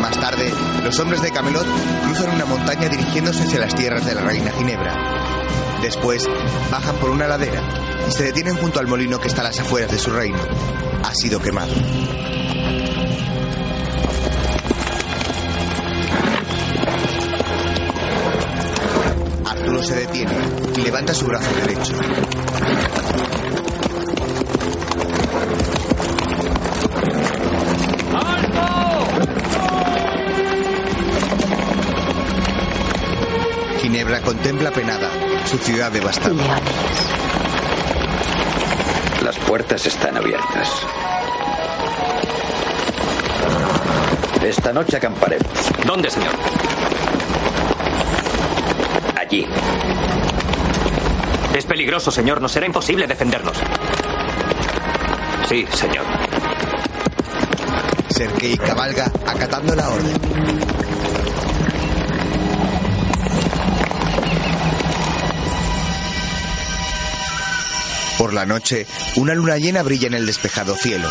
[0.00, 0.52] Más tarde,
[0.84, 1.66] los hombres de Camelot
[2.04, 4.94] cruzan una montaña dirigiéndose hacia las tierras de la reina Ginebra.
[5.82, 6.28] Después,
[6.70, 7.60] bajan por una ladera
[8.08, 10.38] y se detienen junto al molino que está a las afueras de su reino.
[11.02, 11.72] Ha sido quemado.
[19.82, 20.32] Se detiene
[20.76, 21.92] y levanta su brazo derecho.
[33.80, 35.10] Ginebra contempla penada
[35.46, 36.60] su ciudad devastada.
[39.22, 40.86] Las puertas están abiertas.
[44.44, 45.48] Esta noche acamparemos.
[45.84, 46.32] ¿Dónde, señor?
[51.54, 52.42] Es peligroso, señor.
[52.42, 53.56] Nos será imposible defendernos.
[55.48, 56.04] Sí, señor.
[58.10, 60.20] Sergei cabalga acatando la orden.
[68.18, 68.86] Por la noche,
[69.16, 71.08] una luna llena brilla en el despejado cielo.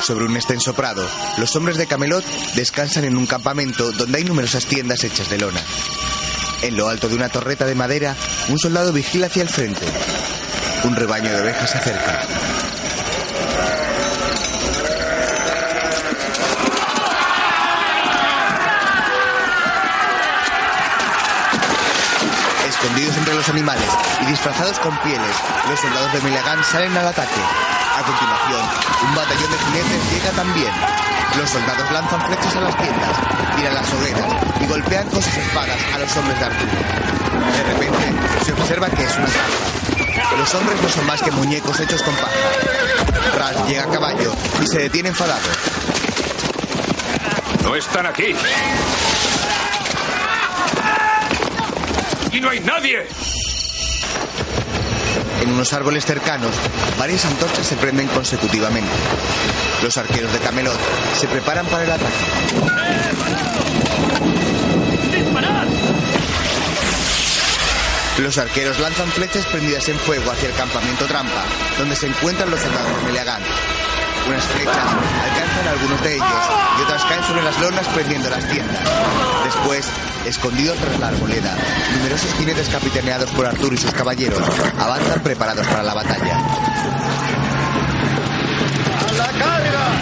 [0.00, 1.04] Sobre un extenso prado,
[1.38, 2.24] los hombres de Camelot
[2.54, 5.60] descansan en un campamento donde hay numerosas tiendas hechas de lona.
[6.62, 8.14] En lo alto de una torreta de madera,
[8.48, 9.84] un soldado vigila hacia el frente.
[10.84, 12.22] Un rebaño de ovejas se acerca.
[22.68, 23.88] Escondidos entre los animales
[24.20, 25.36] y disfrazados con pieles,
[25.68, 27.40] los soldados de Milagán salen al ataque.
[27.96, 31.01] A continuación, un batallón de jinetes llega también.
[31.38, 33.16] Los soldados lanzan flechas a las tiendas,
[33.56, 34.26] tiran las hogueras
[34.60, 36.72] y golpean con sus espadas a los hombres de Arturo.
[37.56, 40.36] De repente, se observa que es una trampa.
[40.38, 42.30] Los hombres no son más que muñecos hechos con paja.
[43.36, 44.32] Ras llega a caballo
[44.62, 45.40] y se detiene enfadado.
[47.62, 48.34] No están aquí.
[52.32, 53.08] ¡Y no hay nadie!
[55.52, 56.50] Unos árboles cercanos,
[56.98, 58.90] varias antorchas se prenden consecutivamente.
[59.82, 60.78] Los arqueros de Camelot
[61.20, 62.14] se preparan para el ataque.
[68.18, 71.44] Los arqueros lanzan flechas prendidas en fuego hacia el campamento trampa,
[71.78, 73.42] donde se encuentran los soldados de Meleagán.
[74.28, 76.44] Unas flechas alcanzan a algunos de ellos
[76.78, 78.84] y otras caen sobre las lonas prendiendo las tiendas.
[79.44, 79.86] Después,
[80.26, 81.54] escondidos tras la arboleda,
[81.96, 84.42] numerosos jinetes capitaneados por Arturo y sus caballeros
[84.78, 86.38] avanzan preparados para la batalla.
[89.16, 89.92] ¡La carga!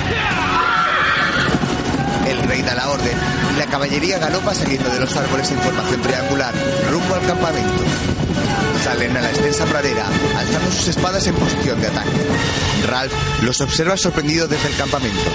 [2.26, 3.18] El rey da la orden
[3.54, 6.54] y la caballería galopa saliendo de los árboles en formación triangular
[6.90, 7.84] rumbo al campamento.
[8.84, 10.06] Salen a la extensa pradera,
[10.38, 12.10] alzando sus espadas en posición de ataque.
[12.86, 15.30] Ralph los observa sorprendido desde el campamento.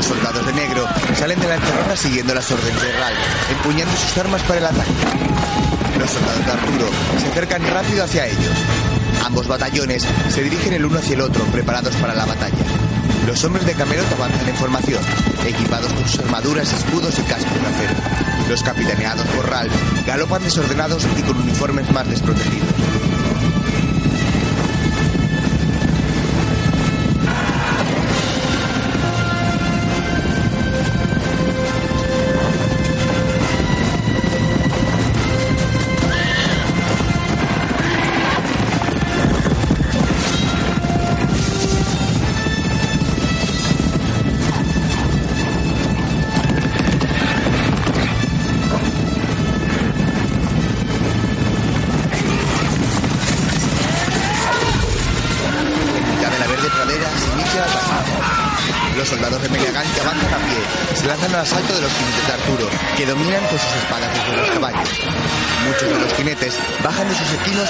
[0.00, 3.18] Los soldados de negro salen de la encerrona siguiendo las órdenes de Ralph,
[3.50, 4.90] empuñando sus armas para el ataque.
[5.98, 6.90] Los soldados de Arturo
[7.20, 8.56] se acercan rápido hacia ellos.
[9.26, 12.64] Ambos batallones se dirigen el uno hacia el otro, preparados para la batalla.
[13.26, 15.02] Los hombres de Camelot avanzan en formación,
[15.46, 17.94] equipados con sus armaduras, escudos y cascos de acero.
[18.48, 23.09] Los capitaneados por Ralph galopan desordenados y con uniformes más desprotegidos.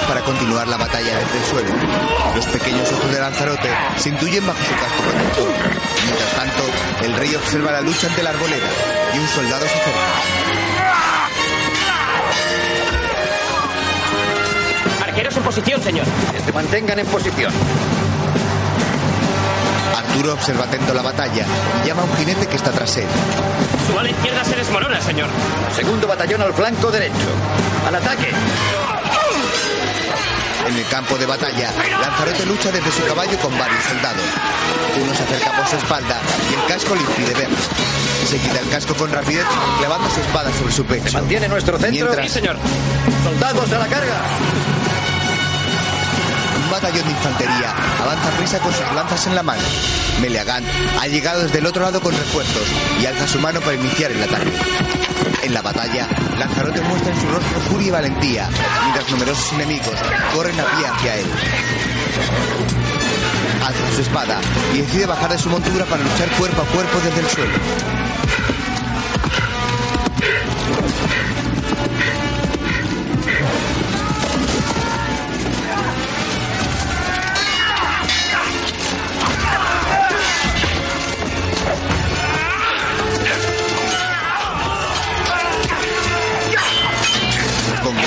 [0.07, 1.69] Para continuar la batalla desde el suelo.
[2.35, 5.47] Los pequeños ojos de Lanzarote se intuyen bajo su casco protector.
[6.05, 6.63] Mientras tanto,
[7.03, 8.67] el rey observa la lucha ante la arboleda
[9.13, 9.99] y un soldado se acerca.
[15.03, 16.05] Arqueros en posición, señor.
[16.31, 17.53] Que se mantengan en posición.
[19.97, 21.45] Arturo observa atento la batalla
[21.83, 23.07] y llama a un jinete que está tras él.
[23.87, 25.29] Su ala izquierda se desmorona, señor.
[25.75, 27.27] Segundo batallón al flanco derecho.
[27.87, 28.31] ¡Al ataque!
[30.71, 31.69] En el campo de batalla,
[31.99, 34.23] Lanzarote lucha desde su caballo con varios soldados.
[35.03, 36.17] Uno se acerca por su espalda
[36.49, 37.49] y el casco le impide ver.
[38.29, 39.45] Se quita el casco con rapidez,
[39.79, 41.11] clavando su espada sobre su pecho.
[41.11, 42.05] ¿Mantiene nuestro centro?
[42.05, 42.55] Mientras, Sí, señor.
[43.23, 44.21] ¡Soldados a la carga!
[46.63, 49.63] Un batallón de infantería avanza a prisa con sus lanzas en la mano.
[50.21, 50.65] Meleagant
[51.01, 52.63] ha llegado desde el otro lado con refuerzos
[53.01, 54.51] y alza su mano para iniciar el ataque.
[55.43, 56.07] En la batalla,
[56.37, 58.49] Lanzarote muestra en su rostro furia y valentía,
[58.83, 59.95] mientras numerosos enemigos
[60.35, 61.25] corren a pie hacia él.
[63.65, 64.39] Alza su espada
[64.73, 68.00] y decide bajar de su montura para luchar cuerpo a cuerpo desde el suelo.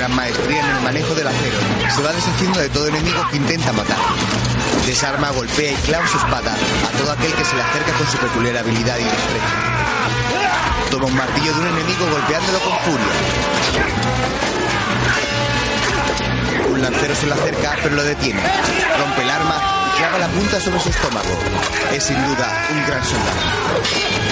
[0.04, 1.56] Gran maestría en el manejo del acero,
[1.88, 3.96] se va deshaciendo de todo enemigo que intenta matar.
[4.84, 8.18] Desarma, golpea y clava su espada a todo aquel que se le acerca con su
[8.18, 9.56] peculiar habilidad y desprecio.
[10.90, 13.06] Toma un martillo de un enemigo golpeándolo con furia.
[16.68, 18.42] Un lancero se le acerca, pero lo detiene.
[18.98, 19.56] Rompe el arma
[19.88, 21.30] y clava la punta sobre su estómago.
[21.92, 23.40] Es sin duda un gran soldado.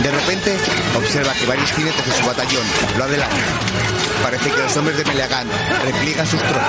[0.03, 0.55] De repente,
[0.99, 2.67] observa que varios jinetes de su batallón
[2.99, 4.02] lo adelantan.
[4.23, 5.49] Parece que los hombres de Meleagán
[5.85, 6.65] repliegan sus tropas.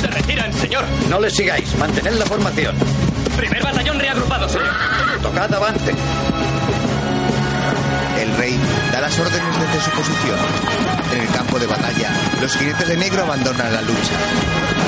[0.00, 0.84] ¡Se retiran, señor!
[1.08, 1.76] No les sigáis.
[1.76, 2.76] Mantened la formación.
[3.36, 4.74] Primer batallón reagrupado, señor.
[5.22, 5.92] Tocad avance.
[9.04, 10.38] Las órdenes desde su posición.
[11.12, 12.10] En el campo de batalla,
[12.40, 14.14] los jinetes de negro abandonan la lucha.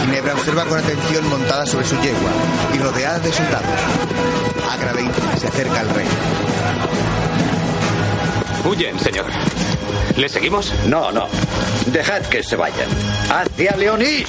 [0.06, 2.30] Ginebra observa con atención montada sobre su yegua
[2.72, 3.78] y rodeada de soldados.
[4.72, 6.06] Agravain se acerca al rey.
[8.64, 9.26] Huyen, señor.
[10.16, 10.72] ¿Le seguimos?
[10.86, 11.28] No, no.
[11.84, 12.88] Dejad que se vayan.
[13.28, 14.28] ¡Hacia Leonís!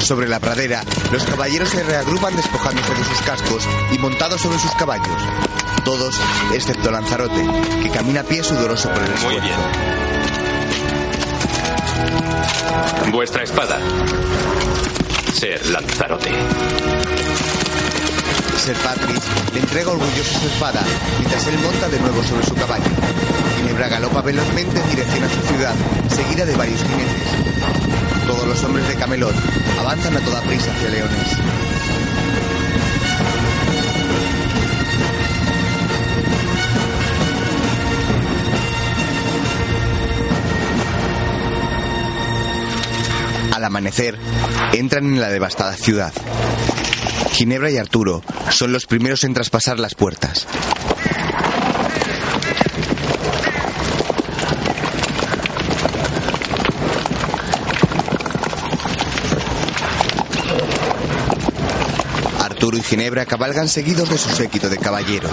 [0.00, 4.72] Sobre la pradera, los caballeros se reagrupan despojándose de sus cascos y montados sobre sus
[4.72, 5.45] caballos.
[5.86, 6.20] Todos,
[6.52, 7.46] excepto Lanzarote,
[7.80, 9.40] que camina a pie sudoroso por el esfuerzo.
[9.40, 9.56] Muy bien.
[13.12, 13.78] Vuestra espada.
[15.32, 16.32] Ser Lanzarote.
[18.58, 19.22] Ser Patrick
[19.54, 20.82] le entrega orgulloso su espada
[21.20, 22.90] mientras él monta de nuevo sobre su caballo.
[23.58, 25.74] Ginebra galopa velozmente en dirección a su ciudad,
[26.08, 27.28] seguida de varios jinetes.
[28.26, 29.36] Todos los hombres de Camelot
[29.78, 31.36] avanzan a toda prisa hacia Leones.
[43.56, 44.18] Al amanecer,
[44.74, 46.12] entran en la devastada ciudad.
[47.32, 50.46] Ginebra y Arturo son los primeros en traspasar las puertas.
[62.38, 65.32] Arturo y Ginebra cabalgan seguidos de su séquito de caballeros.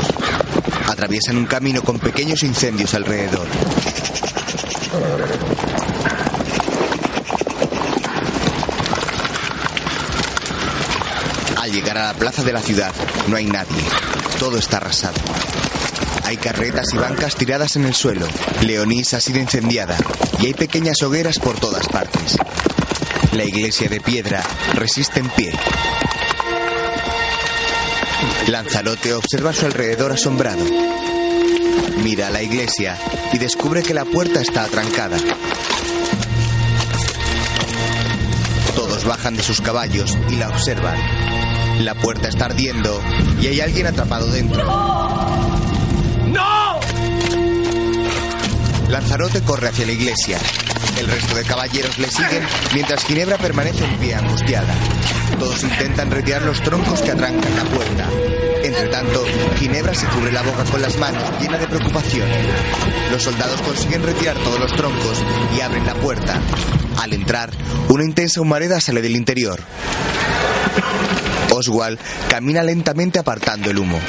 [0.87, 3.47] Atraviesan un camino con pequeños incendios alrededor.
[11.73, 12.93] Llegar a la plaza de la ciudad,
[13.27, 13.83] no hay nadie.
[14.37, 15.19] Todo está arrasado.
[16.25, 18.27] Hay carretas y bancas tiradas en el suelo.
[18.61, 19.97] Leonís ha sido incendiada
[20.39, 22.37] y hay pequeñas hogueras por todas partes.
[23.31, 24.43] La iglesia de piedra
[24.75, 25.51] resiste en pie.
[28.47, 30.63] Lanzarote observa a su alrededor asombrado.
[32.03, 32.97] Mira a la iglesia
[33.31, 35.17] y descubre que la puerta está atrancada.
[38.75, 41.22] Todos bajan de sus caballos y la observan.
[41.79, 43.01] La puerta está ardiendo
[43.41, 44.63] y hay alguien atrapado dentro.
[46.27, 46.79] ¡No!
[48.89, 50.37] Lanzarote corre hacia la iglesia.
[50.99, 52.43] El resto de caballeros le siguen
[52.73, 54.73] mientras Ginebra permanece en pie angustiada.
[55.39, 58.07] Todos intentan retirar los troncos que atrancan la puerta.
[58.63, 59.25] Entre tanto,
[59.57, 62.29] Ginebra se cubre la boca con las manos, llena de preocupación.
[63.11, 65.23] Los soldados consiguen retirar todos los troncos
[65.57, 66.39] y abren la puerta.
[67.01, 67.49] Al entrar,
[67.89, 69.59] una intensa humareda sale del interior.
[71.53, 71.99] Oswald
[72.29, 73.99] camina lentamente apartando el humo.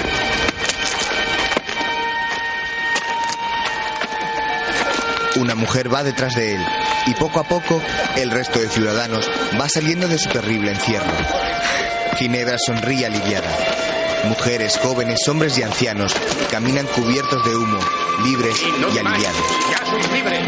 [5.37, 6.67] Una mujer va detrás de él
[7.07, 7.83] y poco a poco
[8.17, 9.29] el resto de ciudadanos
[9.61, 11.13] va saliendo de su terrible encierro.
[12.17, 13.51] Ginebra sonríe aliviada.
[14.25, 16.15] Mujeres, jóvenes, hombres y ancianos
[16.51, 17.79] caminan cubiertos de humo,
[18.25, 19.43] libres y aliviados.
[19.71, 20.41] ¡Ya sois libres!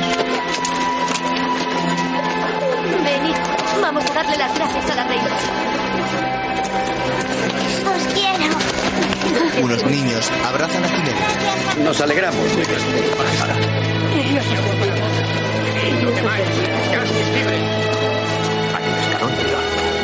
[3.04, 3.36] Venid,
[3.82, 6.35] vamos a darle las gracias a la reina.
[7.94, 9.64] Os quiero.
[9.64, 11.26] Unos niños abrazan a Ginebra.
[11.84, 12.76] Nos alegramos de que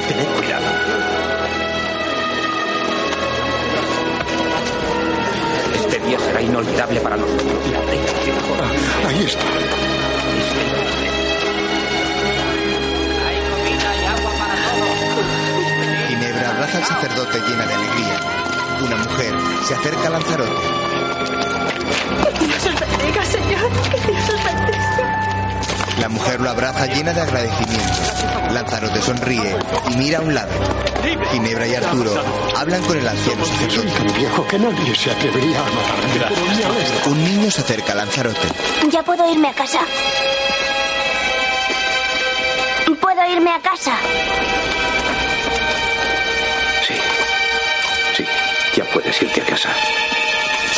[0.09, 0.67] Tened cuidado.
[5.75, 7.71] Este día será inolvidable para nosotros.
[7.71, 8.13] La reina
[8.63, 9.45] Ah, ahí está.
[16.73, 18.21] Abraza al sacerdote llena de alegría.
[18.85, 19.35] Una mujer
[19.67, 20.51] se acerca a Lanzarote.
[22.39, 23.71] Que Dios os bendiga, Señor.
[23.91, 25.29] Que Dios os bendiga.
[26.01, 27.93] La mujer lo abraza llena de agradecimiento.
[28.53, 29.57] Lanzarote sonríe
[29.91, 30.53] y mira a un lado.
[31.33, 32.13] Ginebra y Arturo
[32.57, 33.89] hablan con el anciano sacerdote.
[33.91, 36.13] Tan viejo que nadie se atrevería a matarme.
[36.15, 37.07] Pero me alegra.
[37.07, 38.49] Un niño se acerca a Lanzarote.
[38.91, 39.81] Ya puedo irme a casa.
[43.01, 43.93] Puedo irme a casa.
[49.21, 49.71] Irte a casa.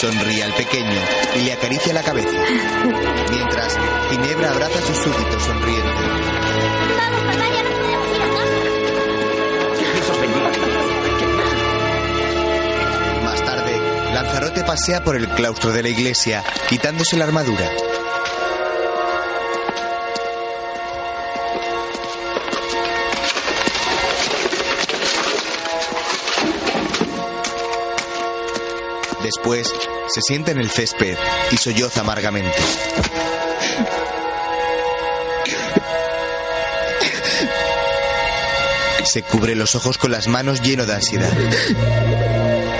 [0.00, 1.00] Sonríe al pequeño
[1.36, 2.30] y le acaricia la cabeza.
[3.30, 3.78] Mientras,
[4.10, 5.92] Ginebra abraza a sus súbditos sonriendo.
[6.96, 8.44] Vamos, papá, ya no podemos ir a casa.
[9.78, 10.50] Que Dios os bendiga.
[13.24, 17.70] Más tarde, Lanzarote pasea por el claustro de la iglesia, quitándose la armadura.
[29.36, 29.66] Después,
[30.14, 31.16] se sienta en el césped
[31.50, 32.56] y solloza amargamente.
[39.04, 41.32] Se cubre los ojos con las manos lleno de ansiedad.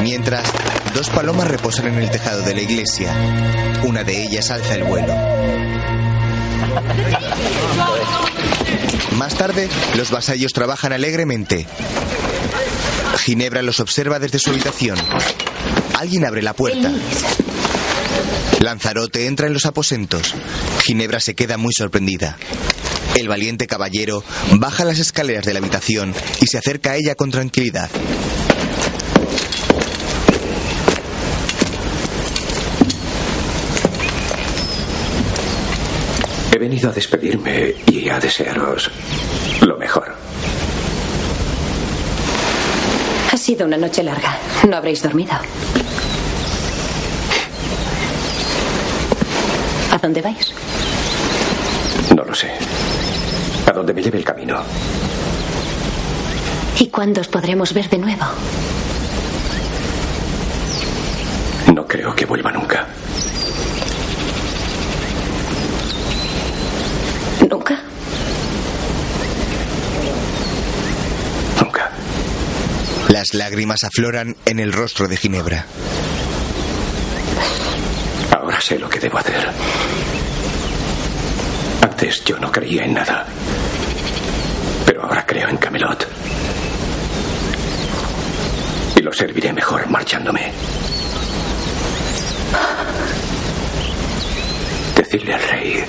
[0.01, 0.49] Mientras,
[0.95, 3.13] dos palomas reposan en el tejado de la iglesia.
[3.83, 5.15] Una de ellas alza el vuelo.
[9.17, 11.67] Más tarde, los vasallos trabajan alegremente.
[13.19, 14.99] Ginebra los observa desde su habitación.
[16.05, 16.93] Alguien abre la puerta.
[18.61, 20.35] Lanzarote entra en los aposentos.
[20.85, 22.37] Ginebra se queda muy sorprendida.
[23.17, 24.23] El valiente caballero
[24.53, 26.13] baja las escaleras de la habitación
[26.43, 27.89] y se acerca a ella con tranquilidad.
[36.53, 38.91] He venido a despedirme y a desearos
[39.63, 40.15] lo mejor.
[43.33, 44.39] Ha sido una noche larga.
[44.69, 45.33] No habréis dormido.
[50.05, 50.53] Dónde vais?
[52.15, 52.51] No lo sé.
[53.67, 54.63] A dónde me lleve el camino.
[56.79, 58.25] ¿Y cuándo os podremos ver de nuevo?
[61.75, 62.87] No creo que vuelva nunca.
[67.49, 67.81] ¿Nunca?
[71.63, 71.91] Nunca.
[73.09, 75.65] Las lágrimas afloran en el rostro de Ginebra.
[78.65, 79.47] Sé lo que debo hacer.
[81.83, 83.27] Antes yo no creía en nada.
[84.87, 86.09] Pero ahora creo en Camelot.
[88.97, 90.51] Y lo serviré mejor marchándome.
[94.97, 95.85] Decirle al rey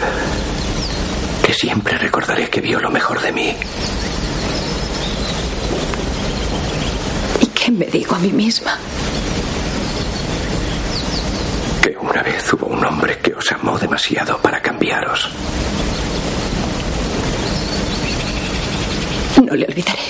[1.46, 3.56] que siempre recordaré que vio lo mejor de mí.
[7.40, 8.78] ¿Y qué me digo a mí misma?
[11.86, 15.30] Que una vez hubo un hombre que os amó demasiado para cambiaros.
[19.46, 20.02] No le olvidaré.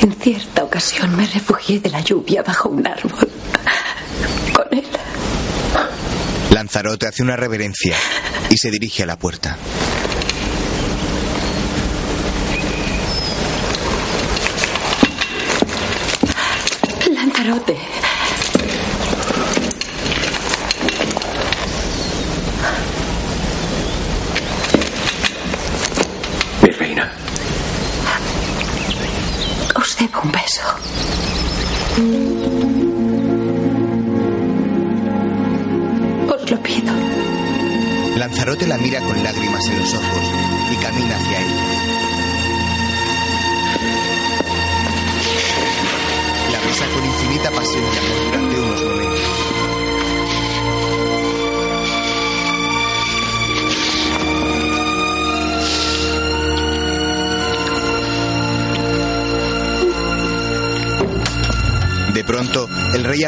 [0.00, 3.28] En cierta ocasión me refugié de la lluvia bajo un árbol.
[4.54, 4.86] Con él.
[6.52, 7.96] Lanzarote hace una reverencia
[8.48, 9.58] y se dirige a la puerta.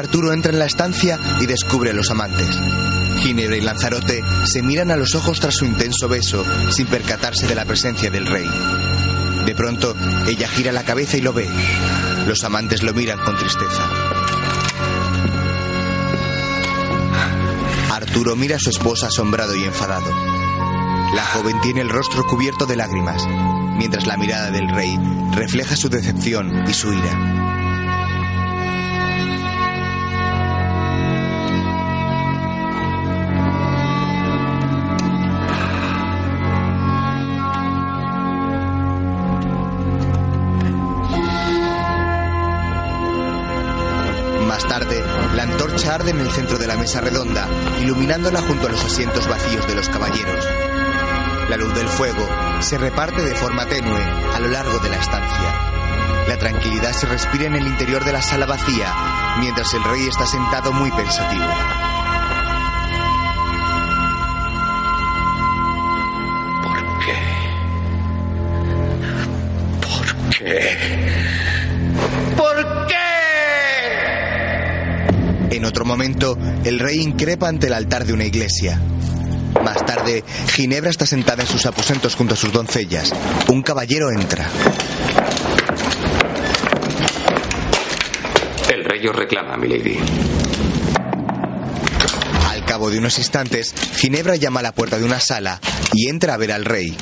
[0.06, 2.46] Arturo entra en la estancia y descubre a los amantes.
[3.22, 7.56] Ginebra y Lanzarote se miran a los ojos tras su intenso beso, sin percatarse de
[7.56, 8.48] la presencia del rey.
[9.44, 9.96] De pronto,
[10.28, 11.48] ella gira la cabeza y lo ve.
[12.24, 13.82] Los amantes lo miran con tristeza.
[17.90, 20.08] Arturo mira a su esposa asombrado y enfadado.
[21.16, 23.26] La joven tiene el rostro cubierto de lágrimas,
[23.76, 24.96] mientras la mirada del rey
[25.34, 27.55] refleja su decepción y su ira.
[44.68, 47.48] Tarde, la antorcha arde en el centro de la mesa redonda,
[47.80, 50.44] iluminándola junto a los asientos vacíos de los caballeros.
[51.48, 52.28] La luz del fuego
[52.60, 55.54] se reparte de forma tenue a lo largo de la estancia.
[56.28, 58.92] La tranquilidad se respira en el interior de la sala vacía,
[59.38, 61.44] mientras el rey está sentado muy pensativo.
[75.96, 78.78] Momento, el rey increpa ante el altar de una iglesia.
[79.64, 83.14] Más tarde, Ginebra está sentada en sus aposentos junto a sus doncellas.
[83.48, 84.46] Un caballero entra.
[88.70, 89.96] El rey os reclama, milady.
[92.46, 95.60] Al cabo de unos instantes, Ginebra llama a la puerta de una sala
[95.94, 96.94] y entra a ver al rey.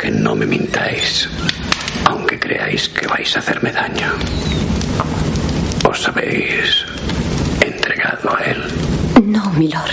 [0.00, 1.28] Que no me mintáis,
[2.06, 4.10] aunque creáis que vais a hacerme daño.
[5.84, 6.84] Os habéis
[7.60, 8.62] entregado a él.
[9.24, 9.90] No, milord.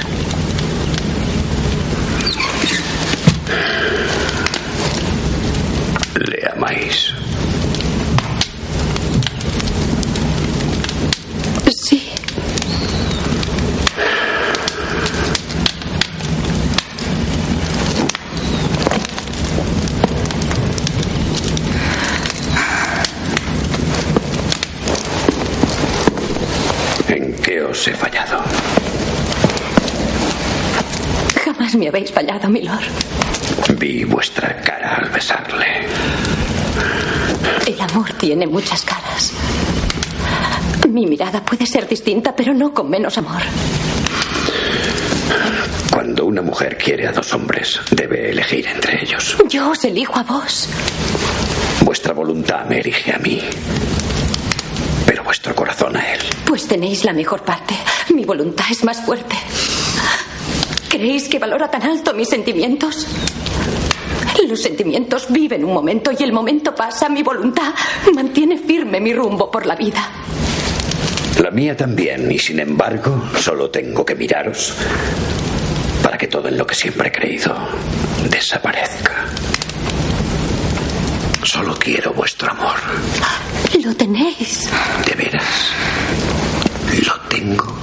[6.16, 7.14] Le amáis.
[11.70, 12.10] Sí.
[27.10, 28.42] ¿En qué os he fallado?
[31.44, 32.86] Jamás me habéis fallado, milord.
[33.80, 35.66] Vi vuestra cara al besarle.
[37.66, 39.34] El amor tiene muchas caras.
[40.90, 43.42] Mi mirada puede ser distinta, pero no con menos amor.
[45.92, 49.36] Cuando una mujer quiere a dos hombres, debe elegir entre ellos.
[49.50, 50.70] Yo os elijo a vos.
[51.82, 53.42] Vuestra voluntad me elige a mí,
[55.06, 56.20] pero vuestro corazón a él.
[56.46, 57.74] Pues tenéis la mejor parte.
[58.14, 59.36] Mi voluntad es más fuerte.
[60.98, 63.06] ¿Creéis que valora tan alto mis sentimientos?
[64.50, 67.08] Los sentimientos viven un momento y el momento pasa.
[67.08, 67.72] Mi voluntad
[68.16, 70.10] mantiene firme mi rumbo por la vida.
[71.40, 74.74] La mía también, y sin embargo, solo tengo que miraros
[76.02, 77.56] para que todo en lo que siempre he creído
[78.32, 79.28] desaparezca.
[81.44, 82.76] Solo quiero vuestro amor.
[83.84, 84.68] Lo tenéis.
[85.06, 85.72] ¿De veras?
[87.06, 87.78] ¿Lo tengo?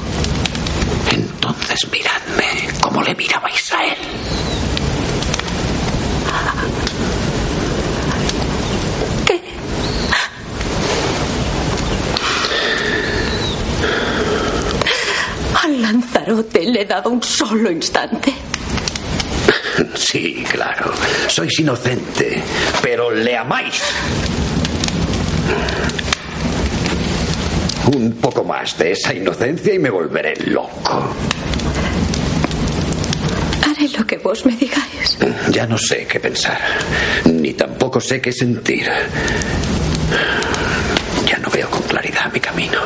[1.46, 3.96] Entonces miradme como le mirabais a él.
[9.26, 9.42] ¿Qué?
[15.62, 18.32] Al Lanzarote le he dado un solo instante.
[19.94, 20.92] Sí, claro.
[21.28, 22.42] Sois inocente,
[22.80, 23.82] pero le amáis.
[27.92, 31.14] Un poco más de esa inocencia y me volveré loco.
[33.62, 35.18] Haré lo que vos me digáis.
[35.50, 36.58] Ya no sé qué pensar,
[37.26, 38.88] ni tampoco sé qué sentir.
[41.26, 42.80] Ya no veo con claridad mi camino.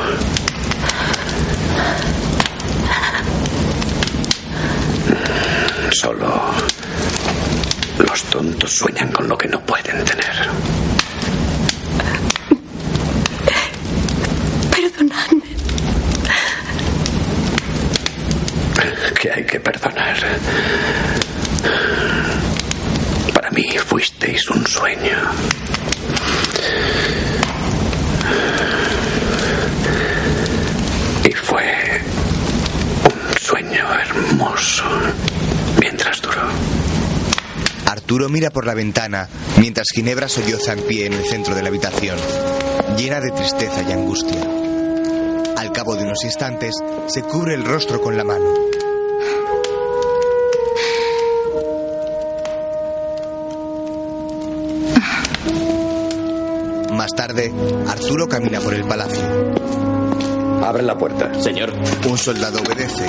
[5.92, 6.40] Solo
[7.98, 10.48] los tontos sueñan con lo que no pueden tener.
[14.70, 15.42] Perdonadme.
[19.20, 20.16] Que hay que perdonar.
[23.34, 25.18] Para mí fuisteis un sueño.
[31.24, 32.00] Y fue
[33.04, 34.84] un sueño hermoso
[35.80, 36.48] mientras duró.
[37.86, 41.68] Arturo mira por la ventana mientras Ginebra solloza en pie en el centro de la
[41.70, 42.18] habitación,
[42.96, 44.42] llena de tristeza y angustia.
[45.56, 46.76] Al cabo de unos instantes,
[47.08, 48.67] se cubre el rostro con la mano.
[57.28, 57.52] Tarde,
[57.86, 59.22] Arturo camina por el palacio.
[60.64, 61.40] Abre la puerta.
[61.40, 61.72] Señor.
[62.08, 63.04] Un soldado obedece.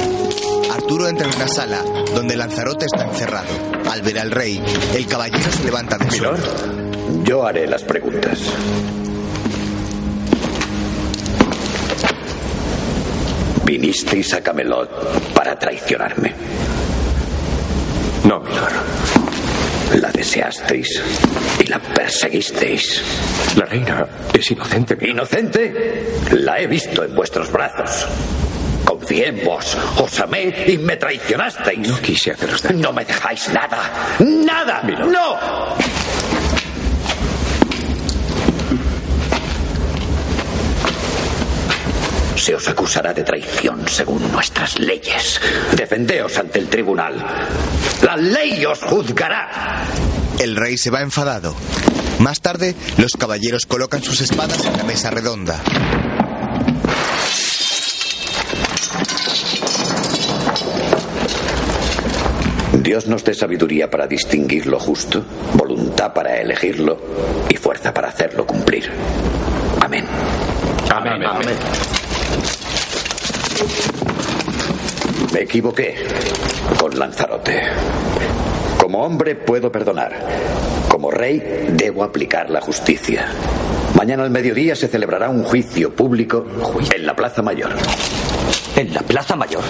[0.71, 1.81] Arturo entra en una sala
[2.13, 3.47] donde Lanzarote está encerrado.
[3.89, 4.61] Al ver al rey,
[4.93, 6.37] el caballero se levanta del suelo.
[7.23, 8.39] Yo haré las preguntas.
[13.65, 16.33] Vinisteis a Camelot para traicionarme.
[18.25, 20.01] No, milord.
[20.01, 21.01] La deseasteis
[21.59, 23.01] y la perseguisteis.
[23.57, 24.95] La reina es inocente.
[25.01, 26.05] ¿Inocente?
[26.33, 28.05] La he visto en vuestros brazos.
[28.85, 31.87] Confié en vos, os amé y me traicionasteis.
[31.87, 32.79] No quise haceros daño.
[32.79, 33.79] No me dejáis nada.
[34.19, 34.83] ¡Nada!
[34.83, 35.11] Milord.
[35.11, 35.37] ¡No!
[42.35, 45.41] Se os acusará de traición según nuestras leyes.
[45.75, 47.13] Defendeos ante el tribunal.
[48.01, 49.85] La ley os juzgará.
[50.39, 51.53] El rey se va enfadado.
[52.19, 55.61] Más tarde, los caballeros colocan sus espadas en la mesa redonda.
[62.81, 65.23] Dios nos dé sabiduría para distinguir lo justo,
[65.55, 66.97] voluntad para elegirlo
[67.49, 68.89] y fuerza para hacerlo cumplir.
[69.81, 70.05] Amén.
[70.89, 71.23] Amén.
[71.25, 71.55] Amén.
[75.33, 75.95] Me equivoqué
[76.79, 77.61] con Lanzarote.
[78.79, 80.13] Como hombre puedo perdonar.
[80.89, 83.27] Como rey debo aplicar la justicia.
[83.95, 86.45] Mañana al mediodía se celebrará un juicio público
[86.95, 87.71] en la Plaza Mayor.
[88.77, 89.63] ¿En la Plaza Mayor?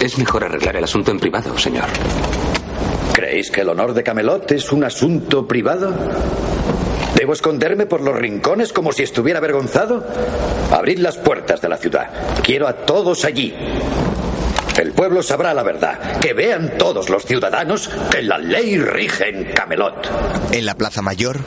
[0.00, 1.86] Es mejor arreglar el asunto en privado, señor.
[3.12, 5.94] ¿Creéis que el honor de Camelot es un asunto privado?
[7.14, 10.04] ¿Debo esconderme por los rincones como si estuviera avergonzado?
[10.70, 12.10] Abrid las puertas de la ciudad.
[12.42, 13.54] Quiero a todos allí.
[14.78, 16.18] El pueblo sabrá la verdad.
[16.20, 20.10] Que vean todos los ciudadanos que la ley rige en Camelot.
[20.52, 21.40] En la plaza mayor,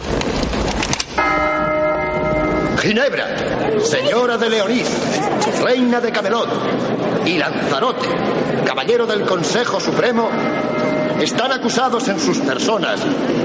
[2.79, 3.27] Ginebra,
[3.83, 4.89] señora de Leonís,
[5.61, 6.49] reina de Camelot,
[7.25, 8.07] y Lanzarote,
[8.65, 10.29] caballero del Consejo Supremo,
[11.21, 13.01] están acusados en sus personas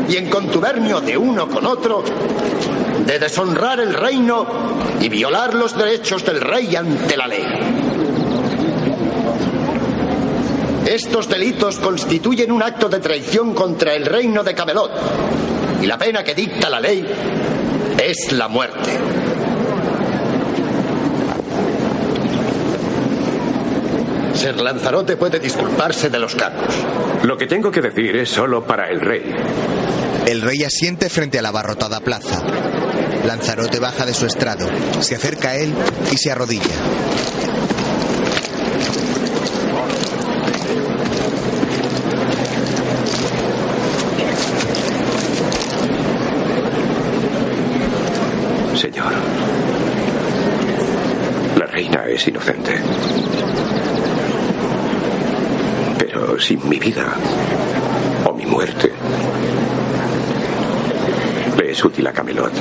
[0.08, 2.04] y en contubernio de uno con otro
[3.04, 4.46] de deshonrar el reino
[5.00, 8.03] y violar los derechos del rey ante la ley.
[10.86, 14.90] Estos delitos constituyen un acto de traición contra el reino de Camelot
[15.82, 17.04] y la pena que dicta la ley
[17.98, 18.90] es la muerte.
[24.34, 26.74] Ser Lanzarote puede disculparse de los cargos.
[27.22, 29.22] Lo que tengo que decir es solo para el rey.
[30.26, 32.42] el rey asiente frente a la abarrotada plaza.
[33.26, 34.66] Lanzarote baja de su estrado,
[35.00, 35.72] se acerca a él
[36.12, 36.64] y se arrodilla.
[48.76, 49.12] Señor,
[51.56, 52.72] la reina es inocente.
[55.98, 57.16] Pero sin mi vida
[58.24, 58.92] o mi muerte,
[61.58, 62.52] le es útil a Camelot.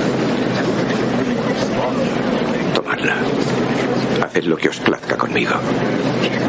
[2.74, 3.16] Tomadla.
[4.24, 5.54] Haced lo que os plazca conmigo.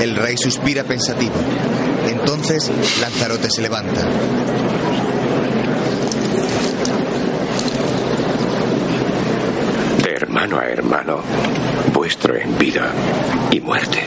[0.02, 1.36] El rey suspira pensativo.
[2.10, 4.02] Entonces Lanzarote se levanta.
[10.04, 10.16] De
[10.64, 11.20] hermano
[11.94, 12.92] vuestro en vida
[13.52, 14.04] y muerte.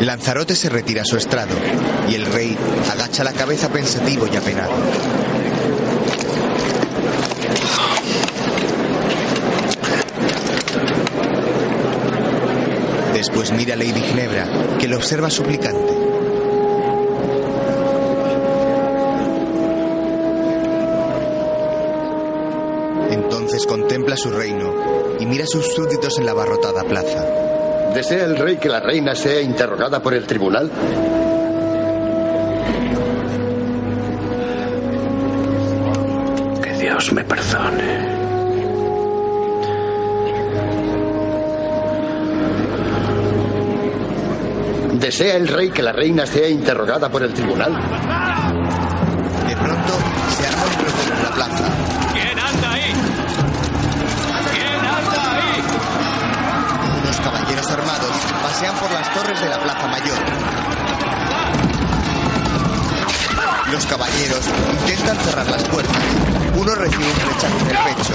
[0.00, 1.54] Lanzarote se retira a su estrado
[2.08, 2.56] y el rey
[2.92, 4.72] agacha la cabeza pensativo y apenado.
[13.14, 14.46] Después mira a Lady Ginebra,
[14.78, 15.92] que lo observa suplicante.
[23.10, 24.93] Entonces contempla su reino
[25.24, 27.24] y mira a sus súbditos en la abarrotada plaza.
[27.94, 30.70] ¿Desea el rey que la reina sea interrogada por el tribunal?
[36.62, 38.14] Que Dios me perdone.
[45.00, 47.72] ¿Desea el rey que la reina sea interrogada por el tribunal?
[58.64, 60.18] Pasean por las torres de la plaza mayor.
[63.72, 64.44] Los caballeros
[64.80, 66.02] intentan cerrar las puertas.
[66.56, 68.14] Uno recibe un flechazo en el pecho.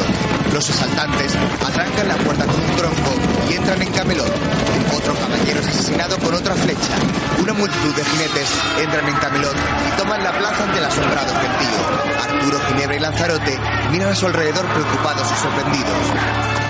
[0.54, 1.36] Los asaltantes
[1.68, 3.12] atrancan la puerta con un tronco
[3.50, 4.32] y entran en Camelot.
[4.96, 6.94] Otro caballero es asesinado con otra flecha.
[7.42, 8.50] Una multitud de jinetes
[8.82, 11.80] entran en Camelot y toman la plaza ante el asombrado gentío.
[12.24, 13.60] Arturo, Ginebra y Lanzarote
[13.92, 16.69] miran a su alrededor preocupados y sorprendidos.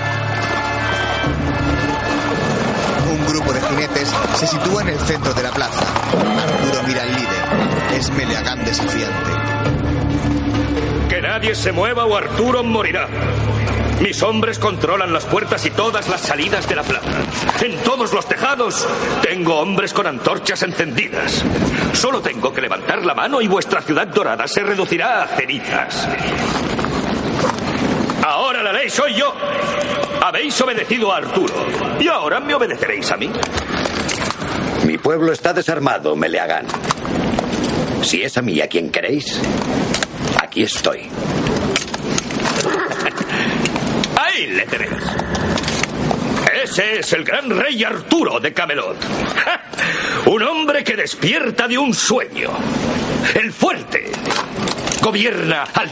[4.06, 5.84] Se sitúa en el centro de la plaza.
[6.12, 7.98] Arturo mira al líder.
[7.98, 9.30] Es Meleagán desafiante.
[11.08, 13.08] Que nadie se mueva o Arturo morirá.
[14.00, 17.10] Mis hombres controlan las puertas y todas las salidas de la plaza.
[17.60, 18.88] En todos los tejados
[19.22, 21.44] tengo hombres con antorchas encendidas.
[21.92, 26.08] Solo tengo que levantar la mano y vuestra ciudad dorada se reducirá a cenizas.
[28.26, 29.34] Ahora la ley soy yo.
[30.22, 31.54] Habéis obedecido a Arturo
[31.98, 33.30] y ahora me obedeceréis a mí.
[35.10, 36.66] Pueblo está desarmado, Meleagán.
[38.00, 39.40] Si es a mí a quien queréis,
[40.40, 41.00] aquí estoy.
[44.16, 45.02] Ahí le tenéis.
[46.62, 48.98] Ese es el gran rey Arturo de Camelot.
[50.26, 52.52] Un hombre que despierta de un sueño.
[53.34, 54.12] El fuerte
[55.02, 55.90] gobierna al.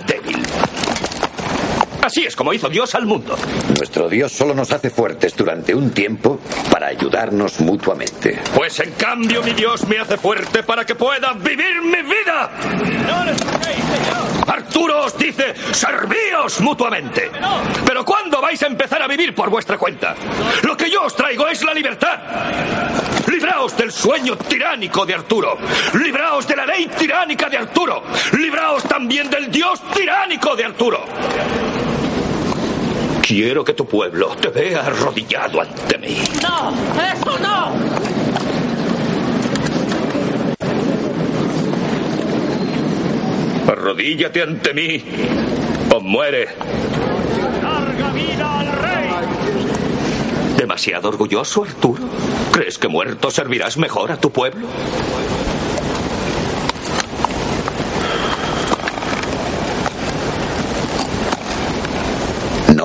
[2.08, 3.36] Así es como hizo Dios al mundo.
[3.76, 6.40] Nuestro Dios solo nos hace fuertes durante un tiempo
[6.70, 8.40] para ayudarnos mutuamente.
[8.54, 12.50] Pues en cambio mi Dios me hace fuerte para que pueda vivir mi vida.
[14.46, 17.30] Arturo os dice, servíos mutuamente.
[17.84, 20.14] Pero ¿cuándo vais a empezar a vivir por vuestra cuenta?
[20.62, 22.18] Lo que yo os traigo es la libertad.
[23.30, 25.58] Libraos del sueño tiránico de Arturo.
[25.92, 28.02] Libraos de la ley tiránica de Arturo.
[28.32, 31.04] Libraos también del Dios tiránico de Arturo.
[33.28, 36.16] Quiero que tu pueblo te vea arrodillado ante mí.
[36.42, 36.72] ¡No!
[37.12, 37.74] ¡Eso no!
[43.70, 45.04] Arrodíllate ante mí
[45.94, 46.48] o muere.
[47.62, 49.10] ¡Larga vida al rey!
[50.56, 52.02] ¿Demasiado orgulloso, Arturo?
[52.52, 54.66] ¿Crees que muerto servirás mejor a tu pueblo?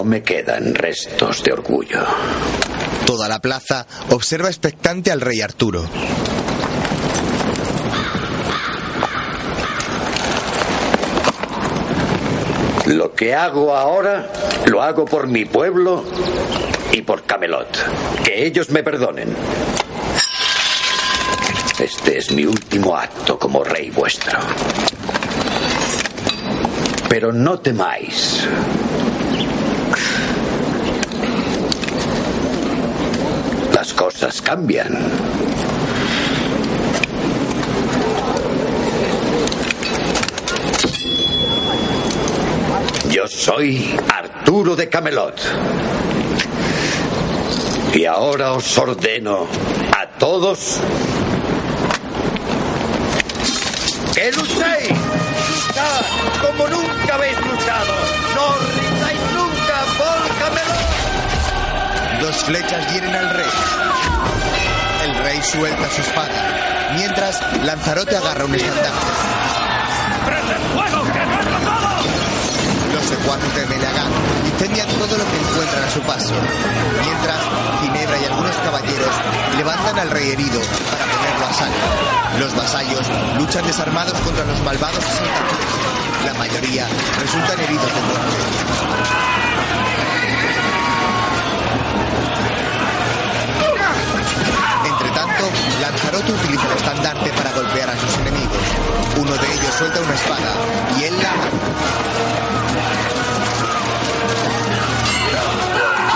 [0.03, 1.99] No me quedan restos de orgullo.
[3.05, 5.85] Toda la plaza observa expectante al rey Arturo.
[12.87, 14.29] Lo que hago ahora
[14.65, 16.03] lo hago por mi pueblo
[16.91, 17.69] y por Camelot.
[18.25, 19.33] Que ellos me perdonen.
[21.79, 24.37] Este es mi último acto como rey vuestro.
[27.07, 28.45] Pero no temáis.
[33.73, 33.93] Las
[34.41, 34.97] cambian.
[43.09, 45.39] Yo soy Arturo de Camelot.
[47.93, 49.45] Y ahora os ordeno
[49.95, 50.79] a todos
[54.15, 54.89] que luchéis.
[54.89, 56.05] Luchad
[56.41, 58.22] como nunca habéis luchado.
[62.33, 63.49] Dos flechas hieren al rey.
[65.03, 68.89] El rey suelta su espada, mientras Lanzarote agarra un estandarte.
[72.91, 74.11] Los secuaces de Meleagán
[74.51, 76.33] incendian todo lo que encuentran a su paso,
[77.03, 77.37] mientras
[77.81, 79.13] Ginebra y algunos caballeros
[79.55, 82.39] levantan al rey herido para ponerlo a salvo.
[82.39, 86.25] Los vasallos luchan desarmados contra los malvados asaltantes.
[86.25, 86.87] La mayoría
[87.19, 89.32] resultan heridos de muerte.
[96.13, 98.61] Lanzarote utiliza el estandarte para golpear a sus enemigos.
[99.17, 100.53] Uno de ellos suelta una espada
[100.99, 101.33] y él la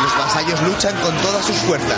[0.03, 1.97] Los vasallos luchan con todas sus fuerzas.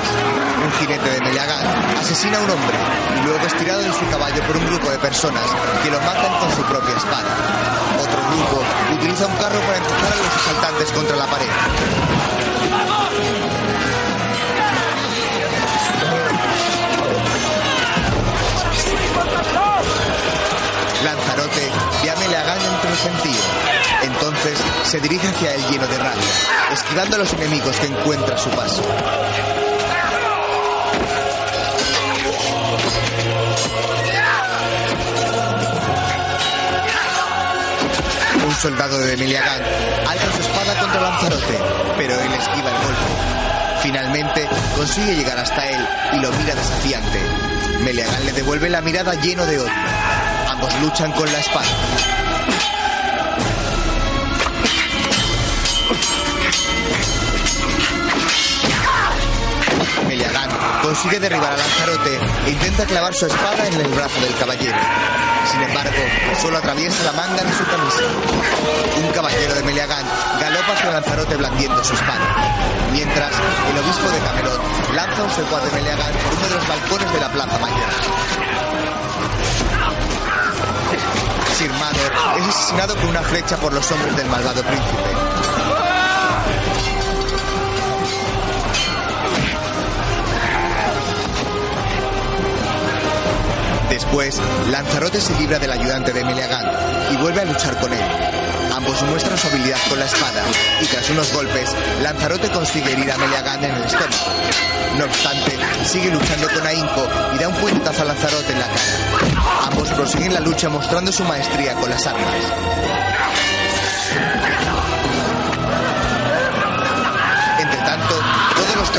[0.63, 1.67] Un jinete de Meleagán
[1.99, 2.77] asesina a un hombre
[3.19, 5.43] y luego es tirado de su caballo por un grupo de personas
[5.83, 7.35] que lo matan con su propia espada.
[7.99, 8.63] Otro grupo
[8.95, 11.49] utiliza un carro para empujar a los asaltantes contra la pared.
[22.99, 23.41] Sentido.
[24.03, 26.23] Entonces se dirige hacia él lleno de rabia,
[26.71, 28.81] esquivando a los enemigos que encuentra a su paso.
[38.45, 39.61] Un soldado de Meliagán
[40.07, 41.59] alza su espada contra Lanzarote,
[41.97, 43.81] pero él esquiva el golpe.
[43.81, 47.19] Finalmente consigue llegar hasta él y lo mira desafiante.
[47.79, 49.73] Meleagán le devuelve la mirada lleno de odio.
[50.49, 52.28] Ambos luchan con la espada.
[61.01, 64.77] Consigue derribar a Lanzarote e intenta clavar su espada en el brazo del caballero.
[65.49, 65.95] Sin embargo,
[66.41, 68.01] solo atraviesa la manga de su camisa.
[69.01, 70.03] Un caballero de Meleagán
[70.41, 72.19] galopa hacia Lanzarote blandiendo su espada.
[72.91, 74.61] Mientras, el obispo de Camelot
[74.93, 77.89] lanza un secuaz de Meleagán por uno de los balcones de la plaza mayor.
[81.57, 85.58] Sir Manor es asesinado con una flecha por los hombres del malvado príncipe.
[93.99, 94.39] Después,
[94.69, 98.01] Lanzarote se libra del ayudante de Meleagán y vuelve a luchar con él.
[98.73, 100.41] Ambos muestran su habilidad con la espada
[100.81, 104.31] y tras unos golpes, Lanzarote consigue herir a Meleagán en el estómago.
[104.97, 109.67] No obstante, sigue luchando con ahínco y da un puñetazo a Lanzarote en la cara.
[109.67, 112.35] Ambos prosiguen la lucha mostrando su maestría con las armas.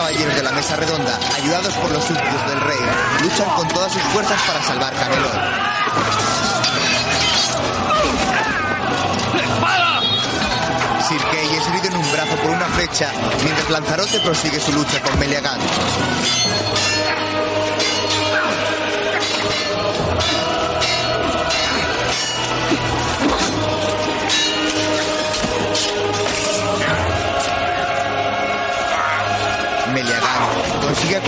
[0.00, 2.78] Caballeros de la mesa redonda, ayudados por los súbditos del rey,
[3.20, 5.32] luchan con todas sus fuerzas para salvar Camelot.
[11.06, 13.12] Sir Kay es herido en un brazo por una flecha,
[13.44, 15.60] mientras Lanzarote prosigue su lucha con Meliagán.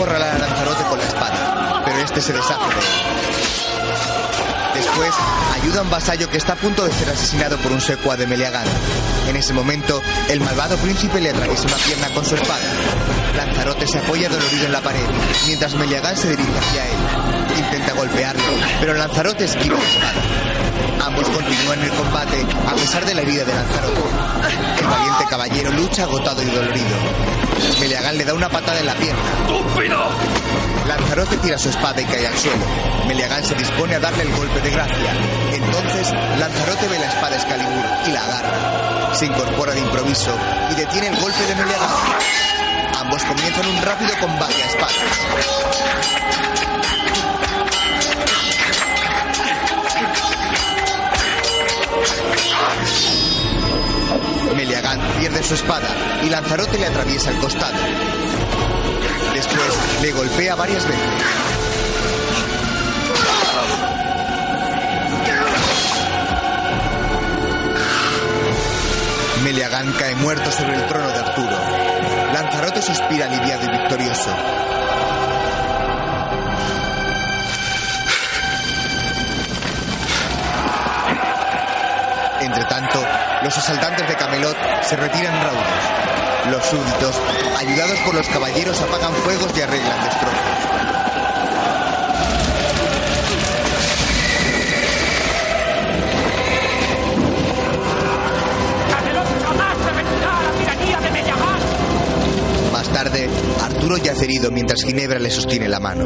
[0.02, 2.74] Acorralar a Lanzarote con la espada, pero este se deshace de.
[4.80, 5.14] Después,
[5.54, 8.26] ayuda a un vasallo que está a punto de ser asesinado por un secua de
[8.26, 8.66] Meliagán.
[9.28, 12.64] En ese momento, el malvado príncipe le atraviesa una pierna con su espada.
[13.36, 15.06] Lanzarote se apoya dolorido en la pared,
[15.46, 16.98] mientras Meliagán se dirige hacia él.
[17.58, 18.42] Intenta golpearlo,
[18.80, 20.61] pero Lanzarote esquiva la espada.
[21.02, 24.00] Ambos continúan el combate a pesar de la herida de Lanzarote.
[24.78, 26.96] El valiente caballero lucha agotado y dolorido.
[27.80, 29.20] Meliagán le da una patada en la pierna.
[29.40, 29.98] ¡Estúpido!
[30.86, 32.64] Lanzarote tira su espada y cae al suelo.
[33.08, 35.12] Meliagán se dispone a darle el golpe de gracia.
[35.52, 39.14] Entonces, Lanzarote ve la espada Excalibur y la agarra.
[39.14, 40.36] Se incorpora de improviso
[40.70, 41.90] y detiene el golpe de Meliagán.
[43.00, 44.94] Ambos comienzan un rápido combate a espadas.
[54.62, 55.88] Meliagán pierde su espada
[56.22, 57.74] y Lanzarote le atraviesa el costado.
[59.34, 61.02] Después le golpea varias veces.
[69.42, 71.56] Meliagán cae muerto sobre el trono de Arturo.
[72.32, 74.30] Lanzarote suspira aliviado y victorioso.
[83.42, 85.62] Los asaltantes de Camelot se retiran raudos.
[86.50, 87.20] Los súbditos,
[87.58, 90.38] ayudados por los caballeros, apagan fuegos y arreglan destrozos.
[98.90, 101.60] ¡Camelot jamás repetirá la tiranía de Meliagán!
[102.72, 103.28] Más tarde,
[103.62, 106.04] Arturo yace herido mientras Ginebra le sostiene la mano.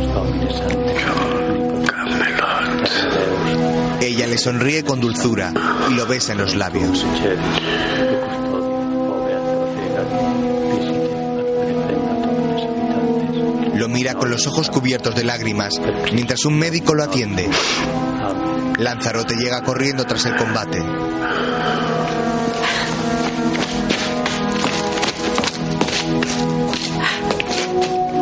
[4.06, 5.52] Ella le sonríe con dulzura
[5.90, 7.04] y lo besa en los labios.
[13.74, 15.74] Lo mira con los ojos cubiertos de lágrimas
[16.12, 17.50] mientras un médico lo atiende.
[18.78, 20.78] Lanzarote llega corriendo tras el combate.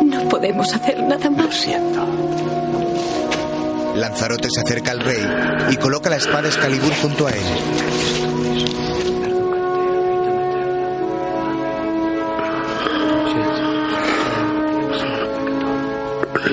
[0.03, 1.67] No podemos hacer nada más.
[4.05, 5.27] Lanzarote se acerca al rey
[5.71, 7.43] y coloca la espada Excalibur junto a él.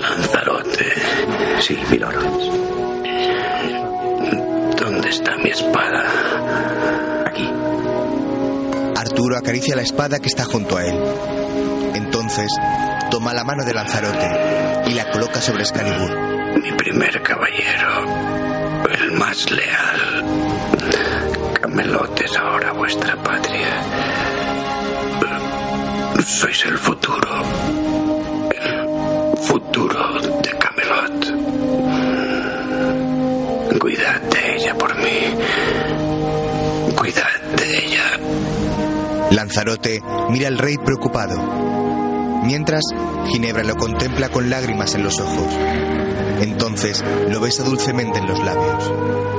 [0.00, 0.92] Lanzarote.
[1.60, 2.24] Sí, milord.
[4.80, 6.04] ¿Dónde está mi espada?
[7.26, 7.46] Aquí.
[8.96, 10.98] Arturo acaricia la espada que está junto a él.
[11.96, 12.50] Entonces,
[13.10, 16.31] toma la mano de Lanzarote y la coloca sobre Excalibur.
[16.60, 18.06] Mi primer caballero.
[18.90, 20.24] El más leal.
[21.60, 23.82] Camelot es ahora vuestra patria.
[26.24, 27.42] Sois el futuro.
[28.50, 31.26] El futuro de Camelot.
[33.78, 35.34] Cuidad de ella por mí.
[36.96, 38.18] Cuidad de ella.
[39.30, 41.61] Lanzarote mira al rey preocupado.
[42.42, 42.82] Mientras,
[43.26, 45.46] Ginebra lo contempla con lágrimas en los ojos.
[46.40, 49.31] Entonces lo besa dulcemente en los labios.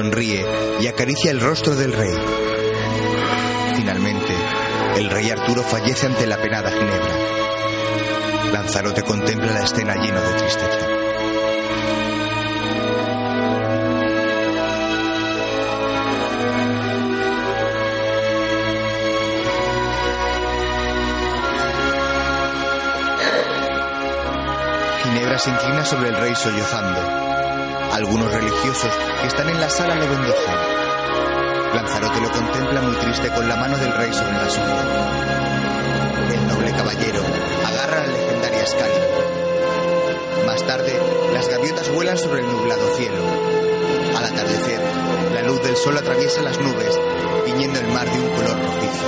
[0.00, 0.46] Sonríe
[0.80, 2.14] y acaricia el rostro del rey.
[3.76, 4.32] Finalmente,
[4.96, 8.50] el rey Arturo fallece ante la penada Ginebra.
[8.50, 10.88] Lanzarote contempla la escena lleno de tristeza.
[25.02, 27.29] Ginebra se inclina sobre el rey sollozando.
[27.92, 28.90] Algunos religiosos
[29.20, 30.54] que están en la sala lo bendicen.
[31.74, 34.84] Lanzarote lo contempla muy triste con la mano del rey sobre la suya.
[36.32, 37.20] El noble caballero
[37.66, 39.24] agarra la legendaria Excalibur.
[40.46, 41.00] Más tarde,
[41.34, 43.24] las gaviotas vuelan sobre el nublado cielo.
[44.16, 44.80] Al atardecer,
[45.34, 46.98] la luz del sol atraviesa las nubes,
[47.44, 49.06] tiñendo el mar de un color rojizo.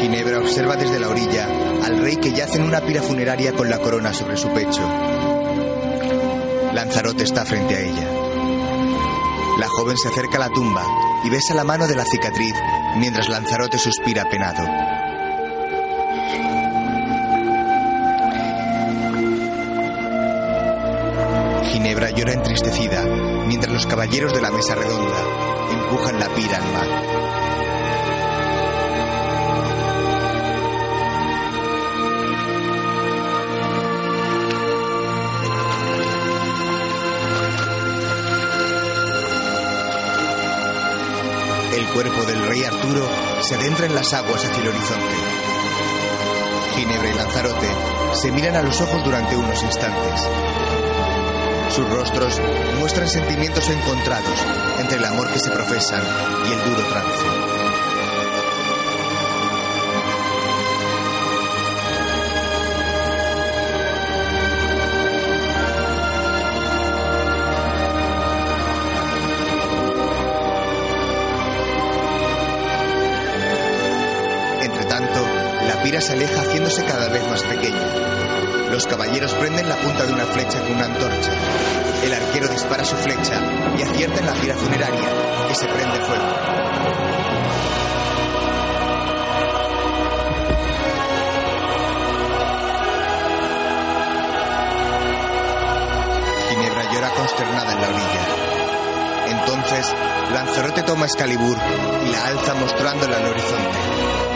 [0.00, 1.48] Ginebra observa desde la orilla
[1.84, 4.82] al rey que yace en una pira funeraria con la corona sobre su pecho.
[6.74, 8.08] Lanzarote está frente a ella.
[9.58, 10.84] La joven se acerca a la tumba
[11.24, 12.54] y besa la mano de la cicatriz
[12.96, 14.62] mientras Lanzarote suspira penado.
[21.72, 23.04] Ginebra llora entristecida
[23.46, 27.01] mientras los caballeros de la mesa redonda empujan la pira al mar.
[41.92, 43.06] Cuerpo del rey Arturo
[43.42, 45.14] se adentra en las aguas hacia el horizonte.
[46.74, 47.68] Ginebra y Lanzarote
[48.14, 50.28] se miran a los ojos durante unos instantes.
[51.68, 52.40] Sus rostros
[52.78, 54.38] muestran sentimientos encontrados
[54.78, 56.02] entre el amor que se profesan
[56.48, 57.41] y el duro trance.
[76.02, 78.70] Se aleja haciéndose cada vez más pequeña.
[78.72, 81.30] Los caballeros prenden la punta de una flecha con una antorcha.
[82.02, 83.40] El arquero dispara su flecha
[83.78, 85.08] y acierta en la pira funeraria,
[85.46, 86.24] que se prende fuego.
[96.48, 98.22] Ginebra llora consternada en la orilla.
[99.28, 99.94] Entonces,
[100.32, 101.56] Lanzarote toma Excalibur
[102.04, 104.31] y la alza mostrándola al horizonte.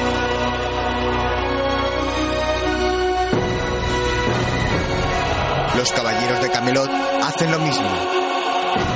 [6.27, 6.91] De Camelot
[7.23, 7.89] hacen lo mismo.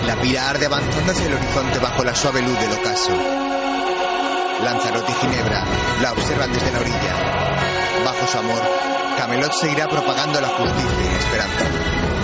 [0.04, 3.12] La pira arde avanzando hacia el horizonte bajo la suave luz del ocaso.
[4.64, 5.64] Lanzarote y Ginebra
[6.02, 8.02] la observan desde la orilla.
[8.04, 8.60] Bajo su amor,
[9.16, 12.19] Camelot seguirá propagando la justicia y la esperanza.